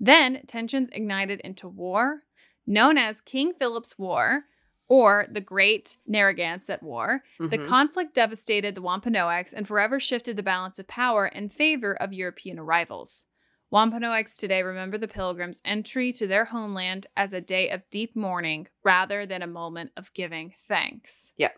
Then 0.00 0.46
tensions 0.46 0.88
ignited 0.92 1.40
into 1.40 1.68
war, 1.68 2.22
known 2.66 2.96
as 2.96 3.20
King 3.20 3.52
Philip's 3.52 3.98
War, 3.98 4.44
or 4.88 5.26
the 5.30 5.40
Great 5.40 5.96
Narragansett 6.06 6.82
War. 6.82 7.22
The 7.38 7.58
Mhm. 7.58 7.66
conflict 7.66 8.14
devastated 8.14 8.74
the 8.74 8.82
Wampanoags 8.82 9.52
and 9.52 9.66
forever 9.66 9.98
shifted 9.98 10.36
the 10.36 10.42
balance 10.42 10.78
of 10.78 10.86
power 10.88 11.26
in 11.26 11.48
favor 11.48 11.94
of 11.94 12.12
European 12.12 12.58
arrivals. 12.58 13.26
Wampanoags 13.70 14.36
today 14.36 14.62
remember 14.62 14.98
the 14.98 15.08
Pilgrims' 15.08 15.60
entry 15.64 16.12
to 16.12 16.26
their 16.26 16.44
homeland 16.44 17.06
as 17.16 17.32
a 17.32 17.40
day 17.40 17.70
of 17.70 17.88
deep 17.90 18.14
mourning 18.14 18.68
rather 18.84 19.26
than 19.26 19.42
a 19.42 19.46
moment 19.48 19.90
of 19.96 20.12
giving 20.14 20.54
thanks. 20.68 21.32
Yeah. 21.36 21.50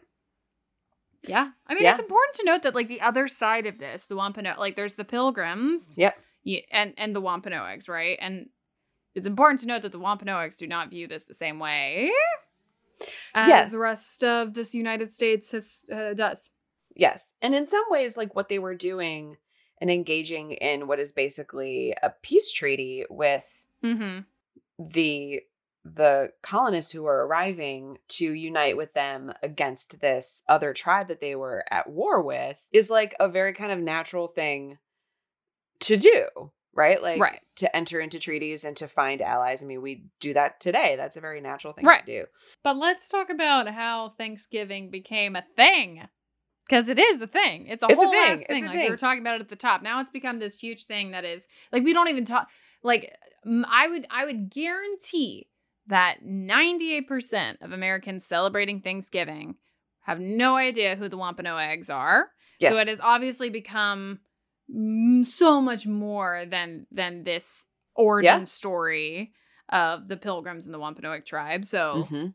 Yeah. 1.27 1.51
I 1.67 1.75
mean, 1.75 1.83
Yeah. 1.83 1.91
it's 1.91 2.01
important 2.01 2.35
to 2.37 2.45
note 2.45 2.63
that, 2.63 2.75
like, 2.75 2.89
the 2.89 3.01
other 3.01 3.27
side 3.29 3.67
of 3.67 3.79
this, 3.79 4.07
the 4.07 4.17
Wampanoag, 4.17 4.59
like, 4.59 4.77
there's 4.77 4.95
the 4.95 5.05
Pilgrims 5.05 5.99
Yep. 5.99 6.17
yeah, 6.45 6.61
and, 6.71 6.95
and 6.97 7.15
the 7.15 7.21
Wampanoags, 7.21 7.89
right? 7.89 8.17
And 8.21 8.49
it's 9.15 9.27
important 9.27 9.61
to 9.61 9.67
note 9.67 9.83
that 9.83 9.93
the 9.93 9.99
Wampanoags 9.99 10.57
do 10.57 10.67
not 10.67 10.89
view 10.91 11.07
this 11.09 11.25
the 11.25 11.35
same 11.35 11.59
way 11.59 12.13
as 13.35 13.49
Yes. 13.49 13.71
the 13.71 13.79
rest 13.79 14.25
of 14.25 14.55
this 14.55 14.75
United 14.75 15.13
States 15.13 15.53
has, 15.53 15.81
uh, 15.93 16.15
does. 16.15 16.51
Yes. 16.95 17.35
And 17.43 17.55
in 17.55 17.67
some 17.67 17.85
ways, 17.91 18.17
like 18.17 18.35
what 18.35 18.49
they 18.49 18.59
were 18.59 18.75
doing 18.75 19.37
and 19.81 19.91
engaging 19.91 20.53
in 20.53 20.87
what 20.87 20.99
is 20.99 21.13
basically 21.13 21.95
a 22.03 22.11
peace 22.23 22.51
treaty 22.51 23.05
with 23.11 23.65
Mm-hmm. 23.85 24.21
the 24.79 25.43
the 25.85 26.33
colonists 26.43 26.91
who 26.91 27.03
were 27.05 27.25
arriving 27.27 27.99
to 28.09 28.33
unite 28.33 28.77
with 28.77 28.93
them 28.95 29.33
against 29.43 30.01
this 30.01 30.43
other 30.49 30.73
tribe 30.73 31.07
that 31.09 31.21
they 31.21 31.37
were 31.37 31.63
at 31.71 31.89
war 31.89 32.21
with 32.23 32.67
is 32.73 32.91
like 32.91 33.15
a 33.21 33.29
very 33.29 33.53
kind 33.53 33.71
of 33.71 33.79
natural 33.79 34.27
thing 34.27 34.79
to 35.81 35.97
do 35.97 36.51
right 36.77 37.01
like 37.03 37.21
Right. 37.21 37.41
to 37.57 37.75
enter 37.75 37.99
into 38.01 38.19
treaties 38.21 38.65
and 38.65 38.77
to 38.77 38.87
find 38.89 39.21
allies 39.23 39.63
i 39.63 39.67
mean 39.67 39.81
we 39.83 40.05
do 40.21 40.35
that 40.35 40.61
today 40.61 40.95
that's 40.97 41.17
a 41.17 41.21
very 41.21 41.41
natural 41.41 41.73
thing 41.73 41.85
Right. 41.85 42.05
to 42.05 42.21
do 42.23 42.25
But 42.63 42.77
let's 42.77 43.09
talk 43.09 43.31
about 43.31 43.69
how 43.69 44.11
Thanksgiving 44.11 44.91
became 44.91 45.35
a 45.37 45.45
thing. 45.57 46.03
Because 46.69 46.89
it 46.89 46.99
is 46.99 47.23
a 47.23 47.29
thing. 47.29 47.69
It's 47.69 47.85
a 47.85 47.87
It's 47.87 47.93
a 47.95 47.97
whole 48.05 48.11
thing. 48.13 48.33
It's 48.33 48.43
thing. 48.45 48.65
a 48.65 48.67
Like 48.67 48.75
we 48.75 48.81
thing. 48.83 48.91
were 48.91 48.97
talking 48.97 49.21
about 49.21 49.37
it 49.37 49.41
at 49.43 49.49
the 49.51 49.55
top. 49.55 49.83
Now 49.83 50.01
it's 50.01 50.11
become 50.11 50.41
this 50.41 50.59
huge 50.59 50.87
thing 50.87 51.13
that 51.13 51.25
is 51.25 51.47
like 51.73 51.85
we 51.85 51.93
don't 51.93 52.09
even 52.09 52.25
talk 52.25 52.49
like 52.83 53.13
I 53.69 53.87
would 53.87 54.05
I 54.11 54.25
would 54.25 54.51
guarantee 54.51 55.49
that 55.87 56.25
98% 56.25 57.63
of 57.63 57.73
Americans 57.73 58.27
celebrating 58.27 58.81
Thanksgiving 58.81 59.55
have 60.03 60.19
no 60.21 60.57
idea 60.57 60.97
who 60.97 61.09
the 61.09 61.17
Wampanoags 61.17 61.89
are. 61.91 62.31
Yes. 62.59 62.75
So 62.75 62.81
it 62.81 62.89
has 62.89 63.01
obviously 63.01 63.51
become 63.51 64.21
so 65.23 65.61
much 65.61 65.87
more 65.87 66.45
than 66.47 66.87
than 66.91 67.25
this 67.25 67.67
origin 67.95 68.41
Yeah. 68.41 68.45
story 68.45 69.33
of 69.69 70.09
the 70.09 70.17
Pilgrims 70.17 70.67
and 70.67 70.75
the 70.75 70.79
Wampanoag 70.79 71.25
tribe. 71.25 71.65
So 71.65 72.07
Mhm. 72.11 72.35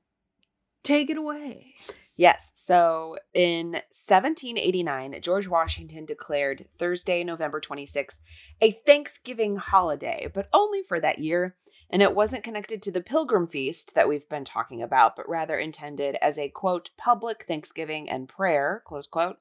take 0.84 1.10
it 1.10 1.18
away. 1.18 1.76
Yes. 2.18 2.52
So 2.56 3.18
in 3.34 3.82
1789, 3.90 5.20
George 5.22 5.48
Washington 5.48 6.06
declared 6.06 6.68
Thursday, 6.78 7.24
November 7.24 7.60
26th, 7.60 8.20
a 8.60 8.72
Thanksgiving 8.72 9.56
holiday, 9.56 10.30
but 10.32 10.48
only 10.54 10.84
for 10.84 11.00
that 11.00 11.20
year. 11.20 11.58
And 11.90 12.02
it 12.02 12.14
wasn't 12.14 12.44
connected 12.44 12.82
to 12.84 12.92
the 12.92 13.02
Pilgrim 13.02 13.48
Feast 13.48 13.96
that 13.96 14.08
we've 14.08 14.28
been 14.30 14.46
talking 14.46 14.82
about, 14.82 15.16
but 15.16 15.28
rather 15.28 15.58
intended 15.58 16.16
as 16.22 16.38
a 16.38 16.50
quote, 16.50 16.92
public 16.98 17.46
Thanksgiving 17.48 18.10
and 18.10 18.30
prayer, 18.30 18.84
close 18.86 19.08
quote, 19.08 19.38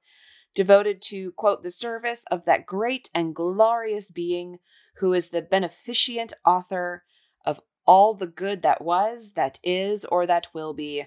devoted 0.55 1.01
to 1.03 1.33
quote, 1.33 1.63
the 1.63 1.71
service 1.71 2.25
of 2.31 2.45
that 2.45 2.67
great 2.67 3.09
and 3.15 3.35
glorious 3.35 4.11
being 4.11 4.59
who 4.97 5.13
is 5.15 5.31
the 5.31 5.43
beneficent 5.43 6.33
author 6.45 7.05
of 7.45 7.61
all 7.87 8.15
the 8.15 8.27
good 8.27 8.63
that 8.63 8.83
was, 8.83 9.33
that 9.33 9.59
is, 9.65 10.05
or 10.05 10.27
that 10.27 10.49
will 10.53 10.75
be 10.75 11.05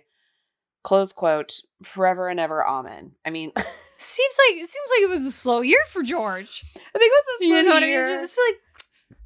close 0.84 1.14
quote 1.14 1.62
forever 1.82 2.28
and 2.28 2.42
ever 2.42 2.62
amen 2.68 3.14
i 3.26 3.30
mean 3.30 3.54
Seems 3.98 4.36
like 4.50 4.58
it 4.62 4.68
seems 4.68 4.90
like 4.90 5.02
it 5.04 5.10
was 5.10 5.26
a 5.26 5.32
slow 5.32 5.62
year 5.62 5.80
for 5.88 6.04
George. 6.04 6.62
I 6.76 7.00
think 7.00 7.10
it 7.10 7.24
was 7.26 7.42
a 7.42 7.46
You 7.46 7.52
slow 7.54 7.62
know 7.62 7.74
what 7.76 7.84
I 7.84 7.86
mean? 7.86 7.90
year. 7.90 8.22
It's 8.22 8.38
like, 8.50 8.60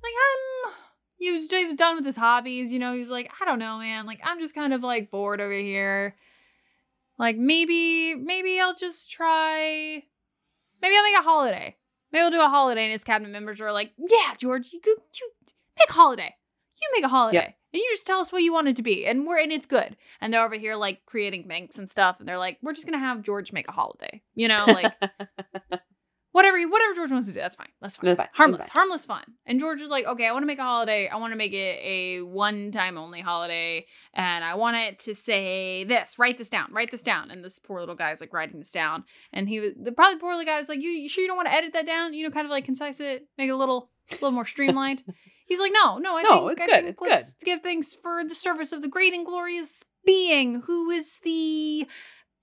like 0.03 0.13
I'm. 0.13 0.73
He 1.17 1.31
was, 1.31 1.49
he 1.49 1.65
was 1.65 1.77
done 1.77 1.95
with 1.95 2.05
his 2.05 2.17
hobbies. 2.17 2.71
You 2.71 2.77
know, 2.77 2.93
he 2.93 2.99
was 2.99 3.09
like, 3.09 3.31
I 3.41 3.45
don't 3.45 3.57
know, 3.57 3.79
man. 3.79 4.05
Like 4.05 4.19
I'm 4.23 4.39
just 4.39 4.53
kind 4.53 4.73
of 4.75 4.83
like 4.83 5.09
bored 5.09 5.41
over 5.41 5.51
here. 5.53 6.15
Like 7.17 7.37
maybe, 7.37 8.15
maybe 8.15 8.59
I'll 8.59 8.75
just 8.75 9.09
try. 9.11 10.03
Maybe 10.81 10.95
I'll 10.95 11.03
make 11.03 11.19
a 11.19 11.23
holiday. 11.23 11.75
Maybe 12.11 12.23
I'll 12.23 12.31
do 12.31 12.41
a 12.41 12.49
holiday. 12.49 12.83
And 12.83 12.91
his 12.91 13.03
cabinet 13.03 13.31
members 13.31 13.59
are 13.61 13.71
like, 13.71 13.93
Yeah, 13.97 14.33
George, 14.37 14.71
you 14.71 14.79
you 14.85 15.31
make 15.77 15.89
a 15.89 15.93
holiday. 15.93 16.35
You 16.81 16.89
make 16.93 17.05
a 17.05 17.09
holiday. 17.09 17.37
And 17.73 17.81
you 17.81 17.87
just 17.91 18.07
tell 18.07 18.19
us 18.19 18.31
what 18.31 18.43
you 18.43 18.53
want 18.53 18.67
it 18.69 18.75
to 18.77 18.83
be. 18.83 19.05
And 19.05 19.25
we're 19.25 19.39
and 19.39 19.51
it's 19.51 19.65
good. 19.65 19.97
And 20.21 20.33
they're 20.33 20.45
over 20.45 20.55
here 20.55 20.75
like 20.75 21.05
creating 21.05 21.47
banks 21.47 21.77
and 21.77 21.89
stuff. 21.89 22.17
And 22.19 22.27
they're 22.27 22.37
like, 22.37 22.59
we're 22.61 22.73
just 22.73 22.85
gonna 22.85 22.99
have 22.99 23.23
George 23.23 23.51
make 23.51 23.67
a 23.67 23.73
holiday. 23.73 24.21
You 24.35 24.47
know, 24.47 24.65
like 24.67 24.93
whatever 26.31 26.57
whatever 26.67 26.93
George 26.93 27.11
wants 27.11 27.27
to 27.27 27.33
do, 27.33 27.39
that's 27.39 27.55
fine. 27.55 27.67
That's 27.81 27.97
fine. 27.97 28.05
That's 28.05 28.17
fine. 28.17 28.25
That's 28.25 28.35
Harmless, 28.37 28.69
fine. 28.69 28.79
harmless 28.79 29.05
fun. 29.05 29.23
And 29.45 29.59
George 29.59 29.81
is 29.81 29.89
like, 29.89 30.05
okay, 30.05 30.27
I 30.27 30.31
want 30.31 30.43
to 30.43 30.47
make 30.47 30.59
a 30.59 30.63
holiday. 30.63 31.07
I 31.07 31.15
want 31.17 31.31
to 31.33 31.37
make 31.37 31.53
it 31.53 31.79
a 31.83 32.21
one 32.21 32.71
time 32.71 32.97
only 32.97 33.21
holiday, 33.21 33.85
and 34.13 34.43
I 34.43 34.55
want 34.55 34.77
it 34.77 34.99
to 34.99 35.15
say 35.15 35.83
this. 35.83 36.17
Write 36.19 36.37
this 36.37 36.49
down. 36.49 36.71
Write 36.71 36.91
this 36.91 37.01
down. 37.01 37.31
And 37.31 37.43
this 37.43 37.59
poor 37.59 37.79
little 37.79 37.95
guy's 37.95 38.21
like 38.21 38.33
writing 38.33 38.59
this 38.59 38.71
down, 38.71 39.03
and 39.33 39.47
he 39.49 39.59
was 39.59 39.71
the 39.81 39.91
probably 39.91 40.19
poor 40.19 40.31
little 40.35 40.45
guy 40.45 40.57
was 40.57 40.69
like, 40.69 40.81
you, 40.81 40.89
you 40.89 41.09
sure 41.09 41.21
you 41.21 41.27
don't 41.27 41.37
want 41.37 41.47
to 41.49 41.53
edit 41.55 41.73
that 41.73 41.85
down? 41.85 42.13
You 42.13 42.23
know, 42.23 42.31
kind 42.31 42.45
of 42.45 42.51
like 42.51 42.65
concise 42.65 42.99
it, 42.99 43.27
make 43.37 43.49
it 43.49 43.51
a 43.53 43.57
little 43.57 43.89
a 44.11 44.15
little 44.15 44.31
more 44.31 44.45
streamlined. 44.45 45.03
He's 45.47 45.61
like, 45.61 45.71
no, 45.73 45.97
no, 45.97 46.17
I 46.17 46.23
No, 46.23 46.49
think 46.49 46.59
it's 46.59 46.61
I 46.61 46.65
good, 46.65 46.75
think 46.83 46.89
it's 46.89 47.01
let's 47.01 47.33
give 47.35 47.61
thanks 47.61 47.93
for 47.93 48.21
the 48.27 48.35
service 48.35 48.73
of 48.73 48.81
the 48.81 48.89
great 48.89 49.13
and 49.13 49.25
glorious 49.25 49.81
being 50.05 50.61
who 50.65 50.89
is 50.89 51.19
the 51.23 51.87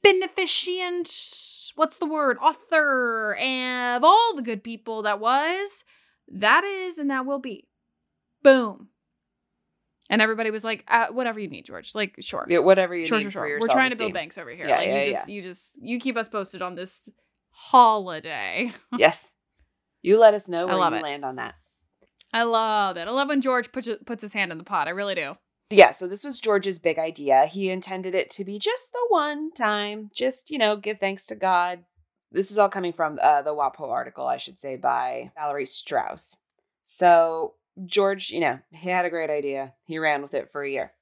beneficent 0.04 1.08
what's 1.74 1.98
the 1.98 2.06
word 2.06 2.38
author 2.40 3.34
and 3.36 3.96
of 3.96 4.04
all 4.04 4.36
the 4.36 4.42
good 4.42 4.62
people 4.62 5.02
that 5.02 5.18
was 5.18 5.84
that 6.28 6.64
is 6.64 6.98
and 6.98 7.10
that 7.10 7.26
will 7.26 7.38
be. 7.38 7.68
Boom. 8.42 8.88
And 10.10 10.20
everybody 10.20 10.50
was 10.50 10.64
like 10.64 10.84
uh, 10.86 11.08
whatever 11.08 11.40
you 11.40 11.48
need 11.48 11.64
george 11.64 11.94
like 11.94 12.14
sure. 12.20 12.46
Yeah, 12.48 12.58
whatever 12.58 12.94
you 12.94 13.06
sure 13.06 13.18
need 13.18 13.24
sure 13.24 13.30
for 13.30 13.48
sure. 13.48 13.58
We're 13.60 13.68
trying 13.68 13.90
to 13.90 13.96
build 13.96 14.12
banks 14.12 14.38
over 14.38 14.50
here. 14.50 14.66
Yeah, 14.66 14.78
like 14.78 14.86
yeah, 14.86 15.02
you 15.02 15.12
just 15.12 15.28
you 15.28 15.42
just 15.42 15.78
you 15.82 15.98
keep 15.98 16.16
us 16.16 16.28
posted 16.28 16.62
on 16.62 16.74
this 16.74 17.00
holiday. 17.50 18.70
Yes. 18.96 19.30
You 20.02 20.18
let 20.18 20.34
us 20.34 20.50
know 20.50 20.62
I 20.62 20.72
where 20.72 20.76
love 20.76 20.92
you 20.92 20.98
it. 20.98 21.02
land 21.02 21.24
on 21.24 21.36
that. 21.36 21.54
I 22.30 22.42
love 22.42 22.98
it. 22.98 23.08
I 23.08 23.10
love 23.10 23.28
when 23.28 23.40
george 23.40 23.72
puts 23.72 23.88
puts 24.04 24.20
his 24.20 24.34
hand 24.34 24.52
in 24.52 24.58
the 24.58 24.64
pot. 24.64 24.86
I 24.86 24.90
really 24.90 25.14
do 25.14 25.36
yeah 25.74 25.90
so 25.90 26.06
this 26.06 26.24
was 26.24 26.40
george's 26.40 26.78
big 26.78 26.98
idea. 26.98 27.46
He 27.46 27.70
intended 27.70 28.14
it 28.14 28.30
to 28.30 28.44
be 28.44 28.58
just 28.58 28.92
the 28.92 29.06
one 29.08 29.52
time 29.52 30.10
just 30.14 30.50
you 30.50 30.58
know 30.58 30.76
give 30.76 30.98
thanks 30.98 31.26
to 31.26 31.34
god. 31.34 31.84
This 32.32 32.50
is 32.50 32.58
all 32.58 32.68
coming 32.68 32.92
from 32.92 33.18
uh, 33.22 33.42
the 33.42 33.54
wapo 33.54 33.90
article 33.90 34.26
i 34.26 34.36
should 34.36 34.58
say 34.58 34.76
by 34.76 35.30
valerie 35.36 35.66
strauss. 35.66 36.38
So 36.82 37.54
george 37.86 38.30
you 38.30 38.40
know 38.40 38.58
he 38.70 38.90
had 38.90 39.04
a 39.04 39.10
great 39.10 39.30
idea. 39.30 39.74
He 39.84 39.98
ran 39.98 40.22
with 40.22 40.34
it 40.34 40.50
for 40.50 40.62
a 40.62 40.70
year. 40.70 40.92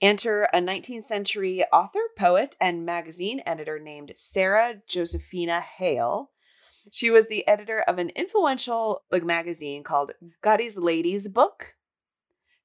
Enter 0.00 0.44
a 0.44 0.60
19th 0.60 1.04
century 1.04 1.62
author 1.72 2.00
poet 2.18 2.56
and 2.58 2.86
magazine 2.86 3.42
editor 3.44 3.78
named 3.78 4.12
Sarah 4.16 4.76
Josepha 4.88 5.60
Hale. 5.60 6.30
She 6.90 7.10
was 7.10 7.28
the 7.28 7.46
editor 7.46 7.80
of 7.86 7.98
an 7.98 8.08
influential 8.10 9.02
magazine 9.12 9.82
called 9.84 10.12
Godey's 10.40 10.78
Ladies 10.78 11.28
Book. 11.28 11.74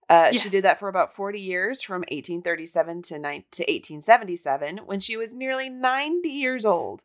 Uh, 0.07 0.31
She 0.31 0.49
did 0.49 0.63
that 0.63 0.79
for 0.79 0.87
about 0.87 1.13
40 1.15 1.39
years, 1.39 1.81
from 1.81 2.01
1837 2.01 3.01
to, 3.03 3.19
nine 3.19 3.43
to 3.51 3.63
1877, 3.63 4.79
when 4.85 4.99
she 4.99 5.17
was 5.17 5.33
nearly 5.33 5.69
90 5.69 6.29
years 6.29 6.65
old. 6.65 7.03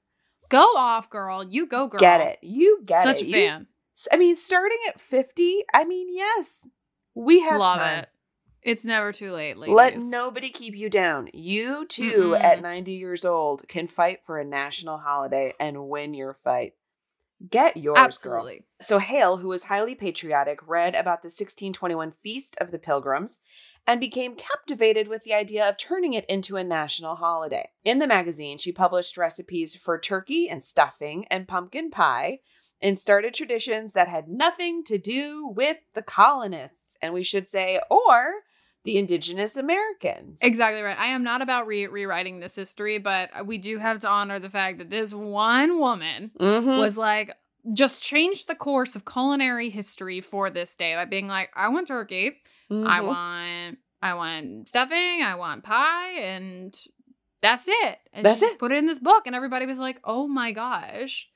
go 0.49 0.75
off 0.77 1.09
girl 1.09 1.43
you 1.45 1.65
go 1.67 1.87
girl 1.87 1.99
Get 2.01 2.21
it? 2.21 2.39
You 2.43 2.81
get 2.85 3.05
such 3.05 3.17
it. 3.23 3.23
a 3.23 3.27
You- 3.27 3.49
fan 3.49 3.67
I 4.13 4.17
mean, 4.17 4.35
starting 4.35 4.79
at 4.89 4.99
50, 5.01 5.65
I 5.75 5.85
mean, 5.85 6.09
yes, 6.15 6.67
we 7.15 7.41
have 7.41 7.59
love 7.61 7.73
time. 7.73 7.99
it 8.05 8.09
it's 8.63 8.85
never 8.85 9.11
too 9.13 9.33
late 9.33 9.57
ladies. 9.57 9.75
Let 9.75 9.95
nobody 10.11 10.51
keep 10.51 10.77
you 10.77 10.91
down. 10.91 11.31
You 11.33 11.87
too, 11.87 12.35
Mm-mm. 12.35 12.45
at 12.45 12.61
90 12.61 12.93
years 12.93 13.25
old, 13.25 13.67
can 13.69 13.89
fight 13.89 14.21
for 14.27 14.39
a 14.39 14.45
national 14.45 14.99
holiday 14.99 15.55
and 15.59 15.89
win 15.89 16.13
your 16.13 16.35
fight. 16.35 16.75
Get 17.49 17.77
yours, 17.77 18.19
girl. 18.19 18.51
So 18.81 18.99
Hale, 18.99 19.39
who 19.39 19.49
was 19.49 19.65
highly 19.65 19.95
patriotic, 19.95 20.61
read 20.67 20.95
about 20.95 21.23
the 21.23 21.27
1621 21.27 22.13
Feast 22.23 22.57
of 22.61 22.71
the 22.71 22.79
Pilgrims 22.79 23.39
and 23.87 23.99
became 23.99 24.37
captivated 24.37 25.09
with 25.09 25.25
the 25.25 25.33
idea 25.33 25.67
of 25.67 25.79
turning 25.79 26.13
it 26.13 26.27
into 26.29 26.57
a 26.57 26.65
national 26.65 27.17
holiday. 27.17 27.71
In 27.83 27.99
the 27.99 28.07
magazine, 28.07 28.59
she 28.59 28.73
published 28.73 29.17
recipes 29.17 29.75
for 29.75 29.99
turkey 29.99 30.49
and 30.49 30.63
stuffing 30.63 31.27
and 31.31 31.49
pumpkin 31.49 31.91
pie 31.91 32.41
and 32.83 32.99
started 32.99 33.35
traditions 33.35 33.93
that 33.93 34.09
had 34.09 34.29
nothing 34.29 34.85
to 34.85 34.99
do 34.99 35.47
with 35.47 35.79
the 35.95 36.03
colonists, 36.03 36.97
and 37.03 37.13
we 37.15 37.23
should 37.23 37.49
say, 37.49 37.81
or 37.91 38.35
the 38.85 38.97
indigenous 38.97 39.57
Americans. 39.57 40.39
Exactly 40.43 40.81
right. 40.83 40.99
I 40.99 41.09
am 41.09 41.23
not 41.23 41.43
about 41.43 41.67
re- 41.67 41.87
rewriting 41.87 42.41
this 42.41 42.57
history, 42.57 42.99
but 42.99 43.47
we 43.47 43.59
do 43.59 43.79
have 43.79 43.99
to 44.01 44.09
honor 44.09 44.39
the 44.39 44.49
fact 44.51 44.79
that 44.79 44.91
this 44.91 45.13
one 45.13 45.79
woman 45.79 46.31
Mhm. 46.41 46.79
was 46.79 46.97
like, 46.97 47.33
just 47.75 48.03
changed 48.03 48.49
the 48.49 48.55
course 48.55 48.97
of 48.97 49.05
culinary 49.05 49.69
history 49.69 50.23
for 50.23 50.49
this 50.49 50.75
day 50.77 50.95
by 50.95 51.05
being 51.05 51.29
like, 51.29 51.51
I 51.55 51.69
want 51.69 51.89
turkey, 51.89 52.41
I 52.71 53.01
Mhm. 53.01 53.07
want, 53.07 53.79
I 54.01 54.15
want 54.15 54.69
stuffing, 54.69 55.23
I 55.23 55.35
want 55.35 55.63
pie, 55.65 56.13
and 56.21 56.75
that's 57.43 57.65
it. 57.69 57.99
And 58.15 58.25
That's 58.25 58.41
it. 58.43 58.59
Put 58.59 58.73
it 58.73 58.77
in 58.79 58.87
this 58.87 58.99
book, 58.99 59.27
and 59.27 59.37
everybody 59.37 59.67
was 59.67 59.79
like, 59.79 60.01
oh 60.05 60.27
my 60.27 60.53
gosh. 60.53 61.29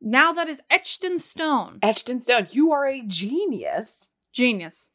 Now 0.00 0.32
that 0.32 0.48
is 0.48 0.60
etched 0.68 1.04
in 1.04 1.18
stone. 1.18 1.78
etched 1.82 2.10
in 2.10 2.18
stone. 2.20 2.48
You 2.50 2.72
are 2.72 2.86
a 2.86 3.02
genius. 3.02 4.10
Genius. 4.32 4.90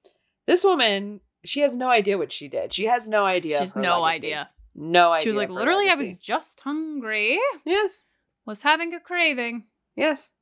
This 0.48 0.64
woman, 0.64 1.22
she 1.44 1.62
has 1.62 1.76
no 1.76 1.90
idea 1.90 2.18
what 2.18 2.32
she 2.32 2.48
did. 2.48 2.74
She 2.74 2.86
has 2.86 3.08
no 3.10 3.26
idea. 3.26 3.60
She's 3.60 3.76
no 3.76 4.02
legacy. 4.02 4.28
idea. 4.28 4.50
No 4.76 5.12
idea. 5.12 5.24
She 5.24 5.30
was 5.30 5.38
like, 5.38 5.50
literally, 5.50 5.90
I 5.90 5.96
was 5.96 6.18
just 6.18 6.60
hungry, 6.62 7.40
Yes. 7.66 8.08
was 8.46 8.62
having 8.62 8.94
a 8.94 9.00
craving. 9.00 9.66
Yes. 9.96 10.34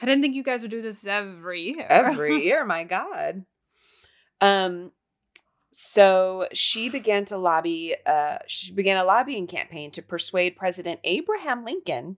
I 0.00 0.06
didn't 0.06 0.22
think 0.22 0.34
you 0.34 0.42
guys 0.42 0.62
would 0.62 0.70
do 0.72 0.82
this 0.82 1.06
every 1.06 1.62
year. 1.62 1.86
Every 1.88 2.42
year, 2.44 2.64
my 2.64 2.82
God. 2.84 3.44
Um, 4.40 4.90
so 5.70 6.48
she 6.52 6.88
began 6.88 7.24
to 7.26 7.36
lobby. 7.38 7.94
Uh, 8.04 8.38
she 8.46 8.72
began 8.72 8.96
a 8.96 9.04
lobbying 9.04 9.46
campaign 9.46 9.90
to 9.92 10.02
persuade 10.02 10.56
President 10.56 11.00
Abraham 11.04 11.64
Lincoln 11.64 12.16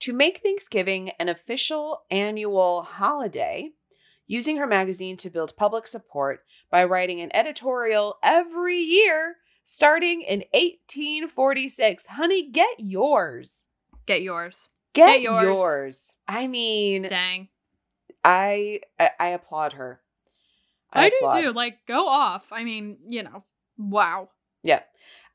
to 0.00 0.12
make 0.12 0.38
Thanksgiving 0.42 1.10
an 1.18 1.28
official 1.28 2.02
annual 2.10 2.82
holiday, 2.82 3.70
using 4.26 4.56
her 4.56 4.66
magazine 4.66 5.16
to 5.18 5.30
build 5.30 5.56
public 5.56 5.86
support 5.86 6.44
by 6.70 6.84
writing 6.84 7.20
an 7.20 7.34
editorial 7.34 8.16
every 8.22 8.78
year 8.78 9.36
starting 9.64 10.22
in 10.22 10.40
1846. 10.52 12.06
Honey, 12.06 12.50
get 12.50 12.80
yours. 12.80 13.68
Get 14.06 14.22
yours. 14.22 14.70
Get, 14.94 15.06
Get 15.06 15.22
yours. 15.22 15.58
yours. 15.58 16.14
I 16.26 16.46
mean, 16.46 17.02
Dang. 17.02 17.48
I, 18.24 18.80
I 18.98 19.10
I 19.20 19.28
applaud 19.28 19.74
her. 19.74 20.00
I, 20.92 21.10
do 21.10 21.16
applaud. 21.16 21.40
too. 21.40 21.52
Like, 21.52 21.86
go 21.86 22.08
off. 22.08 22.46
I 22.50 22.64
mean, 22.64 22.96
you 23.06 23.22
know, 23.22 23.44
wow. 23.76 24.30
Yeah. 24.62 24.80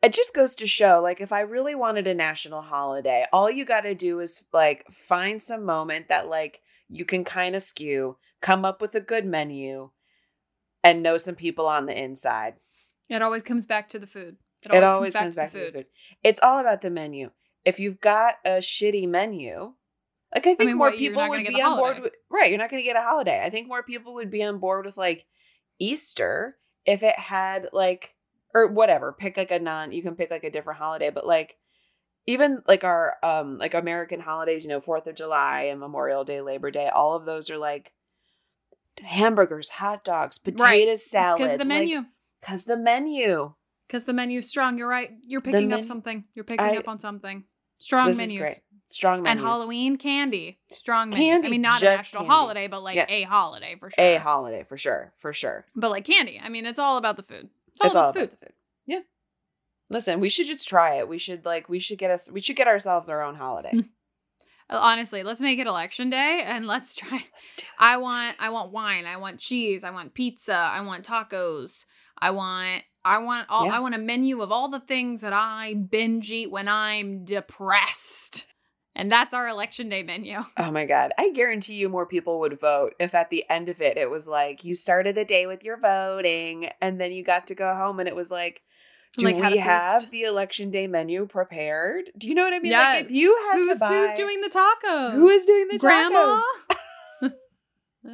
It 0.02 0.12
just 0.12 0.34
goes 0.36 0.56
to 0.56 0.68
show 0.68 1.00
like 1.02 1.22
if 1.22 1.32
I 1.32 1.42
really 1.42 1.76
wanted 1.76 2.08
a 2.08 2.14
national 2.14 2.64
holiday, 2.64 3.26
all 3.32 3.50
you 3.50 3.64
got 3.64 3.82
to 3.82 3.96
do 3.96 4.20
is 4.20 4.44
like 4.52 4.86
find 4.92 5.42
some 5.42 5.64
moment 5.64 6.10
that 6.10 6.28
like 6.28 6.62
you 6.90 7.06
can 7.06 7.24
kind 7.24 7.56
of 7.56 7.62
skew, 7.62 8.18
come 8.42 8.66
up 8.66 8.82
with 8.82 8.96
a 8.96 9.00
good 9.00 9.26
menu, 9.26 9.92
and 10.84 11.02
know 11.02 11.18
some 11.18 11.36
people 11.36 11.68
on 11.68 11.86
the 11.86 11.98
inside. 11.98 12.56
It 13.10 13.22
always 13.22 13.44
comes 13.44 13.66
back 13.66 13.90
to 13.90 14.00
the 14.00 14.08
food. 14.08 14.38
It 14.72 14.84
always, 14.84 15.14
comes, 15.14 15.36
back, 15.36 15.52
to, 15.52 15.58
the 15.58 15.72
food. 15.72 15.86
It's 16.24 16.40
all 16.42 16.60
about 16.60 16.82
the 16.82 16.90
menu. 16.90 17.32
If 17.66 17.80
you've 17.80 18.00
got 18.00 18.36
a 18.46 18.58
shitty 18.58 19.08
menu, 19.08 19.74
like 20.34 20.48
I 20.48 20.56
think 20.56 20.62
mean, 20.62 20.78
more 20.78 20.90
what, 20.90 20.98
people 20.98 21.28
would 21.28 21.46
be 21.46 21.54
the 21.54 21.62
on 21.62 21.78
board 21.78 22.02
with 22.02 22.14
right. 22.30 22.50
You're 22.50 22.60
not 22.60 22.70
going 22.70 22.82
to 22.82 22.86
get 22.86 22.96
a 22.96 23.02
holiday. 23.02 23.42
I 23.44 23.50
think 23.50 23.68
more 23.68 23.84
people 23.84 24.16
would 24.16 24.32
be 24.32 24.44
on 24.44 24.60
board 24.60 24.86
with 24.86 24.98
like 24.98 25.26
Easter 25.80 26.58
if 26.86 27.04
it 27.04 27.18
had 27.18 27.70
like 27.74 28.16
or 28.54 28.68
whatever. 28.68 29.14
Pick 29.14 29.38
like 29.38 29.52
a 29.52 29.60
non. 29.60 29.92
You 29.92 30.02
can 30.02 30.16
pick 30.16 30.32
like 30.32 30.44
a 30.44 30.50
different 30.50 30.80
holiday, 30.80 31.10
but 31.10 31.28
like 31.28 31.58
even 32.26 32.64
like 32.68 32.84
our 32.84 33.18
um 33.22 33.58
like 33.58 33.74
American 33.74 34.20
holidays, 34.20 34.64
you 34.64 34.70
know, 34.70 34.82
Fourth 34.82 35.08
of 35.08 35.16
July 35.16 35.64
and 35.64 35.80
Memorial 35.80 36.24
Day, 36.24 36.42
Labor 36.42 36.72
Day, 36.72 36.90
all 36.90 37.16
of 37.16 37.26
those 37.26 37.50
are 37.50 37.58
like 37.58 37.92
hamburgers, 39.02 39.70
hot 39.70 40.04
dogs, 40.04 40.38
potato 40.38 40.64
Right. 40.64 40.98
salad. 41.00 41.38
because 41.38 41.58
the 41.58 41.66
menu. 41.66 42.06
Because 42.40 42.66
the 42.66 42.78
menu. 42.78 43.54
Because 43.88 44.06
the 44.06 44.14
menu's 44.14 44.50
strong. 44.50 44.78
You're 44.78 44.88
right. 44.88 45.12
You're 45.24 45.42
picking 45.42 45.72
up 45.74 45.84
something. 45.84 46.26
You're 46.34 46.46
picking 46.46 46.66
I- 46.66 46.78
up 46.78 46.88
on 46.88 47.00
something. 47.00 47.44
Strong 47.80 48.16
menus. 48.18 48.62
Strong 48.86 49.28
And. 49.28 49.40
Halloween 49.40 49.98
candy. 49.98 50.60
Strong 50.72 51.12
candy, 51.12 51.26
menus. 51.30 51.44
I 51.44 51.50
mean, 51.50 51.62
not 51.62 51.78
a 51.78 51.86
just 51.86 51.98
national 52.14 52.24
candy. 52.24 52.34
holiday, 52.34 52.68
but 52.68 52.82
like 52.84 52.96
Yeah. 52.96 53.06
a 53.10 53.24
holiday 53.24 53.76
for 53.80 53.90
sure. 53.92 54.04
A 54.06 54.16
holiday 54.18 54.64
for 54.64 54.78
sure. 54.78 55.14
For 55.20 55.34
sure. 55.34 55.66
But 55.76 55.90
like 55.92 56.06
candy. 56.06 56.40
I 56.42 56.50
mean, 56.50 56.66
it's 56.66 56.80
all 56.80 56.98
about 56.98 57.18
the 57.18 57.24
food. 57.24 57.50
It's 57.74 57.82
all 57.82 57.88
it's 57.88 57.96
about 57.96 58.06
all 58.08 58.12
the 58.14 58.20
about 58.20 58.32
the 58.40 58.46
food. 58.46 58.54
Yeah. 58.86 59.00
Listen, 59.90 60.20
we 60.20 60.30
should 60.30 60.48
just 60.48 60.68
try 60.68 60.96
it. 60.96 61.08
We 61.08 61.18
should 61.18 61.44
like 61.46 61.68
we 61.70 61.80
should 61.80 61.98
get 61.98 62.12
us 62.12 62.32
we 62.32 62.42
should 62.42 62.56
get 62.56 62.68
ourselves 62.68 63.10
our 63.10 63.22
own 63.22 63.36
holiday. 63.36 63.74
Uh, 64.70 64.80
Honestly, 64.82 65.24
let's 65.24 65.42
make 65.42 65.60
it 65.60 65.68
election 65.68 66.10
day 66.10 66.44
and 66.46 66.66
let's 66.68 66.96
try. 67.00 67.18
Let's 67.18 67.56
do 67.56 67.64
it. 67.64 67.66
I 67.80 67.98
want 67.98 68.38
I 68.40 68.50
want 68.50 68.72
wine, 68.72 69.06
I 69.06 69.18
want 69.18 69.40
cheese, 69.40 69.84
I 69.84 69.92
want 69.92 70.14
pizza, 70.14 70.56
I 70.56 70.82
want 70.82 71.06
tacos. 71.06 71.86
I 72.18 72.32
want 72.32 72.84
I 73.06 73.18
want 73.18 73.48
all 73.50 73.66
Yeah. 73.66 73.76
I 73.76 73.80
want 73.80 73.96
a 73.96 74.00
menu 74.00 74.42
of 74.42 74.52
all 74.52 74.70
the 74.70 74.80
things 74.80 75.22
that 75.22 75.34
I 75.34 75.74
binge 75.74 76.32
eat 76.32 76.52
when 76.52 76.68
I'm 76.68 77.26
depressed. 77.26 78.46
And 78.96 79.12
that's 79.12 79.34
our 79.34 79.48
election 79.48 79.90
day 79.90 80.04
menu. 80.04 80.40
Oh 80.58 80.72
my 80.72 80.86
god. 80.86 81.12
I 81.18 81.32
guarantee 81.32 81.74
you 81.74 81.90
more 81.90 82.06
people 82.06 82.40
would 82.42 82.60
vote 82.60 82.94
if 83.00 83.14
at 83.16 83.30
the 83.30 83.44
end 83.50 83.68
of 83.68 83.82
it 83.82 83.98
it 83.98 84.10
was 84.10 84.28
like 84.28 84.64
you 84.64 84.76
started 84.76 85.16
the 85.16 85.26
day 85.26 85.48
with 85.48 85.64
your 85.64 85.78
voting 85.78 86.70
and 86.80 87.02
then 87.02 87.12
you 87.12 87.24
got 87.24 87.48
to 87.48 87.56
go 87.56 87.74
home 87.76 88.00
and 88.00 88.08
it 88.08 88.16
was 88.16 88.30
like 88.32 88.62
do 89.18 89.26
Like, 89.26 89.36
we 89.52 89.58
have 89.58 90.10
the 90.10 90.24
election 90.24 90.72
day 90.72 90.88
menu 90.88 91.26
prepared? 91.28 92.10
Do 92.18 92.28
you 92.28 92.34
know 92.36 92.44
what 92.44 92.54
I 92.54 92.60
mean? 92.60 92.72
Like 92.72 93.06
if 93.06 93.12
you 93.12 93.38
had 93.48 93.56
who's, 93.58 93.68
to 93.68 93.76
buy 93.76 93.88
who's 93.90 94.14
doing 94.18 94.42
the 94.42 94.50
tacos? 94.50 95.12
who 95.14 95.30
is 95.30 95.46
doing 95.46 95.68
the 95.70 95.78
grandma? 95.78 96.42
tacos? 97.22 97.34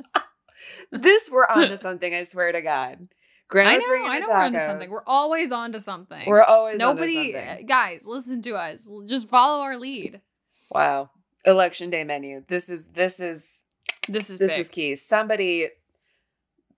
This 0.92 1.30
we're 1.32 1.46
onto 1.46 1.78
something, 1.78 2.14
I 2.14 2.24
swear 2.24 2.52
to 2.52 2.62
God. 2.62 2.98
I 3.02 3.08
Grandma's 3.48 3.84
know, 3.84 3.90
bringing 3.90 4.10
I 4.12 4.20
know 4.20 4.26
we're 4.30 4.36
onto 4.36 4.58
tacos. 4.60 4.66
something. 4.68 4.92
We're 4.92 5.04
always 5.08 5.52
onto 5.52 5.80
something. 5.80 6.24
We're 6.28 6.44
always 6.44 6.82
onto 6.82 6.86
Nobody, 7.02 7.14
something. 7.16 7.36
Eh, 7.36 7.62
guys, 7.64 8.06
listen 8.06 8.42
to 8.44 8.56
us. 8.56 8.88
Just 9.08 9.30
follow 9.30 9.64
our 9.64 9.78
lead. 9.78 10.22
Wow. 10.70 11.10
Election 11.46 11.90
day 11.90 12.04
menu. 12.04 12.44
This 12.48 12.70
is 12.70 12.88
this 12.88 13.20
is 13.20 13.64
This 14.08 14.30
is 14.30 14.38
this 14.38 14.52
big. 14.52 14.60
is 14.60 14.70
key. 14.70 14.96
Somebody 14.96 15.70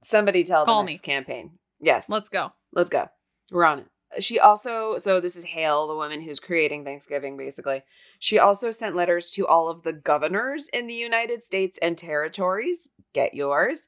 somebody 0.04 0.44
tell 0.44 0.64
Call 0.64 0.82
the 0.84 0.88
me. 0.88 0.92
next 0.94 1.02
campaign. 1.02 1.52
Yes. 1.82 2.08
Let's 2.08 2.30
go. 2.30 2.54
Let's 2.72 2.90
go. 2.90 3.10
We're 3.52 3.66
on 3.66 3.80
it. 3.80 3.86
She 4.20 4.40
also, 4.40 4.98
so 4.98 5.20
this 5.20 5.36
is 5.36 5.46
Hale, 5.46 5.88
the 5.88 5.96
woman 5.96 6.22
who's 6.22 6.40
creating 6.40 6.84
Thanksgiving, 6.84 7.38
basically. 7.38 7.84
She 8.20 8.38
also 8.38 8.72
sent 8.72 8.96
letters 8.96 9.32
to 9.32 9.48
all 9.48 9.70
of 9.70 9.84
the 9.84 9.94
governors 9.94 10.68
in 10.70 10.88
the 10.88 10.94
United 10.94 11.42
States 11.42 11.78
and 11.82 11.98
territories. 11.98 12.90
Get 13.14 13.34
yours. 13.34 13.88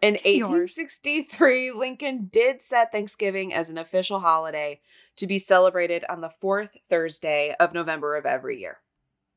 In 0.00 0.14
1863, 0.14 1.72
Lincoln 1.72 2.28
did 2.30 2.62
set 2.62 2.92
Thanksgiving 2.92 3.52
as 3.52 3.68
an 3.68 3.78
official 3.78 4.20
holiday 4.20 4.80
to 5.16 5.26
be 5.26 5.38
celebrated 5.38 6.04
on 6.08 6.20
the 6.20 6.32
fourth 6.40 6.76
Thursday 6.88 7.54
of 7.58 7.74
November 7.74 8.16
of 8.16 8.24
every 8.24 8.60
year. 8.60 8.78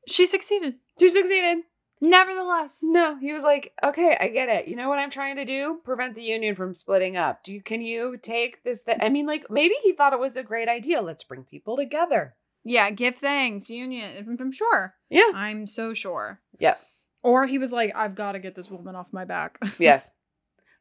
She 0.06 0.24
succeeded. 0.24 0.74
She 1.00 1.08
succeeded. 1.08 1.64
Nevertheless. 2.02 2.80
No, 2.82 3.16
he 3.16 3.32
was 3.32 3.44
like, 3.44 3.72
okay, 3.82 4.16
I 4.20 4.26
get 4.28 4.48
it. 4.48 4.66
You 4.66 4.74
know 4.74 4.88
what 4.88 4.98
I'm 4.98 5.08
trying 5.08 5.36
to 5.36 5.44
do? 5.44 5.78
Prevent 5.84 6.16
the 6.16 6.22
union 6.24 6.56
from 6.56 6.74
splitting 6.74 7.16
up. 7.16 7.44
Do 7.44 7.54
you 7.54 7.62
can 7.62 7.80
you 7.80 8.16
take 8.20 8.64
this? 8.64 8.82
That 8.82 9.02
I 9.02 9.08
mean, 9.08 9.24
like 9.24 9.48
maybe 9.48 9.74
he 9.84 9.92
thought 9.92 10.12
it 10.12 10.18
was 10.18 10.36
a 10.36 10.42
great 10.42 10.68
idea. 10.68 11.00
Let's 11.00 11.22
bring 11.22 11.44
people 11.44 11.76
together. 11.76 12.34
Yeah, 12.64 12.90
give 12.90 13.14
thanks, 13.14 13.70
union. 13.70 14.16
I'm- 14.16 14.36
I'm 14.40 14.50
sure. 14.52 14.94
Yeah. 15.10 15.30
I'm 15.34 15.66
so 15.68 15.94
sure. 15.94 16.40
Yeah. 16.58 16.74
Or 17.22 17.46
he 17.46 17.58
was 17.58 17.72
like, 17.72 17.94
I've 17.96 18.16
got 18.16 18.32
to 18.32 18.40
get 18.40 18.56
this 18.56 18.68
woman 18.70 18.96
off 18.96 19.12
my 19.12 19.24
back. 19.24 19.58
Yes. 19.78 20.12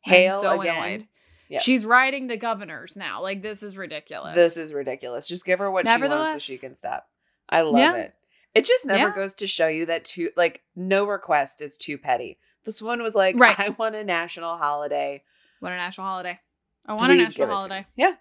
I'm 0.05 0.11
Hale 0.11 0.41
so 0.41 0.59
again. 0.59 0.75
annoyed. 0.75 1.07
Yeah. 1.49 1.59
She's 1.59 1.85
riding 1.85 2.25
the 2.27 2.37
governors 2.37 2.95
now. 2.95 3.21
Like, 3.21 3.43
this 3.43 3.61
is 3.61 3.77
ridiculous. 3.77 4.33
This 4.35 4.57
is 4.57 4.73
ridiculous. 4.73 5.27
Just 5.27 5.45
give 5.45 5.59
her 5.59 5.69
what 5.69 5.87
she 5.87 6.01
wants 6.01 6.33
so 6.33 6.39
she 6.39 6.57
can 6.57 6.75
stop. 6.75 7.07
I 7.47 7.61
love 7.61 7.77
Yeah. 7.77 7.95
it. 7.95 8.15
It 8.53 8.65
just 8.65 8.85
never 8.85 9.09
Yeah. 9.09 9.15
goes 9.15 9.33
to 9.35 9.47
show 9.47 9.67
you 9.67 9.85
that 9.87 10.03
too 10.05 10.31
like 10.35 10.61
no 10.75 11.05
request 11.05 11.61
is 11.61 11.77
too 11.77 11.97
petty. 11.97 12.37
This 12.65 12.81
one 12.81 13.01
was 13.01 13.15
like, 13.15 13.35
Right. 13.37 13.57
I 13.59 13.69
want 13.69 13.95
a 13.95 14.03
national 14.03 14.57
holiday. 14.57 15.23
What 15.59 15.71
a 15.71 15.75
national 15.77 16.07
holiday. 16.07 16.39
I 16.85 16.93
want 16.93 17.11
a 17.11 17.15
Please 17.15 17.35
give 17.37 17.47
national 17.49 17.57
it 17.57 17.61
to 17.61 17.67
me. 17.67 17.73
holiday. 17.73 17.87
Yeah. 17.95 18.11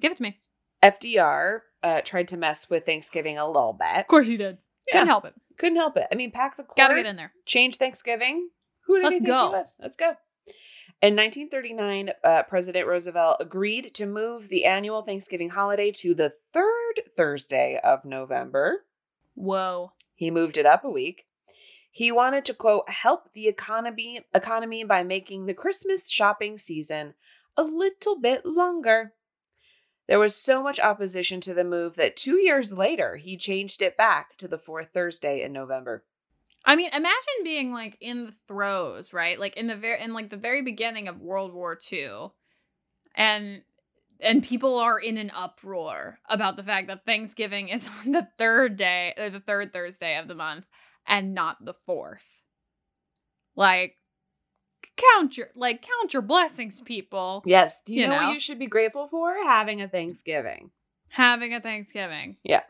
Give 0.00 0.12
it 0.12 0.16
to 0.18 0.22
me. 0.22 0.40
FDR 0.82 1.60
uh, 1.82 2.00
tried 2.02 2.28
to 2.28 2.36
mess 2.36 2.68
with 2.70 2.84
Thanksgiving 2.86 3.38
a 3.38 3.46
little 3.46 3.72
bit. 3.72 3.98
Of 4.00 4.06
course 4.06 4.26
he 4.26 4.36
did. 4.36 4.58
Couldn't 4.90 5.06
help 5.08 5.24
it. 5.24 5.34
Couldn't 5.58 5.76
help 5.76 5.96
it. 5.96 6.06
I 6.10 6.14
mean, 6.14 6.30
pack 6.30 6.56
the 6.56 6.62
court. 6.64 6.76
Gotta 6.76 6.94
get 6.96 7.06
in 7.06 7.16
there. 7.16 7.32
change 7.46 7.76
Thanksgiving. 7.76 8.48
Who 8.86 8.96
did 8.96 9.04
Let's 9.04 9.18
he 9.18 9.24
go. 9.24 9.48
he 9.50 9.54
was? 9.54 9.74
Let's 9.80 9.96
go. 9.96 10.14
In 11.02 11.16
1939, 11.16 12.10
uh, 12.24 12.42
President 12.44 12.86
Roosevelt 12.86 13.36
agreed 13.40 13.94
to 13.94 14.06
move 14.06 14.48
the 14.48 14.64
annual 14.66 15.02
Thanksgiving 15.02 15.50
holiday 15.50 15.90
to 15.92 16.14
the 16.14 16.34
third 16.52 17.02
Thursday 17.16 17.78
of 17.82 18.04
November. 18.04 18.84
Whoa. 19.40 19.92
He 20.14 20.30
moved 20.30 20.58
it 20.58 20.66
up 20.66 20.84
a 20.84 20.90
week. 20.90 21.26
He 21.90 22.12
wanted 22.12 22.44
to 22.44 22.54
quote 22.54 22.88
help 22.88 23.32
the 23.32 23.48
economy 23.48 24.24
economy 24.34 24.84
by 24.84 25.02
making 25.02 25.46
the 25.46 25.54
Christmas 25.54 26.08
shopping 26.08 26.58
season 26.58 27.14
a 27.56 27.62
little 27.62 28.20
bit 28.20 28.44
longer. 28.44 29.14
There 30.06 30.18
was 30.18 30.36
so 30.36 30.62
much 30.62 30.78
opposition 30.78 31.40
to 31.42 31.54
the 31.54 31.64
move 31.64 31.96
that 31.96 32.16
2 32.16 32.36
years 32.36 32.72
later 32.72 33.16
he 33.16 33.36
changed 33.36 33.80
it 33.80 33.96
back 33.96 34.36
to 34.36 34.46
the 34.46 34.58
fourth 34.58 34.88
Thursday 34.92 35.42
in 35.42 35.52
November. 35.52 36.04
I 36.64 36.76
mean, 36.76 36.90
imagine 36.92 37.42
being 37.42 37.72
like 37.72 37.96
in 38.00 38.26
the 38.26 38.34
throes, 38.46 39.14
right? 39.14 39.40
Like 39.40 39.56
in 39.56 39.66
the 39.66 39.76
very 39.76 40.00
in 40.00 40.12
like 40.12 40.30
the 40.30 40.36
very 40.36 40.62
beginning 40.62 41.08
of 41.08 41.20
World 41.20 41.54
War 41.54 41.78
II, 41.90 42.30
and 43.14 43.62
and 44.22 44.42
people 44.42 44.78
are 44.78 44.98
in 44.98 45.16
an 45.16 45.30
uproar 45.34 46.18
about 46.28 46.56
the 46.56 46.62
fact 46.62 46.88
that 46.88 47.04
Thanksgiving 47.04 47.68
is 47.68 47.88
on 48.04 48.12
the 48.12 48.28
third 48.38 48.76
day 48.76 49.14
or 49.16 49.30
the 49.30 49.40
third 49.40 49.72
Thursday 49.72 50.16
of 50.16 50.28
the 50.28 50.34
month 50.34 50.66
and 51.06 51.34
not 51.34 51.64
the 51.64 51.74
fourth. 51.74 52.24
Like 53.56 53.96
count 54.96 55.36
your 55.36 55.48
like 55.54 55.82
count 55.82 56.12
your 56.12 56.22
blessings, 56.22 56.80
people. 56.80 57.42
Yes. 57.44 57.82
Do 57.82 57.94
you, 57.94 58.02
You 58.02 58.08
know, 58.08 58.20
know? 58.20 58.26
what 58.28 58.34
you 58.34 58.40
should 58.40 58.58
be 58.58 58.66
grateful 58.66 59.08
for? 59.08 59.34
Having 59.44 59.82
a 59.82 59.88
Thanksgiving. 59.88 60.70
Having 61.08 61.54
a 61.54 61.60
Thanksgiving. 61.60 62.36
Yeah. 62.44 62.62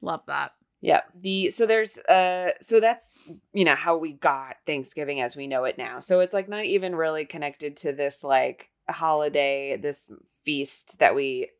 Love 0.00 0.22
that. 0.26 0.52
Yeah. 0.80 1.00
The 1.14 1.50
so 1.50 1.66
there's 1.66 1.98
uh 1.98 2.50
so 2.60 2.80
that's 2.80 3.18
you 3.52 3.64
know 3.64 3.74
how 3.74 3.96
we 3.96 4.12
got 4.12 4.56
Thanksgiving 4.66 5.20
as 5.20 5.36
we 5.36 5.46
know 5.46 5.64
it 5.64 5.78
now. 5.78 5.98
So 5.98 6.20
it's 6.20 6.32
like 6.34 6.48
not 6.48 6.64
even 6.64 6.94
really 6.94 7.24
connected 7.24 7.76
to 7.78 7.92
this 7.92 8.22
like 8.24 8.70
holiday, 8.88 9.76
this 9.76 10.10
feast 10.44 10.98
that 10.98 11.14
we 11.14 11.50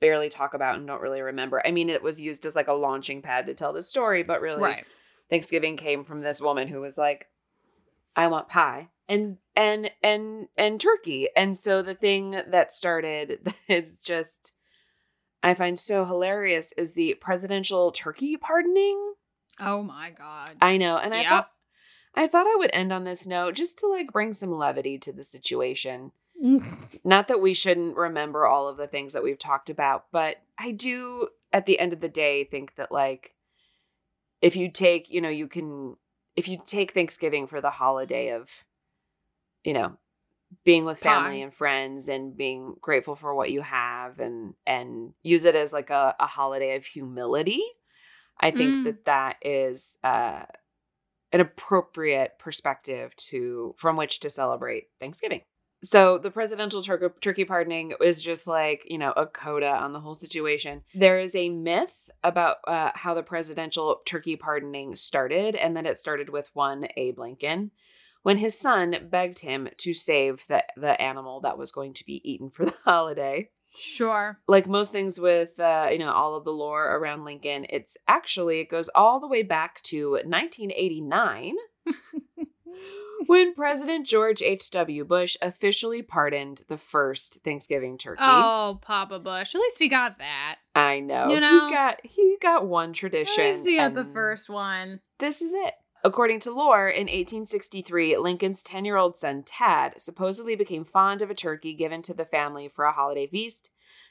barely 0.00 0.28
talk 0.28 0.54
about 0.54 0.76
and 0.76 0.86
don't 0.86 1.00
really 1.00 1.22
remember. 1.22 1.62
I 1.66 1.70
mean, 1.70 1.88
it 1.88 2.02
was 2.02 2.20
used 2.20 2.44
as 2.46 2.56
like 2.56 2.68
a 2.68 2.72
launching 2.72 3.22
pad 3.22 3.46
to 3.46 3.54
tell 3.54 3.72
the 3.72 3.82
story, 3.82 4.22
but 4.22 4.40
really 4.40 4.62
Right. 4.62 4.84
Thanksgiving 5.30 5.76
came 5.76 6.04
from 6.04 6.20
this 6.20 6.40
woman 6.40 6.68
who 6.68 6.80
was 6.80 6.98
like, 6.98 7.28
I 8.14 8.26
want 8.28 8.48
pie 8.48 8.88
and 9.08 9.38
and 9.56 9.90
and 10.02 10.48
and 10.56 10.80
turkey. 10.80 11.28
And 11.36 11.56
so 11.56 11.82
the 11.82 11.94
thing 11.94 12.32
that 12.46 12.70
started 12.70 13.52
is 13.68 14.02
just 14.02 14.52
I 15.42 15.54
find 15.54 15.78
so 15.78 16.04
hilarious 16.04 16.72
is 16.72 16.94
the 16.94 17.14
presidential 17.20 17.92
turkey 17.92 18.36
pardoning. 18.36 19.14
Oh 19.60 19.82
my 19.82 20.10
god. 20.10 20.52
I 20.60 20.76
know. 20.76 20.96
And 20.96 21.14
I 21.14 21.28
thought 21.28 21.50
I 22.14 22.26
thought 22.28 22.46
I 22.46 22.56
would 22.56 22.70
end 22.72 22.92
on 22.92 23.04
this 23.04 23.26
note 23.26 23.54
just 23.54 23.78
to 23.78 23.88
like 23.88 24.12
bring 24.12 24.32
some 24.32 24.52
levity 24.52 24.98
to 24.98 25.12
the 25.12 25.24
situation. 25.24 26.12
Not 27.04 27.28
that 27.28 27.40
we 27.40 27.54
shouldn't 27.54 27.96
remember 27.96 28.46
all 28.46 28.68
of 28.68 28.76
the 28.76 28.86
things 28.86 29.12
that 29.12 29.22
we've 29.22 29.38
talked 29.38 29.70
about, 29.70 30.06
but 30.12 30.36
I 30.58 30.72
do 30.72 31.28
at 31.52 31.66
the 31.66 31.78
end 31.78 31.92
of 31.92 32.00
the 32.00 32.08
day 32.08 32.44
think 32.44 32.74
that 32.76 32.92
like 32.92 33.34
if 34.42 34.56
you 34.56 34.70
take, 34.70 35.10
you 35.10 35.20
know, 35.20 35.28
you 35.28 35.48
can 35.48 35.96
if 36.36 36.48
you 36.48 36.58
take 36.64 36.92
Thanksgiving 36.92 37.46
for 37.46 37.60
the 37.60 37.70
holiday 37.70 38.32
of 38.32 38.50
you 39.64 39.72
know, 39.72 39.96
being 40.64 40.84
with 40.84 40.98
family 40.98 41.38
Pie. 41.38 41.44
and 41.44 41.54
friends 41.54 42.08
and 42.08 42.36
being 42.36 42.74
grateful 42.80 43.16
for 43.16 43.34
what 43.34 43.50
you 43.50 43.62
have 43.62 44.20
and 44.20 44.54
and 44.66 45.14
use 45.22 45.44
it 45.44 45.54
as 45.54 45.72
like 45.72 45.90
a, 45.90 46.14
a 46.20 46.26
holiday 46.26 46.76
of 46.76 46.84
humility. 46.86 47.62
I 48.40 48.50
think 48.50 48.74
Mm. 48.74 48.84
that 48.84 49.04
that 49.06 49.36
is 49.42 49.98
uh 50.04 50.44
an 51.32 51.40
appropriate 51.40 52.38
perspective 52.38 53.14
to 53.16 53.74
from 53.78 53.96
which 53.96 54.20
to 54.20 54.30
celebrate 54.30 54.88
Thanksgiving. 55.00 55.42
So 55.84 56.18
the 56.18 56.30
presidential 56.30 56.82
tur- 56.82 57.14
turkey 57.20 57.44
pardoning 57.44 57.92
is 58.00 58.22
just 58.22 58.46
like, 58.46 58.82
you 58.86 58.98
know, 58.98 59.12
a 59.12 59.26
coda 59.26 59.68
on 59.68 59.92
the 59.92 60.00
whole 60.00 60.14
situation. 60.14 60.82
There 60.94 61.20
is 61.20 61.36
a 61.36 61.50
myth 61.50 62.10
about 62.22 62.56
uh, 62.66 62.90
how 62.94 63.12
the 63.12 63.22
presidential 63.22 64.00
turkey 64.06 64.36
pardoning 64.36 64.96
started, 64.96 65.54
and 65.54 65.76
that 65.76 65.86
it 65.86 65.98
started 65.98 66.30
with 66.30 66.48
one 66.54 66.88
Abe 66.96 67.18
Lincoln 67.18 67.70
when 68.22 68.38
his 68.38 68.58
son 68.58 68.96
begged 69.10 69.40
him 69.40 69.68
to 69.76 69.92
save 69.92 70.42
the, 70.48 70.64
the 70.78 71.00
animal 71.00 71.40
that 71.42 71.58
was 71.58 71.70
going 71.70 71.92
to 71.92 72.06
be 72.06 72.22
eaten 72.24 72.48
for 72.48 72.64
the 72.64 72.74
holiday. 72.84 73.50
Sure. 73.76 74.38
Like 74.48 74.66
most 74.66 74.92
things 74.92 75.20
with, 75.20 75.60
uh, 75.60 75.88
you 75.90 75.98
know, 75.98 76.12
all 76.12 76.36
of 76.36 76.44
the 76.44 76.52
lore 76.52 76.96
around 76.96 77.24
Lincoln, 77.24 77.66
it's 77.68 77.96
actually, 78.08 78.60
it 78.60 78.70
goes 78.70 78.88
all 78.94 79.20
the 79.20 79.28
way 79.28 79.42
back 79.42 79.82
to 79.82 80.12
1989 80.12 81.56
when 83.26 83.54
President 83.54 84.06
George 84.06 84.42
H.W. 84.42 85.04
Bush 85.04 85.36
officially 85.42 86.02
pardoned 86.02 86.62
the 86.68 86.76
first 86.78 87.42
Thanksgiving 87.44 87.98
turkey. 87.98 88.22
Oh, 88.22 88.78
Papa 88.82 89.18
Bush. 89.18 89.54
At 89.54 89.60
least 89.60 89.78
he 89.78 89.88
got 89.88 90.18
that. 90.18 90.56
I 90.74 91.00
know. 91.00 91.28
You 91.28 91.40
know? 91.40 91.66
he 91.66 91.72
got 91.72 92.00
he 92.04 92.36
got 92.40 92.66
one 92.66 92.92
tradition. 92.92 93.44
At 93.44 93.54
least 93.54 93.66
he 93.66 93.76
got 93.76 93.94
the 93.94 94.04
first 94.04 94.48
one. 94.48 95.00
This 95.18 95.42
is 95.42 95.52
it. 95.54 95.74
According 96.02 96.40
to 96.40 96.50
lore, 96.52 96.88
in 96.88 97.04
1863, 97.06 98.18
Lincoln's 98.18 98.62
10 98.62 98.84
year 98.84 98.96
old 98.96 99.16
son 99.16 99.42
Tad 99.42 100.00
supposedly 100.00 100.54
became 100.54 100.84
fond 100.84 101.22
of 101.22 101.30
a 101.30 101.34
turkey 101.34 101.74
given 101.74 102.02
to 102.02 102.12
the 102.12 102.26
family 102.26 102.68
for 102.68 102.84
a 102.84 102.92
holiday 102.92 103.26
feast. 103.26 103.70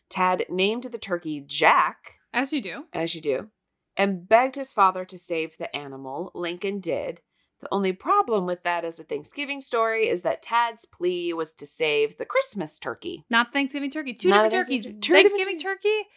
Tad 0.10 0.46
named 0.50 0.84
the 0.86 0.98
turkey 0.98 1.44
Jack, 1.46 2.16
As 2.34 2.52
you 2.52 2.62
do. 2.62 2.86
as 2.94 3.14
you 3.14 3.22
do, 3.22 3.50
and 3.96 4.28
begged 4.28 4.56
his 4.56 4.72
father 4.72 5.06
to 5.06 5.20
save 5.20 5.58
the 5.58 5.74
animal. 5.76 6.32
Lincoln 6.34 6.80
did. 6.80 7.22
The 7.64 7.74
only 7.74 7.94
problem 7.94 8.46
with 8.46 8.64
that 8.64 8.84
as 8.84 9.00
a 9.00 9.04
Thanksgiving 9.06 9.62
story 9.62 10.10
is 10.10 10.22
that 10.24 10.42
Tad's 10.42 10.86
plea 10.86 11.32
was 11.34 11.54
to 11.54 11.66
save 11.66 12.18
the 12.18 12.26
Christmas 12.26 12.78
turkey. 12.78 13.24
Not 13.30 13.54
Thanksgiving 13.54 13.90
turkey. 13.90 14.14
Two 14.14 14.30
Not 14.30 14.52
different 14.52 14.68
turkeys. 14.68 14.84
Thanksgiving- 14.84 15.38
different 15.38 15.62
turkey. 15.62 16.08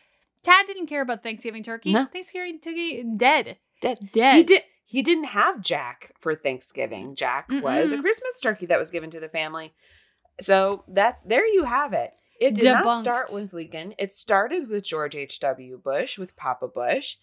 Tad 0.43 0.67
didn't 0.67 0.87
care 0.87 1.03
about 1.03 1.23
Thanksgiving 1.23 1.63
turkey. 1.63 1.93
No. 1.93 2.07
Thanksgiving 2.07 2.59
turkey 2.61 3.05
dead. 3.17 3.59
Dead. 3.81 4.11
Dead. 4.13 4.37
He 4.37 4.43
did. 4.43 4.63
He 4.85 5.03
didn't 5.03 5.25
have 5.25 5.61
Jack 5.63 6.13
for 6.19 6.35
Thanksgiving. 6.35 7.15
Jack 7.15 7.49
was 7.49 7.93
a 7.93 8.01
Christmas 8.01 8.41
turkey 8.41 8.67
that 8.67 8.79
was 8.79 8.91
given 8.91 9.11
to 9.11 9.21
the 9.21 9.29
family. 9.29 9.73
So 10.41 10.83
that's 10.89 11.23
there. 11.23 11.47
You 11.47 11.65
have 11.65 11.93
it. 11.93 12.15
It 12.41 12.55
did 12.57 12.65
not 12.65 13.01
start 13.01 13.31
with 13.33 13.53
Lincoln. 13.53 13.95
It 13.99 14.13
started 14.13 14.69
with 14.69 14.85
George 14.85 15.15
H. 15.17 15.39
W. 15.41 15.81
Bush 15.83 16.19
with 16.19 16.37
Papa 16.37 16.69
Bush, 16.69 17.17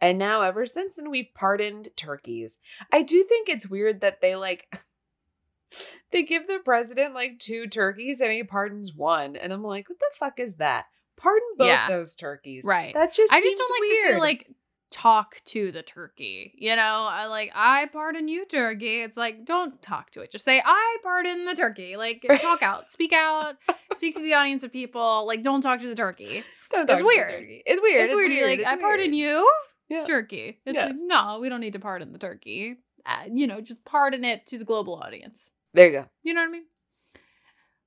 and 0.00 0.18
now 0.18 0.42
ever 0.42 0.66
since 0.66 0.96
then 0.96 1.10
we've 1.10 1.28
pardoned 1.34 1.88
turkeys. 1.96 2.58
I 2.92 3.02
do 3.02 3.22
think 3.24 3.48
it's 3.48 3.68
weird 3.68 4.00
that 4.00 4.20
they 4.20 4.34
like 4.36 4.66
they 6.12 6.22
give 6.22 6.46
the 6.46 6.58
president 6.64 7.14
like 7.14 7.38
two 7.38 7.66
turkeys 7.68 8.20
and 8.20 8.32
he 8.32 8.42
pardons 8.42 8.94
one, 8.94 9.36
and 9.36 9.52
I'm 9.52 9.62
like, 9.62 9.88
what 9.88 9.98
the 9.98 10.06
fuck 10.14 10.40
is 10.40 10.56
that? 10.56 10.86
Pardon 11.16 11.48
both 11.58 11.66
Yeah. 11.68 11.88
those 11.88 12.16
turkeys. 12.16 12.64
Right. 12.64 12.94
That 12.94 13.12
just 13.12 13.32
I 13.32 13.40
seems 13.40 13.54
just 13.56 13.58
don't 13.68 13.70
like 13.80 13.88
weird. 13.90 14.08
that 14.08 14.14
they 14.14 14.20
like 14.20 14.46
talk 14.90 15.36
to 15.44 15.70
the 15.70 15.82
turkey. 15.82 16.52
You 16.56 16.74
know, 16.74 17.06
I 17.08 17.26
like 17.26 17.52
I 17.54 17.86
pardon 17.92 18.26
you, 18.26 18.44
turkey. 18.46 19.02
It's 19.02 19.16
like 19.16 19.44
don't 19.44 19.80
talk 19.82 20.10
to 20.12 20.22
it. 20.22 20.32
Just 20.32 20.44
say 20.44 20.60
I 20.64 20.96
pardon 21.02 21.44
the 21.44 21.54
turkey. 21.54 21.96
Like 21.96 22.24
talk 22.40 22.62
out, 22.62 22.90
speak 22.90 23.12
out, 23.12 23.56
speak 23.94 24.14
to 24.16 24.22
the 24.22 24.34
audience 24.34 24.64
of 24.64 24.72
people. 24.72 25.24
Like 25.26 25.42
don't 25.42 25.60
talk 25.60 25.78
to 25.80 25.86
the 25.88 25.94
turkey. 25.94 26.42
Don't 26.70 26.88
It's 26.88 27.00
to 27.00 27.06
weird. 27.06 27.30
turkey. 27.30 27.62
It's 27.66 27.80
weird. 27.82 28.00
It's, 28.04 28.14
weird. 28.14 28.32
You're 28.32 28.48
like 28.48 28.60
It's 28.60 28.68
I 28.68 28.76
pardon 28.76 29.12
you, 29.12 29.48
Yeah. 29.90 30.04
turkey. 30.04 30.60
It's 30.64 30.74
Yes. 30.74 30.86
like 30.86 30.96
no, 30.98 31.38
we 31.40 31.48
don't 31.50 31.60
need 31.60 31.74
to 31.74 31.78
pardon 31.80 32.12
the 32.12 32.18
turkey. 32.18 32.76
Uh, 33.04 33.24
you 33.30 33.46
know, 33.46 33.60
just 33.60 33.84
pardon 33.84 34.24
it 34.24 34.46
to 34.46 34.56
the 34.58 34.64
global 34.64 34.94
audience. 34.94 35.50
There 35.74 35.86
you 35.86 35.92
go. 35.92 36.06
You 36.22 36.32
know 36.34 36.40
what 36.42 36.48
I 36.48 36.52
mean? 36.52 36.64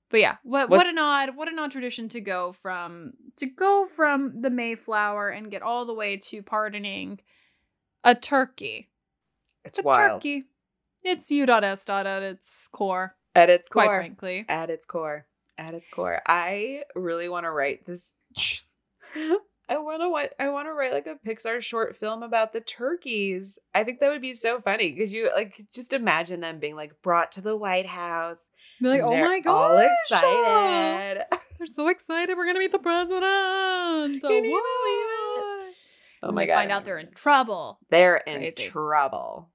But 0.09 0.19
yeah, 0.19 0.35
what 0.43 0.69
what 0.69 0.77
What's- 0.77 0.89
an 0.89 0.97
odd 0.99 1.35
what 1.35 1.47
an 1.47 1.57
odd 1.57 1.71
tradition 1.71 2.07
to 2.09 2.21
go 2.21 2.51
from 2.51 3.13
to 3.37 3.47
go 3.47 3.85
from 3.85 4.41
the 4.41 4.49
Mayflower 4.51 5.29
and 5.29 5.49
get 5.49 5.61
all 5.63 5.85
the 5.85 5.93
way 5.93 6.17
to 6.17 6.43
pardoning 6.43 7.19
a 8.03 8.13
turkey. 8.13 8.89
It's 9.65 9.79
a 9.79 9.81
wild. 9.81 10.21
turkey. 10.21 10.43
It's 11.03 11.31
U.S. 11.31 11.89
at 11.89 12.23
its 12.23 12.67
core, 12.67 13.15
At 13.35 13.49
its 13.49 13.67
core, 13.67 13.83
quite 13.83 13.87
core. 13.87 13.99
frankly. 13.99 14.45
At 14.47 14.69
its 14.69 14.85
core. 14.85 15.25
At 15.57 15.73
its 15.73 15.87
core. 15.89 16.21
I 16.27 16.83
really 16.95 17.27
want 17.29 17.45
to 17.45 17.51
write 17.51 17.85
this. 17.85 18.19
I 19.73 19.77
want 19.79 20.01
to 20.01 20.43
I 20.43 20.49
want 20.49 20.67
to 20.67 20.73
write 20.73 20.93
like 20.93 21.07
a 21.07 21.15
Pixar 21.27 21.59
short 21.61 21.97
film 21.97 22.21
about 22.21 22.53
the 22.53 22.61
turkeys. 22.61 23.57
I 23.73 23.83
think 23.83 23.99
that 23.99 24.09
would 24.09 24.21
be 24.21 24.33
so 24.33 24.61
funny. 24.61 24.91
Could 24.93 25.11
you 25.11 25.31
like 25.33 25.59
just 25.73 25.93
imagine 25.93 26.41
them 26.41 26.59
being 26.59 26.75
like 26.75 27.01
brought 27.01 27.31
to 27.33 27.41
the 27.41 27.57
White 27.57 27.87
House? 27.87 28.51
Be 28.81 28.89
like, 28.89 29.01
oh 29.01 29.09
they're 29.09 29.25
my 29.25 29.41
all 29.47 29.69
god, 29.77 29.89
excited. 30.05 31.25
They're 31.57 31.67
so 31.67 31.87
excited. 31.87 32.35
We're 32.37 32.45
gonna 32.45 32.59
meet 32.59 32.71
the 32.71 32.79
president. 32.79 34.21
Can 34.21 34.43
you 34.43 34.61
Whoa. 34.63 35.71
Oh 36.23 36.31
my 36.31 36.45
god! 36.45 36.55
Find 36.55 36.71
out 36.71 36.85
they're 36.85 36.97
in 36.97 37.11
trouble. 37.13 37.79
they're 37.89 38.17
in 38.17 38.39
Crazy. 38.39 38.69
trouble. 38.69 39.49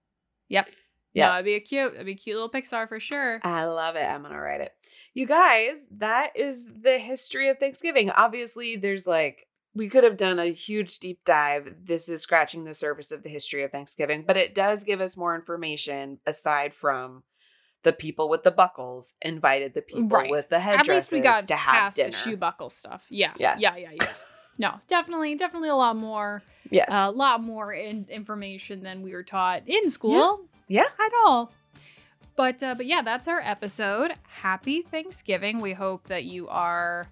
Yep. 0.49 0.71
Yeah. 1.13 1.29
No, 1.29 1.35
it'd 1.35 1.45
be 1.45 1.55
a 1.55 1.61
cute, 1.61 1.95
it'd 1.95 2.07
be 2.07 2.13
a 2.13 2.17
cute 2.17 2.37
little 2.37 2.51
Pixar 2.51 2.89
for 2.89 3.01
sure. 3.01 3.41
I 3.43 3.65
love 3.65 3.97
it. 3.97 4.05
I'm 4.05 4.23
gonna 4.23 4.41
write 4.41 4.61
it. 4.61 4.73
You 5.15 5.27
guys, 5.27 5.87
that 5.99 6.37
is 6.37 6.69
the 6.83 6.99
history 6.99 7.49
of 7.49 7.59
Thanksgiving. 7.59 8.11
Obviously, 8.11 8.77
there's 8.77 9.07
like 9.07 9.48
we 9.79 9.89
could 9.89 10.03
have 10.05 10.17
done 10.17 10.39
a 10.41 10.47
huge 10.53 10.99
deep 10.99 11.21
dive. 11.25 11.73
This 11.85 12.09
is 12.09 12.21
scratching 12.21 12.65
the 12.65 12.75
surface 12.75 13.13
of 13.13 13.23
the 13.23 13.29
history 13.31 13.63
of 13.63 13.71
Thanksgiving, 13.71 14.25
but 14.27 14.37
it 14.37 14.53
does 14.55 14.83
give 14.83 15.01
us 15.01 15.17
more 15.17 15.35
information 15.37 16.19
aside 16.27 16.75
from 16.75 17.23
the 17.85 17.93
people 17.93 18.29
with 18.29 18.43
the 18.43 18.51
buckles 18.51 19.15
invited 19.23 19.73
the 19.75 19.83
people 19.83 20.09
Right. 20.09 20.31
with 20.31 20.49
the 20.49 20.57
At 20.57 20.63
headdresses 20.63 21.13
least 21.13 21.13
we 21.13 21.21
got 21.21 21.47
to 21.49 21.55
have 21.55 21.75
past 21.75 21.97
dinner. 21.97 22.11
the 22.11 22.17
shoe 22.17 22.37
buckle 22.37 22.71
stuff. 22.71 23.07
Yeah. 23.09 23.33
Yes. 23.39 23.61
Yeah, 23.61 23.77
yeah, 23.77 23.91
yeah. 23.93 24.07
No, 24.59 24.75
definitely, 24.89 25.37
definitely 25.37 25.69
a 25.69 25.77
lot 25.77 25.95
more, 25.97 26.43
yes. 26.71 26.89
a 26.91 27.13
lot 27.13 27.41
more 27.41 27.73
in- 27.73 28.07
information 28.11 28.83
than 28.83 29.03
we 29.03 29.13
were 29.13 29.23
taught 29.23 29.63
in 29.69 29.89
school. 29.91 30.41
Yeah. 30.67 30.87
at 30.99 31.13
all. 31.25 31.53
But 32.35 32.63
uh, 32.63 32.75
but 32.77 32.87
yeah, 32.87 33.03
that's 33.03 33.27
our 33.29 33.41
episode. 33.41 34.13
Happy 34.29 34.83
Thanksgiving. 34.83 35.61
We 35.61 35.73
hope 35.73 36.09
that 36.09 36.25
you 36.25 36.47
are. 36.49 37.07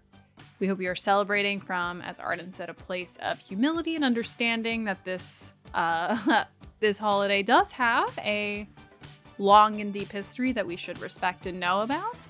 We 0.58 0.66
hope 0.66 0.80
you 0.80 0.90
are 0.90 0.94
celebrating 0.94 1.60
from, 1.60 2.00
as 2.02 2.18
Arden 2.18 2.50
said, 2.50 2.70
a 2.70 2.74
place 2.74 3.18
of 3.20 3.38
humility 3.40 3.94
and 3.94 4.04
understanding 4.04 4.84
that 4.84 5.04
this 5.04 5.52
uh, 5.74 6.44
this 6.80 6.98
holiday 6.98 7.42
does 7.42 7.72
have 7.72 8.16
a 8.18 8.66
long 9.38 9.80
and 9.80 9.92
deep 9.92 10.10
history 10.10 10.52
that 10.52 10.66
we 10.66 10.76
should 10.76 10.98
respect 11.00 11.46
and 11.46 11.60
know 11.60 11.80
about. 11.82 12.26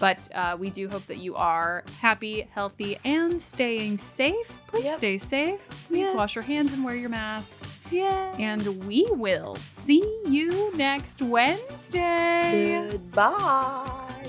But 0.00 0.28
uh, 0.34 0.56
we 0.58 0.70
do 0.70 0.88
hope 0.88 1.06
that 1.06 1.18
you 1.18 1.36
are 1.36 1.84
happy, 2.00 2.48
healthy, 2.50 2.98
and 3.04 3.40
staying 3.40 3.98
safe. 3.98 4.58
Please 4.66 4.86
Yep. 4.86 4.98
stay 4.98 5.18
safe. 5.18 5.68
Please 5.88 6.00
Yes. 6.08 6.14
wash 6.16 6.34
your 6.34 6.42
hands 6.42 6.72
and 6.72 6.82
wear 6.84 6.96
your 6.96 7.10
masks. 7.10 7.78
yeah. 7.92 8.34
And 8.38 8.66
we 8.88 9.06
will 9.12 9.54
see 9.56 10.02
you 10.26 10.74
next 10.76 11.22
Wednesday. 11.22 12.88
Goodbye. 12.90 14.26